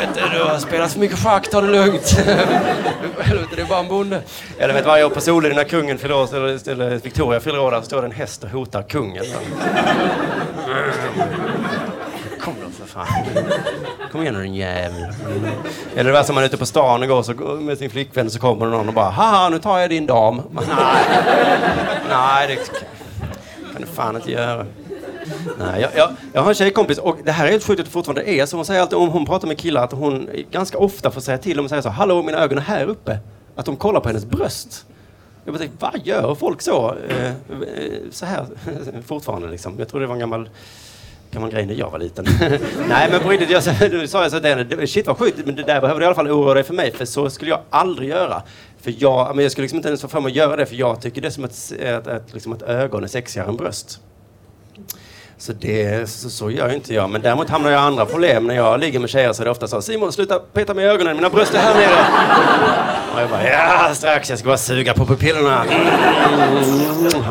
Du 0.02 0.08
vet, 0.22 0.32
du 0.32 0.43
har 0.43 0.58
spelat 0.60 0.91
för 0.91 0.99
mycket 0.99 1.20
schack, 1.20 1.49
ta 1.49 1.62
det 1.62 1.68
lugnt. 1.68 2.12
Helvete, 3.20 3.56
det 3.56 3.62
är 3.62 3.66
bara 3.66 3.80
en 3.80 3.88
bonde. 3.88 4.22
Eller 4.60 4.74
vet 4.74 4.86
varje 4.86 5.06
år 5.06 5.10
på 5.10 5.22
solen 5.22 5.56
när 5.56 5.64
kungen 5.64 5.97
fyller 5.97 6.16
år, 6.16 6.36
eller, 6.36 6.70
eller 6.70 6.89
Victoria 6.95 7.39
fyller 7.39 7.60
år, 7.60 7.72
där 7.72 7.82
står 7.82 8.02
det 8.02 8.08
en 8.08 8.12
häst 8.12 8.43
och 8.43 8.49
hotar 8.49 8.84
kungen. 8.84 9.26
Kom 12.39 12.54
då 12.64 12.70
för 12.70 12.86
fan. 12.86 13.08
Kom 14.12 14.22
igen 14.22 14.34
nu 14.34 14.43
din 14.43 14.56
jävel. 14.56 15.06
Eller 15.95 16.12
det 16.12 16.18
var 16.18 16.24
som 16.24 16.36
man 16.36 16.43
är 16.43 16.47
ute 16.47 16.58
på 16.58 16.66
stan 16.66 17.04
igår 17.04 17.24
så, 17.24 17.34
med 17.34 17.78
sin 17.78 17.89
flickvän 17.89 18.30
så 18.30 18.39
kommer 18.39 18.66
någon 18.66 18.88
och 18.88 18.93
bara 18.93 19.10
Haha, 19.10 19.49
nu 19.49 19.60
tar 19.60 19.80
jag 19.80 19.89
din 19.89 20.06
dam. 20.06 20.41
Man, 20.52 20.64
nej. 20.68 21.06
nej, 22.10 22.47
det 22.47 22.56
kan 23.74 23.82
du 23.82 23.88
fan 23.88 24.16
inte 24.16 24.32
göra. 24.32 24.66
Nej, 25.59 25.82
jag, 25.82 25.91
jag, 25.95 26.09
jag 26.34 26.41
har 26.41 26.49
en 26.49 26.55
tjejkompis 26.55 26.97
och 26.97 27.17
det 27.23 27.32
här 27.32 27.47
är 27.47 27.51
helt 27.51 27.63
sjukt 27.63 27.79
att 27.79 27.86
det 27.86 27.91
fortfarande 27.91 28.29
är 28.29 28.45
så. 28.45 28.55
Hon 28.57 28.65
säger 28.65 28.82
alltid 28.82 28.97
om 28.97 29.09
hon 29.09 29.25
pratar 29.25 29.47
med 29.47 29.57
killar 29.57 29.84
att 29.84 29.91
hon 29.91 30.29
ganska 30.51 30.77
ofta 30.77 31.11
får 31.11 31.21
säga 31.21 31.38
till 31.38 31.57
dem 31.57 31.65
och 31.65 31.69
säga 31.69 31.82
så 31.82 31.89
Hallå, 31.89 32.23
mina 32.23 32.38
ögon 32.38 32.57
är 32.57 32.61
här 32.61 32.86
uppe. 32.86 33.19
Att 33.55 33.65
de 33.65 33.75
kollar 33.75 33.99
på 33.99 34.07
hennes 34.07 34.25
bröst. 34.25 34.86
Jag 35.45 35.53
bara 35.53 35.59
tänkte, 35.59 35.77
vad 35.79 36.07
gör 36.07 36.36
folk 36.36 36.61
så? 36.61 36.95
Eh, 37.09 37.25
eh 37.25 37.34
så 38.11 38.25
här 38.25 38.45
fortfarande 39.05 39.49
liksom. 39.49 39.75
Jag 39.79 39.88
tror 39.88 40.01
det 40.01 40.07
var 40.07 40.13
en 40.13 40.19
gammal 40.19 40.49
gammal 41.32 41.51
grej 41.51 41.65
när 41.65 41.73
jag 41.73 41.91
var 41.91 41.99
liten. 41.99 42.25
Nej 42.89 43.07
men 43.11 43.19
på 43.19 43.29
riktigt, 43.29 43.49
jag 43.49 43.63
sa 44.09 44.23
jag 44.23 44.32
så 44.32 44.39
det, 44.39 44.88
shit 44.88 45.07
vad 45.07 45.17
sjukt, 45.17 45.45
men 45.45 45.55
det 45.55 45.63
där 45.63 45.82
behöver 45.82 45.99
du 45.99 46.03
i 46.03 46.07
alla 46.07 46.15
fall 46.15 46.32
oroa 46.32 46.53
dig 46.53 46.63
för 46.63 46.73
mig 46.73 46.91
för 46.91 47.05
så 47.05 47.29
skulle 47.29 47.51
jag 47.51 47.59
aldrig 47.69 48.09
göra. 48.09 48.41
För 48.82 48.93
jag, 48.97 49.36
men 49.36 49.43
jag 49.43 49.51
skulle 49.51 49.63
liksom 49.63 49.77
inte 49.77 49.88
ens 49.88 50.01
få 50.01 50.07
för 50.07 50.21
mig 50.21 50.29
att 50.29 50.36
göra 50.36 50.55
det 50.55 50.65
för 50.65 50.75
jag 50.75 51.01
tycker 51.01 51.21
det 51.21 51.27
är 51.27 51.29
som 51.29 51.43
att, 51.43 51.73
att, 51.82 52.07
att, 52.07 52.34
liksom 52.34 52.53
att 52.53 52.61
ögon 52.61 53.03
är 53.03 53.07
sexigare 53.07 53.47
än 53.47 53.57
bröst. 53.57 53.99
Så, 55.41 55.53
det, 55.53 56.09
så, 56.09 56.29
så 56.29 56.51
gör 56.51 56.73
inte 56.73 56.93
jag. 56.93 57.09
Men 57.09 57.21
däremot 57.21 57.49
hamnar 57.49 57.71
jag 57.71 57.77
i 57.77 57.81
andra 57.81 58.05
problem. 58.05 58.47
När 58.47 58.55
jag 58.55 58.79
ligger 58.79 58.99
med 58.99 59.09
tjejer 59.09 59.33
så 59.33 59.43
är 59.43 59.45
det 59.45 59.51
ofta 59.51 59.67
så 59.67 59.81
Simon, 59.81 60.11
sluta 60.11 60.39
peta 60.39 60.73
mig 60.73 60.85
i 60.85 60.87
ögonen, 60.87 61.15
mina 61.15 61.29
bröst 61.29 61.53
är 61.53 61.59
här 61.59 61.73
nere. 61.73 62.05
Och 63.13 63.21
jag 63.21 63.29
bara, 63.29 63.49
ja 63.49 63.95
strax, 63.95 64.29
jag 64.29 64.39
ska 64.39 64.47
bara 64.47 64.57
suga 64.57 64.93
på 64.93 65.05
pupillerna. 65.05 65.63
Mm, 65.63 65.83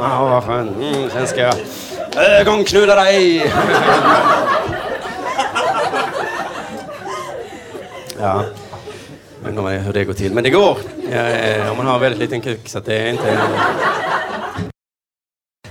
ja, 0.00 0.24
vad 0.24 0.44
skönt. 0.44 0.76
Mm, 0.76 1.10
sen 1.10 1.26
ska 1.26 1.40
jag 1.40 1.54
ögonknulla 2.16 2.94
dig. 2.94 3.52
ja, 8.20 8.44
jag 9.42 9.50
vet 9.50 9.58
inte 9.58 9.70
hur 9.70 9.92
det 9.92 10.04
går 10.04 10.14
till. 10.14 10.34
Men 10.34 10.44
det 10.44 10.50
går. 10.50 10.78
Ja, 11.12 11.18
eh, 11.18 11.70
om 11.70 11.76
man 11.76 11.86
har 11.86 11.94
en 11.94 12.00
väldigt 12.00 12.20
liten 12.20 12.40
kuk 12.40 12.68
så 12.68 12.78
att 12.78 12.84
det 12.84 12.98
är 12.98 13.10
inte... 13.10 13.38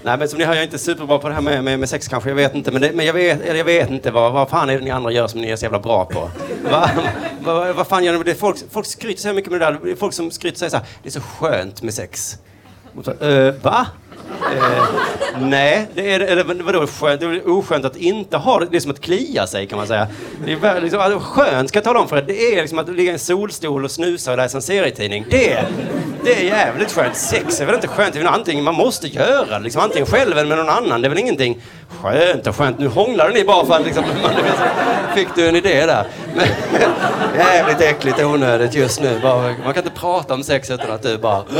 Nej, 0.03 0.17
men 0.17 0.29
som 0.29 0.39
ni 0.39 0.45
hör, 0.45 0.53
jag 0.53 0.61
är 0.61 0.65
inte 0.65 0.79
superbra 0.79 1.19
på 1.19 1.27
det 1.27 1.33
här 1.33 1.41
med, 1.41 1.63
med, 1.63 1.79
med 1.79 1.89
sex 1.89 2.07
kanske. 2.07 2.29
Jag 2.29 2.35
vet 2.35 2.55
inte. 2.55 2.71
Men, 2.71 2.81
det, 2.81 2.91
men 2.91 3.05
jag, 3.05 3.13
vet, 3.13 3.57
jag 3.57 3.65
vet 3.65 3.89
inte 3.89 4.11
vad, 4.11 4.33
vad 4.33 4.49
fan 4.49 4.69
är 4.69 4.77
det 4.77 4.83
ni 4.83 4.89
andra 4.89 5.11
gör 5.11 5.27
som 5.27 5.41
ni 5.41 5.49
är 5.49 5.55
så 5.55 5.65
jävla 5.65 5.79
bra 5.79 6.05
på? 6.05 6.29
Va, 6.71 6.89
va, 7.39 7.73
vad 7.73 7.87
fan 7.87 8.03
gör 8.03 8.13
ni? 8.13 8.23
Det 8.23 8.35
folk, 8.35 8.57
folk 8.71 8.85
skryter 8.85 9.21
så 9.21 9.33
mycket 9.33 9.51
med 9.51 9.61
det 9.61 9.65
där. 9.65 9.79
Det 9.83 9.91
är 9.91 9.95
folk 9.95 10.13
som 10.13 10.31
skryter 10.31 10.55
och 10.55 10.59
säger 10.59 10.69
så 10.69 10.77
här, 10.77 10.85
det 11.03 11.09
är 11.09 11.11
så 11.11 11.21
skönt 11.21 11.81
med 11.81 11.93
sex. 11.93 12.37
Så, 13.03 13.11
äh, 13.11 13.53
va? 13.61 13.87
Eh, 14.55 14.83
nej, 15.41 15.87
det 15.93 16.13
är, 16.13 16.19
eller 16.19 16.63
vadå 16.63 16.87
skönt? 16.87 17.21
Det 17.21 17.25
är 17.25 17.49
oskönt 17.49 17.85
att 17.85 17.95
inte 17.95 18.37
ha 18.37 18.59
det. 18.59 18.65
Det 18.71 18.77
är 18.77 18.81
som 18.81 18.91
att 18.91 19.01
klia 19.01 19.47
sig 19.47 19.67
kan 19.67 19.77
man 19.77 19.87
säga. 19.87 20.07
Det 20.45 20.53
är 20.53 20.81
liksom, 20.81 20.99
alltså, 20.99 21.19
skönt 21.19 21.69
ska 21.69 21.77
jag 21.77 21.83
tala 21.83 21.99
om 21.99 22.07
för 22.07 22.17
er. 22.17 22.21
Det 22.27 22.55
är 22.55 22.61
liksom 22.61 22.79
att 22.79 22.89
ligga 22.89 23.11
i 23.11 23.13
en 23.13 23.19
solstol 23.19 23.83
och 23.83 23.91
snusa 23.91 24.31
och 24.31 24.37
läsa 24.37 24.57
en 24.57 24.61
serietidning. 24.61 25.25
Det, 25.29 25.65
det 26.23 26.33
är 26.33 26.43
jävligt 26.43 26.91
skönt. 26.91 27.15
Sex 27.15 27.61
är 27.61 27.65
väl 27.65 27.75
inte 27.75 27.87
skönt? 27.87 28.13
Det 28.13 28.19
är 28.19 28.23
väl 28.23 28.33
antingen 28.33 28.63
man 28.63 28.75
måste 28.75 29.07
göra 29.07 29.59
liksom 29.59 29.81
antingen 29.81 30.07
själv 30.07 30.37
eller 30.37 30.49
med 30.49 30.57
någon 30.57 30.69
annan. 30.69 31.01
Det 31.01 31.07
är 31.07 31.09
väl 31.09 31.19
ingenting 31.19 31.61
skönt 32.01 32.47
och 32.47 32.55
skönt. 32.55 32.79
Nu 32.79 32.87
hånglade 32.87 33.33
ni 33.33 33.43
bara 33.43 33.65
för 33.65 33.73
att 33.73 33.85
liksom, 33.85 34.03
man, 34.23 34.31
fick 35.15 35.27
du 35.35 35.47
en 35.47 35.55
idé 35.55 35.85
där. 35.85 36.07
Men, 36.35 36.47
jävligt 37.37 37.81
äckligt 37.81 38.23
onödigt 38.23 38.73
just 38.73 39.01
nu. 39.01 39.19
Bara, 39.21 39.41
man 39.41 39.73
kan 39.73 39.83
inte 39.83 39.99
prata 39.99 40.33
om 40.33 40.43
sex 40.43 40.69
utan 40.69 40.91
att 40.91 41.03
du 41.03 41.17
bara 41.17 41.43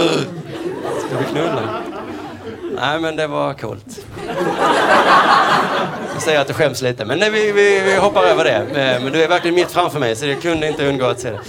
Ska 0.99 1.17
vi 1.19 1.25
knulla? 1.31 1.81
Nej, 2.79 2.99
men 2.99 3.15
det 3.15 3.27
var 3.27 3.53
coolt. 3.53 4.05
Jag 6.13 6.21
säger 6.21 6.39
att 6.39 6.47
du 6.47 6.53
skäms 6.53 6.81
lite, 6.81 7.05
men 7.05 7.19
nej, 7.19 7.29
vi, 7.29 7.51
vi, 7.51 7.81
vi 7.81 7.95
hoppar 7.95 8.23
över 8.23 8.43
det. 8.43 8.55
Eh, 8.55 9.03
men 9.03 9.13
du 9.13 9.23
är 9.23 9.27
verkligen 9.27 9.55
mitt 9.55 9.71
framför 9.71 9.99
mig, 9.99 10.15
så 10.15 10.25
jag 10.25 10.41
kunde 10.41 10.67
inte 10.67 10.85
undgå 10.87 11.05
att 11.05 11.19
se 11.19 11.29
det. 11.29 11.39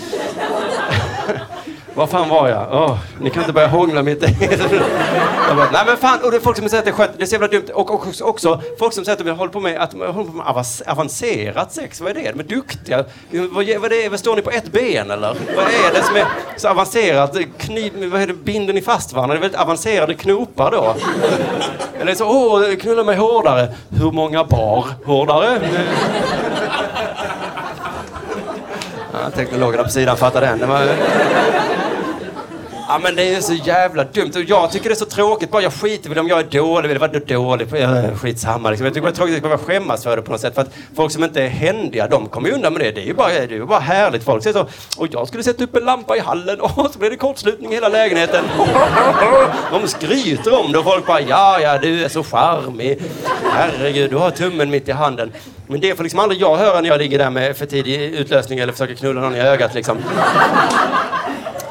Var 2.00 2.06
fan 2.06 2.28
var 2.28 2.48
jag? 2.48 2.72
Oh, 2.72 2.98
ni 3.20 3.30
kan 3.30 3.42
inte 3.42 3.52
börja 3.52 3.68
hångla 3.68 4.02
mitt 4.02 4.22
i. 4.22 4.36
Nej 5.72 5.82
men 5.86 5.96
fan, 5.96 6.18
och 6.22 6.30
det 6.30 6.36
är 6.36 6.40
folk 6.40 6.56
som 6.56 6.68
säger 6.68 6.78
att 6.78 6.84
det 6.84 6.90
är 6.90 6.94
skönt. 6.94 7.12
Det 7.16 7.22
är 7.22 7.26
så 7.26 7.32
jävla 7.32 7.48
dumt. 7.48 7.66
Och 7.74 7.94
också, 7.94 8.24
också 8.24 8.60
folk 8.78 8.92
som 8.92 9.04
säger 9.04 9.18
att 9.18 9.26
de 9.26 9.30
håller 9.30 9.52
på 9.52 9.60
med, 9.60 9.80
att 9.80 9.90
de 9.90 10.00
håller 10.00 10.30
på 10.30 10.36
med 10.36 10.46
avancerat 10.86 11.72
sex. 11.72 12.00
Vad 12.00 12.10
är 12.10 12.14
det? 12.14 12.32
De 12.32 12.40
är 12.40 12.44
duktiga. 12.44 13.04
Vad, 13.30 13.66
vad, 13.80 13.92
är 13.92 14.10
det? 14.10 14.18
Står 14.18 14.36
ni 14.36 14.42
på 14.42 14.50
ett 14.50 14.72
ben 14.72 15.10
eller? 15.10 15.36
Vad 15.56 15.64
är 15.64 15.94
det 15.94 16.02
som 16.02 16.16
är 16.16 16.26
så 16.56 16.68
avancerat? 16.68 17.36
Kniv, 17.58 18.10
vad 18.12 18.22
är 18.22 18.26
det? 18.26 18.34
Binder 18.34 18.74
ni 18.74 18.80
fast 18.80 19.12
varandra? 19.12 19.34
Det 19.34 19.38
är 19.38 19.42
väldigt 19.42 19.60
avancerade 19.60 20.14
knopar 20.14 20.70
då. 20.70 20.94
Eller 22.00 22.14
så, 22.14 22.26
åh, 22.26 22.76
knulla 22.76 23.04
mig 23.04 23.16
hårdare. 23.16 23.74
Hur 23.88 24.12
många 24.12 24.44
bar 24.44 24.86
hårdare? 25.04 25.60
Ja, 29.12 29.30
teknologerna 29.30 29.82
på 29.82 29.90
sidan 29.90 30.16
fattar 30.16 30.40
den. 30.40 30.60
Ja 32.92 32.98
men 32.98 33.16
det 33.16 33.22
är 33.22 33.34
ju 33.34 33.42
så 33.42 33.54
jävla 33.54 34.04
dumt. 34.04 34.32
Och 34.34 34.42
jag 34.42 34.70
tycker 34.70 34.88
det 34.88 34.94
är 34.94 34.96
så 34.96 35.04
tråkigt. 35.04 35.50
Bara 35.50 35.62
jag 35.62 35.72
skiter 35.72 36.08
väl 36.08 36.18
om 36.18 36.28
jag 36.28 36.38
är 36.38 36.44
dålig. 36.44 36.90
Eller 36.90 37.00
vad 37.00 37.26
dålig? 37.26 37.74
Eh, 37.74 38.16
skitsamma 38.16 38.70
liksom. 38.70 38.84
Jag 38.84 38.94
tycker 38.94 39.06
det 39.06 39.12
är 39.12 39.16
tråkigt 39.16 39.36
att 39.36 39.42
behöva 39.42 39.62
skämmas 39.62 40.04
för 40.04 40.16
det 40.16 40.22
på 40.22 40.32
något 40.32 40.40
sätt. 40.40 40.54
För 40.54 40.62
att 40.62 40.70
folk 40.96 41.12
som 41.12 41.24
inte 41.24 41.42
är 41.42 41.48
händiga, 41.48 42.08
de 42.08 42.26
kommer 42.28 42.48
ju 42.48 42.54
undan 42.54 42.72
med 42.72 42.82
det. 42.82 42.90
Det 42.90 43.00
är 43.00 43.04
ju 43.04 43.14
bara, 43.14 43.28
det 43.28 43.38
är 43.38 43.48
ju 43.48 43.66
bara 43.66 43.80
härligt. 43.80 44.24
Folk 44.24 44.42
säger 44.42 44.54
så. 44.54 44.66
Och 45.00 45.08
jag 45.10 45.28
skulle 45.28 45.42
sätta 45.42 45.64
upp 45.64 45.76
en 45.76 45.84
lampa 45.84 46.16
i 46.16 46.20
hallen. 46.20 46.60
Och 46.76 46.90
så 46.92 46.98
blir 46.98 47.10
det 47.10 47.16
kortslutning 47.16 47.70
i 47.70 47.74
hela 47.74 47.88
lägenheten. 47.88 48.44
De 49.72 49.88
skryter 49.88 50.60
om 50.60 50.72
det 50.72 50.78
och 50.78 50.84
folk 50.84 51.06
bara, 51.06 51.20
ja, 51.20 51.60
ja, 51.60 51.78
du 51.78 52.04
är 52.04 52.08
så 52.08 52.22
charmig. 52.22 53.02
Herregud, 53.52 54.10
du 54.10 54.16
har 54.16 54.30
tummen 54.30 54.70
mitt 54.70 54.88
i 54.88 54.92
handen. 54.92 55.32
Men 55.66 55.80
det 55.80 55.96
får 55.96 56.02
liksom 56.02 56.20
aldrig 56.20 56.40
jag 56.40 56.56
höra 56.56 56.80
när 56.80 56.88
jag 56.88 56.98
ligger 56.98 57.18
där 57.18 57.30
med 57.30 57.56
för 57.56 57.66
tidig 57.66 58.00
utlösning 58.02 58.58
eller 58.58 58.72
försöker 58.72 58.94
knulla 58.94 59.20
någon 59.20 59.36
i 59.36 59.40
ögat 59.40 59.74
liksom. 59.74 59.98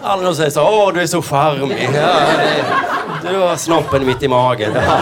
Alla 0.10 0.24
de 0.24 0.36
säger 0.36 0.50
så, 0.50 0.62
åh 0.62 0.94
du 0.94 1.02
är 1.02 1.08
så 1.08 1.22
charmig. 1.22 1.90
Ja, 1.94 3.32
du 3.32 3.38
har 3.38 3.56
snoppen 3.56 4.06
mitt 4.06 4.24
i 4.24 4.28
magen. 4.28 4.72
Ja, 4.76 5.00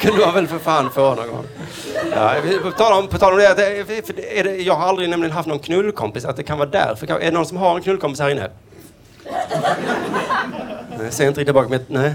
kunde 0.00 0.26
man 0.26 0.34
väl 0.34 0.46
för 0.46 0.58
fan 0.58 0.90
få 0.90 1.14
någon 1.14 1.28
gång. 1.28 1.44
Ja, 2.14 2.34
på, 2.62 2.70
tal 2.70 2.92
om, 2.92 3.08
på 3.08 3.18
tal 3.18 3.32
om 3.32 3.38
det, 3.38 3.54
det, 3.54 4.42
det, 4.42 4.56
jag 4.56 4.74
har 4.74 4.88
aldrig 4.88 5.10
nämligen 5.10 5.32
haft 5.32 5.48
någon 5.48 5.58
knullkompis, 5.58 6.24
att 6.24 6.36
det 6.36 6.42
kan 6.42 6.58
vara 6.58 6.68
därför. 6.68 7.06
Är 7.06 7.18
det 7.18 7.30
någon 7.30 7.46
som 7.46 7.56
har 7.56 7.76
en 7.76 7.82
knullkompis 7.82 8.20
här 8.20 8.30
inne? 8.30 8.50
Jag 11.02 11.12
ser 11.12 11.28
inte 11.28 11.40
riktigt 11.40 11.54
bakom 11.54 11.70
mig. 11.70 11.80
Nej. 11.86 12.12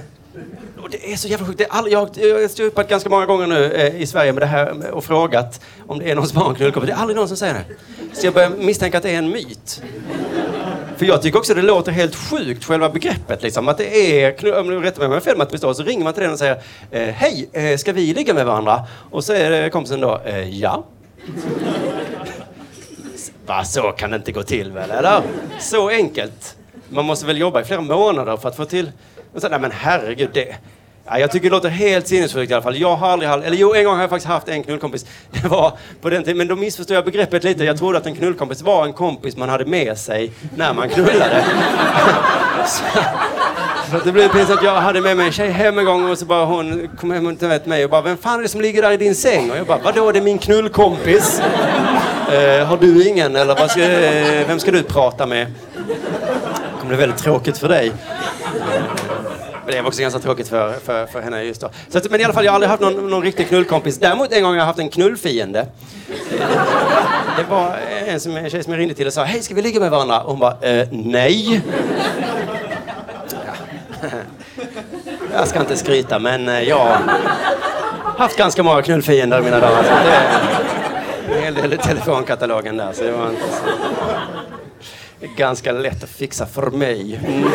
Det 1.02 1.14
är 1.14 1.18
så 1.18 1.28
jävla 1.28 1.46
sjukt. 1.48 1.62
All, 1.70 1.92
jag, 1.92 2.10
jag 2.16 2.42
har 2.42 2.48
stupat 2.48 2.90
ganska 2.90 3.10
många 3.10 3.26
gånger 3.26 3.48
nu 3.48 3.74
eh, 3.74 4.02
i 4.02 4.06
Sverige 4.08 4.34
med 4.34 4.42
det 4.42 4.48
här 4.48 4.86
eh, 4.86 4.90
och 4.90 5.04
frågat 5.04 5.62
om 5.88 6.00
det 6.00 6.12
är 6.12 6.16
någon 6.16 6.28
som 6.28 6.38
har 6.38 6.50
en 6.50 6.56
knullkompis. 6.56 6.90
Det 6.90 6.94
är 6.94 6.98
aldrig 6.98 7.16
någon 7.16 7.28
som 7.28 7.38
säger 7.38 7.54
det. 7.54 7.66
Så 8.14 8.28
jag 8.28 8.34
börjar 8.34 8.50
misstänka 8.50 8.98
att 8.98 9.04
det 9.04 9.10
är 9.10 9.18
en 9.18 9.30
myt. 9.30 9.82
För 10.98 11.06
jag 11.06 11.22
tycker 11.22 11.40
också 11.40 11.54
det 11.54 11.62
låter 11.62 11.92
helt 11.92 12.16
sjukt, 12.16 12.66
själva 12.66 12.90
begreppet. 12.90 13.44
Liksom, 13.44 13.68
att 13.68 13.78
det 13.78 14.24
är, 14.24 14.60
om 14.60 14.68
du 14.68 14.80
rättar 14.80 15.00
mig 15.00 15.06
om 15.06 15.12
jag 15.12 15.20
har 15.20 15.50
fel 15.50 15.70
att 15.70 15.78
så 15.78 15.84
ringer 15.84 16.04
man 16.04 16.14
till 16.14 16.24
den 16.24 16.32
och 16.32 16.40
säger 16.40 16.62
eh, 16.92 17.02
Hej, 17.02 17.50
eh, 17.54 17.78
ska 17.78 17.94
vi 17.94 18.14
ligga 18.14 18.34
med 18.34 18.46
varandra? 18.46 18.82
Och 19.12 19.24
så 19.24 19.34
är 19.34 19.70
kompisen 19.70 20.02
då, 20.02 20.22
eh, 20.26 20.60
ja. 20.60 20.86
Va, 23.46 23.64
så 23.64 23.82
kan 23.82 24.12
det 24.12 24.16
inte 24.16 24.32
gå 24.32 24.44
till 24.44 24.72
väl, 24.72 24.92
eller? 24.92 25.22
Så 25.60 25.90
enkelt. 25.90 26.56
Man 26.90 27.06
måste 27.06 27.26
väl 27.26 27.38
jobba 27.38 27.62
i 27.62 27.64
flera 27.64 27.82
månader 27.82 28.38
för 28.38 28.50
att 28.50 28.56
få 28.56 28.66
till... 28.66 28.92
Och 29.34 29.42
så, 29.42 29.50
nej 29.50 29.60
men 29.60 29.72
herregud, 29.72 30.30
det... 30.34 30.56
Ja, 31.06 31.20
jag 31.20 31.32
tycker 31.32 31.50
det 31.50 31.56
låter 31.56 31.70
helt 31.70 32.08
sinnessjukt 32.08 32.52
i 32.52 32.54
alla 32.54 32.64
fall. 32.64 32.78
Jag 32.78 32.96
har 32.96 33.10
aldrig 33.10 33.30
haft, 33.30 33.46
eller 33.46 33.58
jo, 33.58 33.74
en 33.74 33.86
gång 33.86 33.96
har 33.96 34.02
jag 34.02 34.10
faktiskt 34.10 34.28
haft 34.28 34.50
en 34.50 34.64
knullkompis. 34.64 35.06
Det 35.32 35.48
var 35.48 35.72
på 36.02 36.10
den 36.10 36.24
tiden, 36.24 36.38
men 36.38 36.48
då 36.48 36.56
missförstod 36.56 36.98
jag 36.98 37.06
begreppet 37.06 37.44
lite. 37.44 37.64
Jag 37.64 37.78
trodde 37.78 37.98
att 37.98 38.06
en 38.06 38.16
knullkompis 38.16 38.62
var 38.62 38.86
en 38.86 38.94
kompis 38.94 39.38
man 39.38 39.50
hade 39.50 39.66
med 39.66 39.98
sig 39.98 40.32
när 40.56 40.74
man 40.74 40.90
knullade. 40.90 41.44
så, 42.66 42.84
så 43.92 44.06
det 44.06 44.12
blev 44.12 44.30
pinsamt. 44.30 44.64
Jag 44.64 44.82
hade 44.82 45.02
med 45.02 45.18
mig 45.18 45.26
en 45.26 45.32
tjej 45.32 45.50
hem 45.50 45.78
en 45.78 45.86
gång 45.86 46.12
och 46.12 46.18
så 46.18 46.26
bara 46.26 46.46
hon 46.46 46.90
kom 47.00 47.12
hem 47.12 47.28
och 47.28 47.40
till 47.40 47.60
mig 47.66 47.84
och 47.84 47.90
bara 47.90 48.02
Vem 48.02 48.18
fan 48.18 48.40
är 48.40 48.44
det 48.44 48.50
som 48.50 48.62
ligger 48.62 48.82
där 48.82 48.92
i 48.92 48.98
din 48.98 49.16
säng? 49.16 49.52
Och 49.52 49.58
jag 49.58 49.66
bara 49.66 49.80
Vadå, 49.84 50.12
det 50.12 50.20
är 50.20 50.24
min 50.24 50.38
knullkompis. 50.38 51.42
Eh, 52.24 52.66
har 52.66 52.78
du 52.78 53.08
ingen 53.08 53.36
eller 53.36 53.56
vad 53.56 53.72
ska, 53.72 53.82
eh, 53.82 54.48
vem 54.48 54.60
ska 54.60 54.72
du 54.72 54.84
prata 54.84 55.26
med? 55.26 55.48
Det 55.48 56.80
kommer 56.80 56.88
bli 56.88 56.98
väldigt 56.98 57.18
tråkigt 57.18 57.58
för 57.58 57.70
dig. 57.70 57.92
Men 59.66 59.76
det 59.76 59.82
var 59.82 59.88
också 59.88 60.02
ganska 60.02 60.20
tråkigt 60.20 60.48
för, 60.48 60.74
för, 60.74 61.06
för 61.06 61.22
henne 61.22 61.44
just 61.44 61.62
då. 61.62 61.70
Så 61.90 61.98
att, 61.98 62.12
men 62.12 62.22
i 62.22 62.24
alla 62.24 62.34
fall, 62.34 62.46
jag 62.46 62.52
har 62.52 62.56
aldrig 62.56 62.70
haft 62.70 62.82
någon, 62.82 63.10
någon 63.10 63.24
riktig 63.24 63.48
knullkompis. 63.48 64.00
Däremot 64.00 64.32
en 64.32 64.44
gång 64.44 64.52
har 64.52 64.58
jag 64.58 64.66
haft 64.66 64.80
en 64.80 64.90
knullfiende. 64.90 65.68
det 67.38 67.44
var 67.50 67.78
en, 68.08 68.20
som, 68.20 68.38
en 68.38 68.50
tjej 68.50 68.64
som 68.64 68.74
jag 68.74 68.80
ringde 68.80 68.94
till 68.96 69.08
och 69.08 69.14
sa, 69.14 69.24
hej 69.24 69.42
ska 69.42 69.56
vi 69.56 69.62
ligga 69.62 69.80
med 69.80 69.92
varandra? 69.92 70.22
Och 70.22 70.32
hon 70.32 70.40
bara, 70.40 70.58
eh, 70.62 70.88
nej. 70.92 71.62
Ja. 74.02 74.10
Jag 75.34 75.48
ska 75.48 75.60
inte 75.60 75.78
skryta 75.78 76.20
men 76.20 76.50
eh, 76.50 76.62
jag 76.62 76.78
har 76.78 77.00
haft 78.18 78.38
ganska 78.38 78.64
många 78.64 78.82
knullfiender 78.82 79.42
mina 79.42 79.60
dagar. 79.60 79.84
Så 79.84 79.90
det 79.90 81.36
är 81.36 81.38
en 81.38 81.44
hel 81.44 81.54
del 81.54 81.74
i 81.74 81.78
telefonkatalogen 81.78 82.78
där 82.78 82.94
så 82.94 83.04
det 83.04 83.12
var 83.12 83.30
inte 83.30 83.42
så 83.42 83.70
ganska 85.36 85.72
lätt 85.72 86.04
att 86.04 86.10
fixa 86.10 86.46
för 86.46 86.72
mig. 86.72 87.20
Mm. 87.26 87.50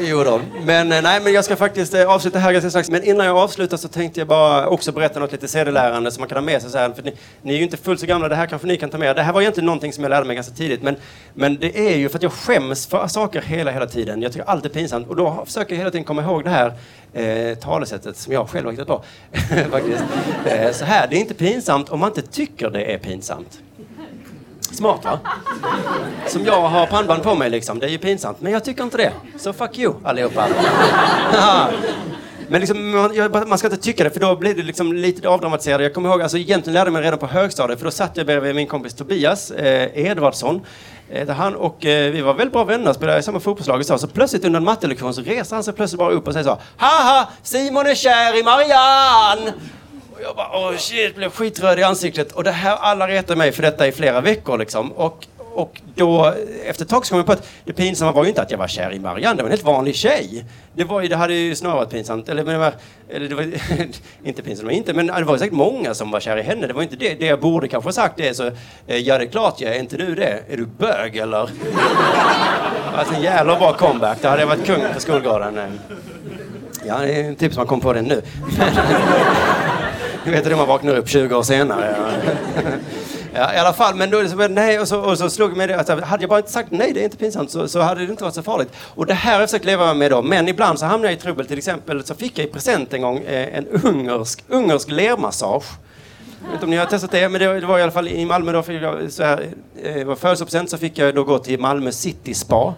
Jo 0.00 0.24
då. 0.24 0.40
Men 0.64 0.92
eh, 0.92 1.02
nej, 1.02 1.20
men 1.20 1.32
jag 1.32 1.44
ska 1.44 1.56
faktiskt 1.56 1.94
eh, 1.94 2.10
avsluta 2.10 2.38
här 2.38 2.52
ganska 2.52 2.70
strax. 2.70 2.90
Men 2.90 3.04
innan 3.04 3.26
jag 3.26 3.36
avslutar 3.36 3.76
så 3.76 3.88
tänkte 3.88 4.20
jag 4.20 4.28
bara 4.28 4.68
också 4.68 4.92
berätta 4.92 5.20
något 5.20 5.32
lite 5.32 5.48
sedelärande 5.48 6.10
som 6.10 6.20
man 6.20 6.28
kan 6.28 6.36
ha 6.36 6.42
med 6.42 6.62
sig 6.62 6.70
så 6.70 6.78
här. 6.78 6.90
För 6.90 7.02
ni, 7.02 7.12
ni, 7.42 7.52
är 7.52 7.56
ju 7.56 7.62
inte 7.62 7.76
fullt 7.76 8.00
så 8.00 8.06
gamla, 8.06 8.28
det 8.28 8.34
här 8.34 8.46
kanske 8.46 8.68
ni 8.68 8.76
kan 8.76 8.90
ta 8.90 8.98
med 8.98 9.16
Det 9.16 9.22
här 9.22 9.32
var 9.32 9.40
egentligen 9.40 9.66
någonting 9.66 9.92
som 9.92 10.04
jag 10.04 10.10
lärde 10.10 10.26
mig 10.26 10.36
ganska 10.36 10.54
tidigt. 10.54 10.82
Men, 10.82 10.96
men 11.34 11.56
det 11.56 11.78
är 11.78 11.96
ju 11.96 12.08
för 12.08 12.18
att 12.18 12.22
jag 12.22 12.32
skäms 12.32 12.86
för 12.86 13.06
saker 13.06 13.42
hela, 13.42 13.70
hela 13.70 13.86
tiden. 13.86 14.22
Jag 14.22 14.32
tycker 14.32 14.48
allt 14.48 14.64
är 14.64 14.68
pinsamt. 14.68 15.08
Och 15.08 15.16
då 15.16 15.42
försöker 15.46 15.74
jag 15.74 15.78
hela 15.78 15.90
tiden 15.90 16.04
komma 16.04 16.22
ihåg 16.22 16.44
det 16.44 16.50
här 16.50 16.72
eh, 17.12 17.58
talesättet 17.58 18.16
som 18.16 18.32
jag 18.32 18.48
själv 18.48 18.64
har 18.64 18.72
hittat 18.72 18.86
på. 18.86 19.04
faktiskt. 19.70 20.04
Eh, 20.46 20.72
så 20.72 20.84
här, 20.84 21.06
det 21.10 21.16
är 21.16 21.20
inte 21.20 21.34
pinsamt 21.34 21.88
om 21.88 22.00
man 22.00 22.08
inte 22.08 22.22
tycker 22.22 22.70
det 22.70 22.94
är 22.94 22.98
pinsamt. 22.98 23.60
Smart 24.78 25.04
va? 25.04 25.18
Som 26.26 26.44
jag 26.44 26.60
har 26.60 26.86
pannband 26.86 27.22
på 27.22 27.34
mig 27.34 27.50
liksom. 27.50 27.78
Det 27.78 27.86
är 27.86 27.90
ju 27.90 27.98
pinsamt. 27.98 28.40
Men 28.40 28.52
jag 28.52 28.64
tycker 28.64 28.82
inte 28.82 28.96
det. 28.96 29.12
Så 29.38 29.52
fuck 29.52 29.78
you 29.78 29.94
allihopa. 30.04 30.48
Men 32.48 32.60
liksom, 32.60 32.90
man, 32.90 33.48
man, 33.48 33.58
ska 33.58 33.66
inte 33.66 33.82
tycka 33.82 34.04
det, 34.04 34.10
för 34.10 34.20
då 34.20 34.36
blir 34.36 34.54
det 34.54 34.62
liksom 34.62 34.92
lite 34.92 35.28
avdramatiserat. 35.28 35.82
Jag 35.82 35.94
kommer 35.94 36.08
ihåg, 36.08 36.22
alltså 36.22 36.38
egentligen 36.38 36.74
lärde 36.74 36.86
jag 36.86 36.92
mig 36.92 37.02
redan 37.02 37.18
på 37.18 37.26
högstadiet, 37.26 37.78
för 37.78 37.84
då 37.84 37.90
satt 37.90 38.16
jag 38.16 38.26
bredvid 38.26 38.54
min 38.54 38.66
kompis 38.66 38.94
Tobias 38.94 39.50
eh, 39.50 40.06
Edvardsson. 40.06 40.60
Eh, 41.10 41.28
han 41.28 41.54
och 41.54 41.86
eh, 41.86 42.12
vi 42.12 42.20
var 42.20 42.34
väldigt 42.34 42.52
bra 42.52 42.64
vänner, 42.64 42.92
spelade 42.92 43.18
i 43.18 43.22
samma 43.22 43.40
fotbollslag 43.40 43.86
så. 43.86 43.98
så 43.98 44.06
plötsligt 44.06 44.44
under 44.44 44.58
en 44.58 44.64
mattelektion 44.64 45.14
så 45.14 45.22
reser 45.22 45.56
han 45.56 45.64
sig 45.64 45.74
plötsligt 45.74 45.98
bara 45.98 46.10
upp 46.10 46.26
och 46.26 46.32
säger 46.32 46.44
så 46.44 46.58
Haha! 46.76 47.28
Simon 47.42 47.86
är 47.86 47.94
kär 47.94 48.40
i 48.40 48.42
Marianne! 48.42 49.52
Och 50.18 50.24
jag 50.24 50.36
bara, 50.36 50.50
åh 50.52 50.76
shit, 50.76 51.16
blev 51.16 51.30
skitröd 51.30 51.78
i 51.78 51.82
ansiktet. 51.82 52.32
Och 52.32 52.44
det 52.44 52.50
här, 52.50 52.76
alla 52.76 53.08
retade 53.08 53.38
mig 53.38 53.52
för 53.52 53.62
detta 53.62 53.86
i 53.86 53.92
flera 53.92 54.20
veckor 54.20 54.58
liksom. 54.58 54.92
Och, 54.92 55.26
och 55.54 55.80
då, 55.94 56.34
efter 56.66 56.84
ett 56.84 56.90
tag 56.90 57.06
så 57.06 57.10
kom 57.10 57.18
jag 57.18 57.26
på 57.26 57.32
att 57.32 57.48
det 57.64 57.72
pinsamma 57.72 58.12
var 58.12 58.22
ju 58.22 58.28
inte 58.28 58.42
att 58.42 58.50
jag 58.50 58.58
var 58.58 58.68
kär 58.68 58.92
i 58.92 58.98
Marianne, 58.98 59.36
det 59.36 59.42
var 59.42 59.48
en 59.48 59.52
helt 59.52 59.64
vanlig 59.64 59.94
tjej. 59.94 60.44
Det, 60.74 60.84
var 60.84 61.00
ju, 61.00 61.08
det 61.08 61.16
hade 61.16 61.34
ju 61.34 61.54
snarare 61.54 61.76
varit 61.76 61.90
pinsamt, 61.90 62.28
eller, 62.28 62.44
men 62.44 62.52
det 62.52 62.58
var, 62.58 62.72
eller 63.08 63.28
det 63.28 63.34
var 63.34 63.42
inte 64.24 64.42
pinsamt, 64.42 64.72
inte, 64.72 64.94
men 64.94 65.06
det 65.06 65.24
var 65.24 65.38
säkert 65.38 65.54
många 65.54 65.94
som 65.94 66.10
var 66.10 66.20
kär 66.20 66.36
i 66.36 66.42
henne. 66.42 66.66
Det 66.66 66.72
var 66.72 66.82
inte 66.82 66.96
det, 66.96 67.14
det 67.14 67.26
jag 67.26 67.40
borde 67.40 67.68
kanske 67.68 67.88
ha 67.88 67.92
sagt 67.92 68.16
det 68.16 68.28
är 68.28 68.32
så, 68.32 68.46
eh, 68.86 68.96
ja 68.96 69.18
det 69.18 69.24
är 69.24 69.28
klart 69.28 69.60
jag 69.60 69.76
är 69.76 69.80
inte 69.80 69.96
du 69.96 70.14
det? 70.14 70.42
Är 70.48 70.56
du 70.56 70.66
bög 70.66 71.16
eller? 71.16 71.50
Alltså 72.94 73.14
en 73.14 73.22
jävla 73.22 73.58
bra 73.58 73.72
comeback, 73.72 74.18
det 74.22 74.28
hade 74.28 74.42
jag 74.42 74.48
varit 74.48 74.66
kung 74.66 74.82
på 74.94 75.00
skolgården. 75.00 75.58
Eh. 75.58 75.64
Ja, 76.86 76.98
det 76.98 77.14
är 77.14 77.24
en 77.24 77.36
tips 77.36 77.56
man 77.56 77.66
kom 77.66 77.80
på 77.80 77.92
det 77.92 78.02
nu. 78.02 78.22
Du 80.24 80.30
vet 80.30 80.44
det, 80.44 80.56
man 80.56 80.68
vaknar 80.68 80.96
upp 80.96 81.08
20 81.08 81.36
år 81.36 81.42
senare. 81.42 81.96
Ja, 83.34 83.54
I 83.54 83.56
alla 83.56 83.72
fall, 83.72 83.94
men 83.94 84.10
då 84.10 84.28
så, 84.28 84.48
nej, 84.48 84.80
och 84.80 84.88
så, 84.88 85.00
och 85.00 85.18
så 85.18 85.30
slog 85.30 85.56
mig 85.56 85.66
det 85.66 85.80
att 85.80 85.88
hade 85.88 86.22
jag 86.22 86.30
bara 86.30 86.38
inte 86.38 86.52
sagt 86.52 86.70
nej, 86.70 86.92
det 86.92 87.00
är 87.00 87.04
inte 87.04 87.16
pinsamt, 87.16 87.50
så, 87.50 87.68
så 87.68 87.80
hade 87.80 88.06
det 88.06 88.10
inte 88.10 88.24
varit 88.24 88.34
så 88.34 88.42
farligt. 88.42 88.72
Och 88.76 89.06
det 89.06 89.14
här 89.14 89.32
har 89.32 89.40
jag 89.40 89.48
försökt 89.48 89.64
leva 89.64 89.94
med 89.94 90.10
då, 90.10 90.22
men 90.22 90.48
ibland 90.48 90.78
så 90.78 90.86
hamnar 90.86 91.08
jag 91.08 91.14
i 91.14 91.20
trubbel. 91.20 91.46
Till 91.46 91.58
exempel 91.58 92.04
så 92.04 92.14
fick 92.14 92.38
jag 92.38 92.46
i 92.46 92.50
present 92.50 92.94
en 92.94 93.02
gång 93.02 93.18
eh, 93.18 93.58
en 93.58 93.66
ungersk, 93.66 94.44
ungersk 94.48 94.90
lermassage. 94.90 95.64
Jag 96.40 96.46
vet 96.46 96.54
inte 96.54 96.64
om 96.64 96.70
ni 96.70 96.76
har 96.76 96.86
testat 96.86 97.10
det, 97.10 97.28
men 97.28 97.40
det, 97.40 97.60
det 97.60 97.66
var 97.66 97.78
i 97.78 97.82
alla 97.82 97.92
fall 97.92 98.08
i 98.08 98.24
Malmö 98.24 98.52
då, 98.52 98.62
fick 98.62 98.82
jag, 98.82 99.12
så 99.12 99.22
här, 99.22 99.46
eh, 99.82 100.04
var 100.04 100.14
födelsedagspresent 100.14 100.70
så 100.70 100.78
fick 100.78 100.98
jag 100.98 101.14
då 101.14 101.24
gå 101.24 101.38
till 101.38 101.60
Malmö 101.60 101.92
City 101.92 102.34
Spa. 102.34 102.74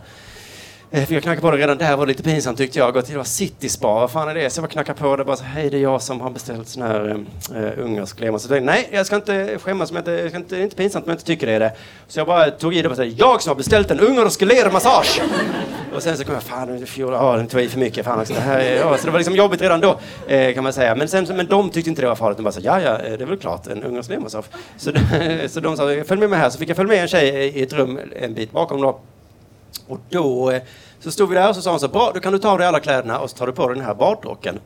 Eh, 0.92 1.04
för 1.04 1.14
jag 1.14 1.22
knackade 1.22 1.40
på 1.40 1.50
det 1.50 1.56
redan 1.56 1.78
där 1.78 1.96
var 1.96 2.06
lite 2.06 2.22
pinsamt 2.22 2.58
tyckte 2.58 2.78
jag. 2.78 2.94
Gå 2.94 3.02
till 3.02 3.14
det 3.14 3.24
City 3.24 3.68
Spa, 3.68 3.86
vad 3.86 4.10
fan 4.10 4.28
är 4.28 4.34
det? 4.34 4.50
Så 4.50 4.58
jag 4.58 4.62
bara 4.62 4.72
knackade 4.72 4.98
på 4.98 5.16
det 5.16 5.24
bara 5.24 5.36
så 5.36 5.44
hej 5.44 5.70
det 5.70 5.76
är 5.76 5.80
jag 5.80 6.02
som 6.02 6.20
har 6.20 6.30
beställt 6.30 6.68
sån 6.68 6.82
här 6.82 7.08
eh, 7.50 7.58
eh, 7.58 7.64
äh, 7.64 7.78
ungersk 7.78 8.20
lema. 8.20 8.38
Så 8.38 8.44
jag 8.44 8.50
tänkte, 8.50 8.72
nej 8.72 8.88
jag 8.92 9.06
ska 9.06 9.16
inte 9.16 9.58
skämmas, 9.58 9.92
men 9.92 10.02
jag 10.06 10.28
ska 10.28 10.36
inte, 10.36 10.54
det 10.54 10.60
är 10.60 10.64
inte 10.64 10.76
pinsamt 10.76 11.04
om 11.04 11.10
jag 11.10 11.14
inte 11.14 11.24
tycker 11.24 11.46
det 11.46 11.52
är 11.52 11.60
det. 11.60 11.72
Så 12.08 12.20
jag 12.20 12.26
bara 12.26 12.50
tog 12.50 12.74
i 12.74 12.82
det 12.82 12.88
och 12.88 12.96
sa, 12.96 13.04
jag 13.04 13.42
som 13.42 13.50
har 13.50 13.56
beställt 13.56 13.90
en 13.90 14.00
ungersk 14.00 14.40
lermassage! 14.40 15.22
och 15.94 16.02
sen 16.02 16.16
så 16.16 16.24
kom 16.24 16.34
jag, 16.34 16.42
fan 16.42 16.86
fjol, 16.86 17.12
ja 17.12 17.36
den 17.36 17.46
tog 17.46 17.60
i 17.60 17.68
för 17.68 17.78
mycket, 17.78 18.04
fan 18.04 18.20
också, 18.20 18.32
det 18.32 18.40
här 18.40 18.58
är, 18.58 18.76
ja. 18.76 18.96
Så 18.96 19.04
det 19.04 19.10
var 19.10 19.18
liksom 19.18 19.36
jobbigt 19.36 19.62
redan 19.62 19.80
då 19.80 19.98
eh, 20.26 20.54
kan 20.54 20.64
man 20.64 20.72
säga. 20.72 20.94
Men, 20.94 21.08
sen, 21.08 21.26
men 21.36 21.46
de 21.46 21.70
tyckte 21.70 21.90
inte 21.90 22.02
det 22.02 22.08
var 22.08 22.14
farligt, 22.14 22.36
de 22.36 22.42
bara 22.42 22.52
sa, 22.52 22.60
ja 22.60 22.80
ja 22.80 22.98
det 22.98 23.22
är 23.22 23.26
väl 23.26 23.38
klart 23.38 23.66
en 23.66 23.82
ungersk 23.82 24.10
lermassage. 24.10 24.44
Så, 24.76 24.92
så 25.48 25.60
de 25.60 25.76
sa, 25.76 25.82
följ 26.06 26.20
med 26.20 26.30
mig 26.30 26.38
här. 26.38 26.50
Så 26.50 26.58
fick 26.58 26.68
jag 26.68 26.76
följa 26.76 26.92
med 26.92 27.02
en 27.02 27.08
tjej 27.08 27.28
i 27.28 27.62
ett 27.62 27.72
rum 27.72 28.00
en 28.20 28.34
bit 28.34 28.52
bakom 28.52 28.80
då. 28.80 29.00
Och 29.88 30.00
då 30.10 30.50
eh, 30.50 30.62
så 31.00 31.10
stod 31.10 31.28
vi 31.28 31.34
där 31.34 31.48
och 31.48 31.56
så 31.56 31.62
sa 31.62 31.70
hon 31.70 31.80
så 31.80 31.88
bra, 31.88 32.10
då 32.14 32.20
kan 32.20 32.32
du 32.32 32.38
ta 32.38 32.50
av 32.50 32.58
dig 32.58 32.66
alla 32.66 32.80
kläderna 32.80 33.18
och 33.18 33.30
så 33.30 33.36
tar 33.36 33.46
du 33.46 33.52
på 33.52 33.68
dig 33.68 33.76
den 33.76 33.86
här 33.86 33.94
badrocken. 33.94 34.60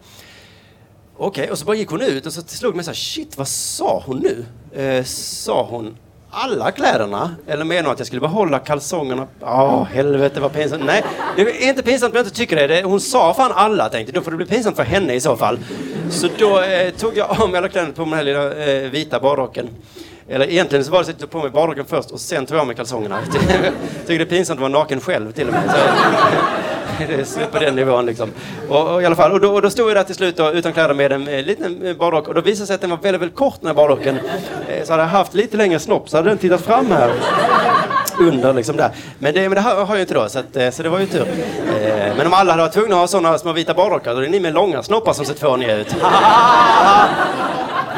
Okej, 1.16 1.42
okay, 1.42 1.52
och 1.52 1.58
så 1.58 1.64
bara 1.64 1.76
gick 1.76 1.88
hon 1.88 2.00
ut 2.02 2.26
och 2.26 2.32
så 2.32 2.42
slog 2.42 2.74
mig 2.74 2.84
så 2.84 2.90
här, 2.90 2.96
shit 2.96 3.38
vad 3.38 3.48
sa 3.48 4.02
hon 4.06 4.18
nu? 4.18 4.44
Eh, 4.82 5.04
sa 5.04 5.66
hon 5.70 5.96
alla 6.30 6.70
kläderna? 6.70 7.34
Eller 7.46 7.64
menar 7.64 7.82
hon 7.82 7.92
att 7.92 7.98
jag 7.98 8.06
skulle 8.06 8.20
behålla 8.20 8.58
kalsongerna? 8.58 9.26
Ja, 9.40 9.76
oh, 9.76 9.84
helvete 9.84 10.40
vad 10.40 10.52
pinsamt. 10.52 10.84
Nej, 10.84 11.04
det 11.36 11.42
är 11.42 11.68
inte 11.68 11.82
pinsamt 11.82 12.12
om 12.12 12.16
jag 12.16 12.26
inte 12.26 12.36
tycker 12.36 12.68
det. 12.68 12.82
Hon 12.82 13.00
sa 13.00 13.34
fan 13.34 13.52
alla 13.54 13.88
tänkte 13.88 14.12
då 14.12 14.20
får 14.20 14.30
det 14.30 14.36
bli 14.36 14.46
pinsamt 14.46 14.76
för 14.76 14.82
henne 14.82 15.14
i 15.14 15.20
så 15.20 15.36
fall. 15.36 15.58
Så 16.10 16.28
då 16.38 16.60
eh, 16.60 16.90
tog 16.90 17.16
jag 17.16 17.40
av 17.40 17.50
mig 17.50 17.58
alla 17.58 17.68
kläderna 17.68 17.94
på 17.94 18.04
den 18.04 18.12
här 18.12 18.22
lilla 18.22 18.54
eh, 18.54 18.90
vita 18.90 19.20
badrocken. 19.20 19.68
Eller 20.28 20.50
egentligen 20.50 20.84
så 20.84 20.90
var 20.90 20.98
det 20.98 21.04
så 21.04 21.10
att 21.10 21.20
jag 21.20 21.30
tog 21.30 21.40
på 21.40 21.46
mig 21.46 21.50
badrocken 21.50 21.84
först 21.84 22.10
och 22.10 22.20
sen 22.20 22.46
tog 22.46 22.56
jag 22.56 22.60
av 22.60 22.66
mig 22.66 22.76
kalsongerna. 22.76 23.18
Jag 23.62 24.06
tycker 24.06 24.24
det 24.24 24.24
är 24.24 24.36
pinsamt 24.36 24.58
att 24.58 24.60
vara 24.60 24.80
naken 24.80 25.00
själv 25.00 25.32
till 25.32 25.46
och 25.46 25.52
med. 25.52 25.62
Så, 25.70 25.76
det 27.38 27.42
är 27.42 27.46
på 27.46 27.58
den 27.58 27.76
nivån 27.76 28.06
liksom. 28.06 28.30
Och, 28.68 28.94
och, 28.94 29.02
i 29.02 29.06
alla 29.06 29.16
fall, 29.16 29.32
och 29.32 29.40
då, 29.40 29.54
och 29.54 29.62
då 29.62 29.70
stod 29.70 29.88
jag 29.88 29.96
där 29.96 30.04
till 30.04 30.14
slut 30.14 30.36
då, 30.36 30.50
utan 30.50 30.72
kläder 30.72 30.94
med 30.94 31.12
en 31.12 31.28
eh, 31.28 31.44
liten 31.44 31.86
eh, 31.86 31.96
badrock 31.96 32.28
och 32.28 32.34
då 32.34 32.40
visade 32.40 32.62
det 32.62 32.66
sig 32.66 32.74
att 32.74 32.80
den 32.80 32.90
var 32.90 32.96
väldigt, 32.96 33.22
väldigt 33.22 33.38
kort 33.38 33.56
den 33.60 33.66
här 33.66 33.74
badrocken. 33.74 34.18
Eh, 34.68 34.84
så 34.84 34.92
hade 34.92 35.02
jag 35.02 35.10
haft 35.10 35.34
lite 35.34 35.56
längre 35.56 35.78
snopp 35.78 36.08
så 36.08 36.16
hade 36.16 36.28
den 36.28 36.38
tittat 36.38 36.60
fram 36.60 36.86
här 36.90 37.12
under 38.18 38.52
liksom 38.52 38.76
där. 38.76 38.90
Men 39.18 39.34
det, 39.34 39.48
men 39.48 39.54
det 39.54 39.60
har 39.60 39.86
jag 39.86 39.94
ju 39.94 40.00
inte 40.00 40.14
då, 40.14 40.28
så, 40.28 40.38
att, 40.38 40.56
eh, 40.56 40.70
så 40.70 40.82
det 40.82 40.88
var 40.88 40.98
ju 40.98 41.06
tur. 41.06 41.26
Eh, 41.82 42.16
men 42.16 42.26
om 42.26 42.32
alla 42.32 42.52
hade 42.52 42.62
varit 42.62 42.72
tvungna 42.72 42.94
att 42.94 43.00
ha 43.00 43.06
sådana 43.06 43.38
små 43.38 43.52
vita 43.52 43.74
badrockar, 43.74 44.14
då 44.14 44.20
är 44.20 44.22
det 44.22 44.30
ni 44.30 44.40
med 44.40 44.54
långa 44.54 44.82
snoppar 44.82 45.12
som 45.12 45.24
ser 45.24 45.34
fåniga 45.34 45.76
ut. 45.76 45.96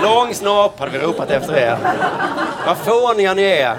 Lång 0.03 0.35
snopp 0.35 0.79
hade 0.79 0.91
vi 0.91 0.99
ropat 0.99 1.31
efter 1.31 1.57
er. 1.57 1.79
Vad 2.67 2.77
fåniga 2.79 3.35
ni 3.35 3.43
är. 3.43 3.77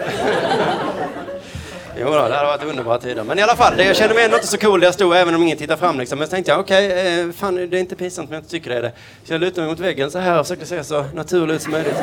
Jo 2.00 2.06
då, 2.06 2.12
det 2.12 2.36
hade 2.36 2.48
varit 2.48 2.64
underbara 2.64 3.00
tider. 3.00 3.24
Men 3.24 3.40
i 3.40 3.42
alla 3.42 3.56
fall, 3.56 3.80
jag 3.80 3.96
kände 3.96 4.16
mig 4.16 4.26
ändå 4.26 4.38
inte 4.38 4.48
så 4.48 4.58
cool 4.58 4.80
där 4.80 4.88
jag 4.88 4.94
stod, 4.94 5.16
även 5.16 5.36
om 5.36 5.44
ingen 5.44 5.58
tittade 5.58 5.80
fram. 5.80 6.00
Liksom. 6.00 6.20
Men 6.20 6.28
så 6.28 6.32
tänkte 6.32 6.52
jag, 6.52 6.60
okej, 6.60 6.88
okay, 6.88 7.34
fan 7.34 7.56
det 7.56 7.64
är 7.64 7.76
inte 7.76 7.96
pinsamt 7.96 8.30
men 8.30 8.36
jag 8.36 8.42
inte 8.42 8.52
tycker 8.52 8.70
det 8.70 8.76
är 8.76 8.82
det. 8.82 8.92
Så 9.24 9.34
jag 9.34 9.42
lutade 9.42 9.62
mig 9.62 9.70
mot 9.70 9.80
väggen 9.80 10.12
så 10.12 10.20
här 10.20 10.40
och 10.40 10.46
försökte 10.46 10.66
se 10.66 10.84
så 10.84 11.06
naturligt 11.14 11.56
ut 11.56 11.62
som 11.62 11.72
möjligt. 11.72 11.96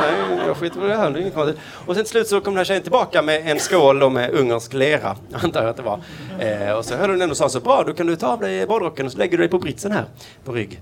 Nej, 0.00 0.38
jag 0.46 0.56
skiter 0.56 0.80
väl 0.80 0.88
det 0.88 0.96
här, 0.96 1.10
det 1.10 1.18
är 1.18 1.20
inget 1.20 1.34
konstigt. 1.34 1.60
Och 1.86 1.94
sen 1.94 2.04
till 2.04 2.10
slut 2.10 2.28
så 2.28 2.40
kom 2.40 2.54
den 2.54 2.58
här 2.58 2.64
tjejen 2.64 2.82
tillbaka 2.82 3.22
med 3.22 3.50
en 3.50 3.58
skål 3.58 4.10
med 4.10 4.30
ungersk 4.30 4.72
lera, 4.72 5.16
antar 5.32 5.60
jag 5.60 5.70
att 5.70 5.76
det 5.76 5.82
var. 5.82 6.00
Eh, 6.38 6.72
och 6.72 6.84
så 6.84 6.94
höll 6.94 7.10
hon 7.10 7.18
den 7.18 7.30
och 7.30 7.36
sa 7.36 7.48
så, 7.48 7.60
bra 7.60 7.84
då 7.86 7.94
kan 7.94 8.06
du 8.06 8.16
ta 8.16 8.26
av 8.26 8.40
dig 8.40 8.66
badrocken 8.66 9.06
och 9.06 9.12
så 9.12 9.18
lägger 9.18 9.38
du 9.38 9.42
dig 9.42 9.48
på 9.48 9.58
britsen 9.58 9.92
här, 9.92 10.04
på 10.44 10.52
rygg. 10.52 10.80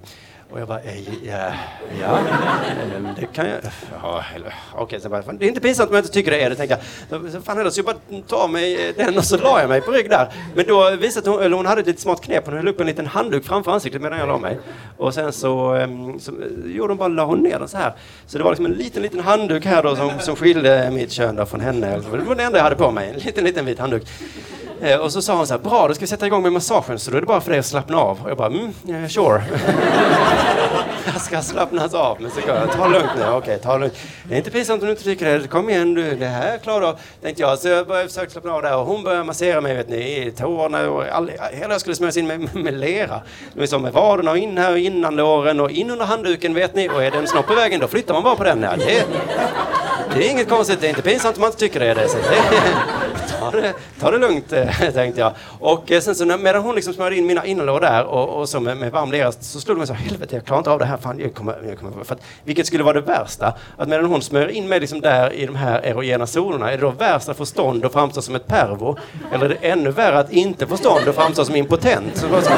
Och 0.50 0.60
jag 0.60 0.68
bara, 0.68 0.80
ja, 1.22 1.52
ja 2.00 2.18
det 3.16 3.26
kan 3.26 3.48
jag. 3.48 3.60
Ja, 4.02 4.24
okej, 4.74 5.00
så 5.00 5.08
bara, 5.08 5.22
det 5.22 5.44
är 5.44 5.48
inte 5.48 5.60
pinsamt 5.60 5.90
om 5.90 5.96
jag 5.96 6.02
inte 6.02 6.12
tycker 6.12 6.30
det 6.30 6.40
är 6.40 6.50
det, 6.50 6.56
tänkte 6.56 6.78
jag. 7.08 7.44
Fan 7.44 7.56
heller, 7.56 7.70
så 7.70 7.78
jag 7.78 7.86
bara 7.86 8.20
ta 8.28 8.46
mig 8.46 8.92
den 8.96 9.18
och 9.18 9.24
så 9.24 9.36
la 9.36 9.60
jag 9.60 9.68
mig 9.68 9.80
på 9.80 9.92
rygg 9.92 10.10
där. 10.10 10.32
Men 10.54 10.66
då 10.66 10.90
visade 10.90 11.30
hon, 11.30 11.42
eller 11.42 11.56
hon 11.56 11.66
hade 11.66 11.80
ett 11.80 11.86
lite 11.86 12.00
smart 12.00 12.20
knep, 12.22 12.46
hon 12.46 12.56
höll 12.56 12.68
upp 12.68 12.80
en 12.80 12.86
liten 12.86 13.06
handduk 13.06 13.44
framför 13.44 13.72
ansiktet 13.72 14.02
medan 14.02 14.18
jag 14.18 14.28
la 14.28 14.38
mig. 14.38 14.58
Och 14.96 15.14
sen 15.14 15.32
så, 15.32 15.74
ehm, 15.74 16.20
så 16.20 16.32
gjorde 16.66 16.90
hon 16.90 16.98
bara, 16.98 17.08
la 17.08 17.24
hon 17.24 17.38
ner 17.38 17.58
den 17.58 17.68
så 17.68 17.76
här. 17.76 17.92
Så 18.26 18.38
det 18.38 18.44
var 18.44 18.50
liksom 18.50 18.66
en 18.66 18.72
liten, 18.72 19.02
liten 19.02 19.20
handduk 19.20 19.64
här 19.66 19.82
då 19.82 19.96
som, 19.96 20.10
som 20.18 20.36
skilde 20.36 20.90
mitt 20.90 21.12
kön 21.12 21.46
från 21.46 21.60
henne. 21.60 21.90
Det 21.90 22.08
var 22.08 22.34
det 22.34 22.42
enda 22.42 22.58
jag 22.58 22.64
hade 22.64 22.76
på 22.76 22.90
mig, 22.90 23.10
en 23.10 23.18
liten, 23.18 23.44
liten 23.44 23.64
vit 23.64 23.78
handduk. 23.78 24.02
Eh, 24.80 24.98
och 24.98 25.12
så 25.12 25.22
sa 25.22 25.36
hon 25.36 25.46
så 25.46 25.54
här, 25.54 25.60
bra 25.60 25.88
då 25.88 25.94
ska 25.94 26.00
vi 26.00 26.06
sätta 26.06 26.26
igång 26.26 26.42
med 26.42 26.52
massagen 26.52 26.98
så 26.98 27.10
då 27.10 27.16
är 27.16 27.20
det 27.20 27.26
bara 27.26 27.40
för 27.40 27.50
dig 27.50 27.60
att 27.60 27.66
slappna 27.66 27.96
av. 27.96 28.20
Och 28.24 28.30
jag 28.30 28.36
bara, 28.36 28.48
mm, 28.48 28.72
yeah, 28.88 29.08
sure. 29.08 29.42
jag 31.12 31.20
ska 31.20 31.42
slappnas 31.42 31.94
av 31.94 32.16
men 32.20 32.30
så 32.30 32.40
jag, 32.46 32.72
ta 32.72 32.88
lugnt 32.88 33.10
nu, 33.16 33.22
okej, 33.22 33.36
okay, 33.36 33.58
ta 33.58 33.78
lugnt. 33.78 33.94
Det 34.24 34.34
är 34.34 34.38
inte 34.38 34.50
pinsamt 34.50 34.82
om 34.82 34.86
du 34.86 34.92
inte 34.92 35.04
tycker 35.04 35.38
det, 35.38 35.48
kom 35.48 35.70
igen 35.70 35.94
du, 35.94 36.14
det 36.14 36.26
här 36.26 36.58
klarar 36.58 36.92
du 36.92 36.98
tänkte 37.22 37.42
jag. 37.42 37.58
Så 37.58 37.68
jag 37.68 37.86
började 37.86 38.08
försöka 38.08 38.30
slappna 38.30 38.52
av 38.52 38.62
där 38.62 38.76
och 38.76 38.86
hon 38.86 39.02
började 39.02 39.24
massera 39.24 39.60
mig 39.60 39.76
vet 39.76 39.88
ni, 39.88 40.26
i 40.26 40.30
tårna 40.30 40.90
och 40.90 41.04
all, 41.04 41.30
hela 41.52 41.74
jag 41.74 41.80
skulle 41.80 41.96
smörjas 41.96 42.16
in 42.16 42.26
med, 42.26 42.54
med 42.54 42.74
lera. 42.74 43.20
Det 43.52 43.60
var 43.60 43.66
som 43.66 43.82
med 43.82 43.92
vaderna 43.92 44.30
och 44.30 44.38
in 44.38 44.58
här 44.58 44.72
och 44.72 44.78
innan 44.78 45.16
låren 45.16 45.60
och 45.60 45.70
in 45.70 45.90
under 45.90 46.04
handduken 46.04 46.54
vet 46.54 46.74
ni. 46.74 46.88
Och 46.88 47.04
är 47.04 47.10
det 47.10 47.18
en 47.18 47.26
snopp 47.26 47.50
i 47.50 47.54
vägen 47.54 47.80
då 47.80 47.88
flyttar 47.88 48.14
man 48.14 48.22
bara 48.22 48.36
på 48.36 48.44
den. 48.44 48.62
Ja, 48.62 48.76
det, 48.76 49.04
det 50.14 50.26
är 50.26 50.30
inget 50.30 50.48
konstigt, 50.48 50.80
det 50.80 50.86
är 50.86 50.88
inte 50.88 51.02
pinsamt 51.02 51.36
om 51.36 51.40
man 51.40 51.48
inte 51.48 51.60
tycker 51.60 51.80
det 51.80 51.94
det. 51.94 52.08
Så 52.08 52.16
det 52.30 53.25
ta 53.50 53.60
det, 53.60 53.74
ta 54.00 54.10
det 54.10 54.18
lugnt, 54.18 54.52
eh, 54.52 54.90
tänkte 54.94 55.20
jag. 55.20 55.32
Och 55.60 55.92
eh, 55.92 56.00
sen 56.00 56.14
så 56.14 56.24
medan 56.24 56.62
hon 56.62 56.74
liksom 56.74 56.94
smörjde 56.94 57.16
in 57.16 57.26
mina 57.26 57.46
innerlår 57.46 57.80
där 57.80 58.04
och, 58.04 58.40
och 58.40 58.48
så 58.48 58.60
med, 58.60 58.76
med 58.76 58.92
varm 58.92 59.12
lera 59.12 59.32
så 59.32 59.60
slog 59.60 59.76
det 59.76 59.78
mig 59.78 59.86
så 59.86 59.92
helvete, 59.92 60.36
jag 60.36 60.44
klarar 60.44 60.58
inte 60.58 60.70
av 60.70 60.78
det 60.78 60.84
här. 60.84 60.96
Fan, 60.96 61.18
jag 61.18 61.34
kommer, 61.34 61.58
jag 61.68 61.78
kommer, 61.78 62.04
för 62.04 62.14
att, 62.14 62.20
vilket 62.44 62.66
skulle 62.66 62.84
vara 62.84 62.94
det 62.94 63.00
värsta? 63.00 63.54
Att 63.76 63.88
medan 63.88 64.04
hon 64.04 64.22
smörjer 64.22 64.48
in 64.48 64.68
mig 64.68 64.80
liksom 64.80 65.00
där 65.00 65.32
i 65.32 65.46
de 65.46 65.56
här 65.56 65.86
erogena 65.86 66.26
zonerna, 66.26 66.72
är 66.72 66.76
det 66.76 66.82
då 66.82 66.90
värst 66.90 67.28
att 67.28 67.36
få 67.36 67.46
stånd 67.46 67.84
och 67.84 67.92
framstå 67.92 68.22
som 68.22 68.34
ett 68.34 68.46
pervo? 68.46 68.96
Eller 69.32 69.44
är 69.44 69.48
det 69.48 69.68
ännu 69.68 69.90
värre 69.90 70.18
att 70.18 70.32
inte 70.32 70.66
få 70.66 70.76
stånd 70.76 71.08
och 71.08 71.14
framstå 71.14 71.44
som 71.44 71.56
impotent? 71.56 72.16
Så, 72.16 72.28
så, 72.28 72.50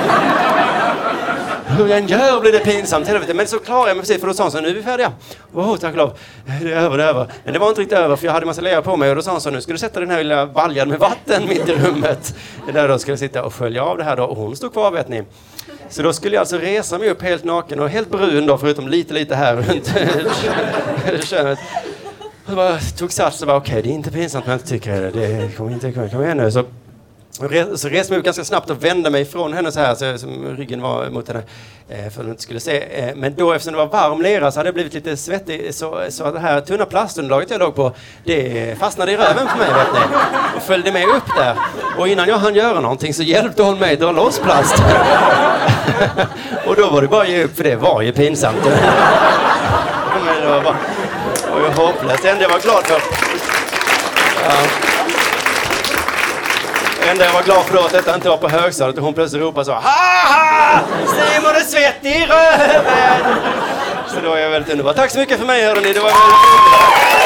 hur 1.68 1.86
jag 1.88 1.98
än 1.98 2.06
gör 2.06 2.40
blir 2.40 2.52
det 2.52 2.58
pinsamt. 2.58 3.06
Helvete. 3.06 3.34
Men 3.34 3.46
så 3.46 3.58
klarade 3.58 3.90
jag 3.90 3.96
mig 3.96 4.02
precis 4.02 4.20
för 4.20 4.26
då 4.26 4.34
sa 4.34 4.42
hon 4.42 4.52
så 4.52 4.60
nu 4.60 4.68
är 4.68 4.74
vi 4.74 4.82
färdiga. 4.82 5.12
Åh, 5.54 5.72
oh, 5.72 5.76
tack 5.76 5.90
och 5.90 5.98
lov. 5.98 6.18
Det 6.60 6.72
är 6.72 6.76
över, 6.76 6.98
det 6.98 7.04
är 7.04 7.08
över. 7.08 7.26
Men 7.44 7.52
det 7.52 7.58
var 7.58 7.68
inte 7.68 7.80
riktigt 7.80 7.98
över 7.98 8.16
för 8.16 8.26
jag 8.26 8.32
hade 8.32 8.46
massa 8.46 8.60
lera 8.60 8.82
på 8.82 8.96
mig 8.96 9.10
och 9.10 9.16
då 9.16 9.22
sa 9.22 9.30
hon 9.30 9.40
så 9.40 9.50
nu 9.50 9.60
ska 9.60 9.72
du 9.72 9.78
sätta 9.78 10.00
den 10.00 10.10
här 10.10 10.18
lilla 10.18 10.46
baljan 10.46 10.88
med 10.88 10.98
vatten 10.98 11.48
mitt 11.48 11.68
i 11.68 11.72
rummet. 11.72 12.34
Där 12.72 12.88
då 12.88 12.98
ska 12.98 13.12
jag 13.12 13.18
sitta 13.18 13.44
och 13.44 13.54
skölja 13.54 13.84
av 13.84 13.98
det 13.98 14.04
här 14.04 14.16
då 14.16 14.24
och 14.24 14.36
hon 14.36 14.56
stod 14.56 14.72
kvar 14.72 14.90
vet 14.90 15.08
ni. 15.08 15.22
Så 15.90 16.02
då 16.02 16.12
skulle 16.12 16.34
jag 16.34 16.40
alltså 16.40 16.58
resa 16.58 16.98
mig 16.98 17.10
upp 17.10 17.22
helt 17.22 17.44
naken 17.44 17.80
och 17.80 17.88
helt 17.88 18.10
brun 18.10 18.46
då 18.46 18.58
förutom 18.58 18.88
lite 18.88 19.14
lite 19.14 19.34
här 19.34 19.56
runt 19.56 19.94
könet. 21.24 21.58
Och 22.46 22.56
bara 22.56 22.78
tog 22.78 23.12
sats 23.12 23.40
och 23.40 23.46
bara, 23.46 23.56
okej 23.56 23.72
okay, 23.72 23.82
det 23.82 23.88
är 23.88 23.92
inte 23.94 24.10
pinsamt 24.10 24.46
men 24.46 24.52
jag 24.52 24.66
tycker 24.66 25.00
det. 25.00 25.10
Det 25.10 25.56
kommer 25.56 25.72
inte, 25.72 25.92
kom 25.92 26.22
igen 26.22 26.36
nu. 26.36 26.50
Så 26.50 26.64
så 27.38 27.44
reste 27.46 27.88
jag 27.88 28.10
mig 28.10 28.18
upp 28.18 28.24
ganska 28.24 28.44
snabbt 28.44 28.70
och 28.70 28.84
vände 28.84 29.10
mig 29.10 29.22
ifrån 29.22 29.52
henne 29.52 29.72
så 29.72 29.80
här, 29.80 29.94
så, 29.94 30.18
som 30.18 30.56
ryggen 30.56 30.82
var 30.82 31.10
mot 31.10 31.28
henne, 31.28 31.42
eh, 31.88 31.98
för 31.98 32.06
att 32.06 32.16
hon 32.16 32.28
inte 32.28 32.42
skulle 32.42 32.60
se. 32.60 33.00
Eh, 33.00 33.14
men 33.16 33.34
då 33.34 33.52
eftersom 33.52 33.72
det 33.72 33.78
var 33.78 33.86
varm 33.86 34.22
lera 34.22 34.52
så 34.52 34.58
hade 34.58 34.66
jag 34.66 34.74
blivit 34.74 34.94
lite 34.94 35.16
svettig, 35.16 35.74
så, 35.74 36.04
så 36.08 36.30
det 36.30 36.40
här 36.40 36.60
tunna 36.60 36.84
plastunderlaget 36.84 37.50
jag 37.50 37.58
låg 37.58 37.74
på, 37.74 37.92
det 38.24 38.78
fastnade 38.78 39.12
i 39.12 39.16
röven 39.16 39.48
för 39.48 39.58
mig, 39.58 39.68
vet 39.68 39.92
ni. 39.92 40.16
Och 40.56 40.62
följde 40.62 40.92
med 40.92 41.04
upp 41.04 41.36
där. 41.36 41.56
Och 41.98 42.08
innan 42.08 42.28
jag 42.28 42.38
hann 42.38 42.54
göra 42.54 42.80
någonting 42.80 43.14
så 43.14 43.22
hjälpte 43.22 43.62
hon 43.62 43.78
mig 43.78 43.96
dra 43.96 44.12
loss 44.12 44.38
plast. 44.38 44.74
och 46.66 46.76
då 46.76 46.90
var 46.90 47.02
det 47.02 47.08
bara 47.08 47.22
att 47.22 47.28
ge 47.28 47.44
upp, 47.44 47.56
för 47.56 47.64
det 47.64 47.76
var 47.76 48.02
ju 48.02 48.12
pinsamt. 48.12 48.64
Men 50.24 50.42
det 50.42 50.48
var 50.48 50.62
bara, 50.62 50.76
det 51.54 51.60
var 51.60 51.86
hopplöst. 51.86 52.22
Det 52.22 52.30
enda 52.30 52.42
jag 52.42 52.50
var 52.50 52.60
glad 52.60 52.86
för 52.86 53.00
Ja. 54.44 54.97
Det 57.08 57.12
enda 57.12 57.24
jag 57.24 57.32
var 57.32 57.42
glad 57.42 57.64
för 57.64 57.74
då 57.74 57.80
att 57.84 57.92
detta 57.92 58.14
inte 58.14 58.28
var 58.28 58.36
på 58.36 58.48
högstadiet 58.48 58.98
och 58.98 59.04
hon 59.04 59.14
plötsligt 59.14 59.42
ropade 59.42 59.64
så 59.64 59.72
Haha! 59.72 60.80
Simon 61.06 61.56
är 61.56 61.60
svettig 61.60 62.10
i 62.10 62.26
röven! 62.26 63.36
Så 64.08 64.20
då 64.24 64.32
är 64.32 64.40
jag 64.40 64.50
väldigt 64.50 64.72
underbar. 64.72 64.92
Tack 64.92 65.10
så 65.10 65.18
mycket 65.18 65.38
för 65.38 65.46
mig 65.46 65.64
hörni. 65.64 65.92
Det 65.92 66.00
var 66.00 66.08
väldigt 66.08 67.17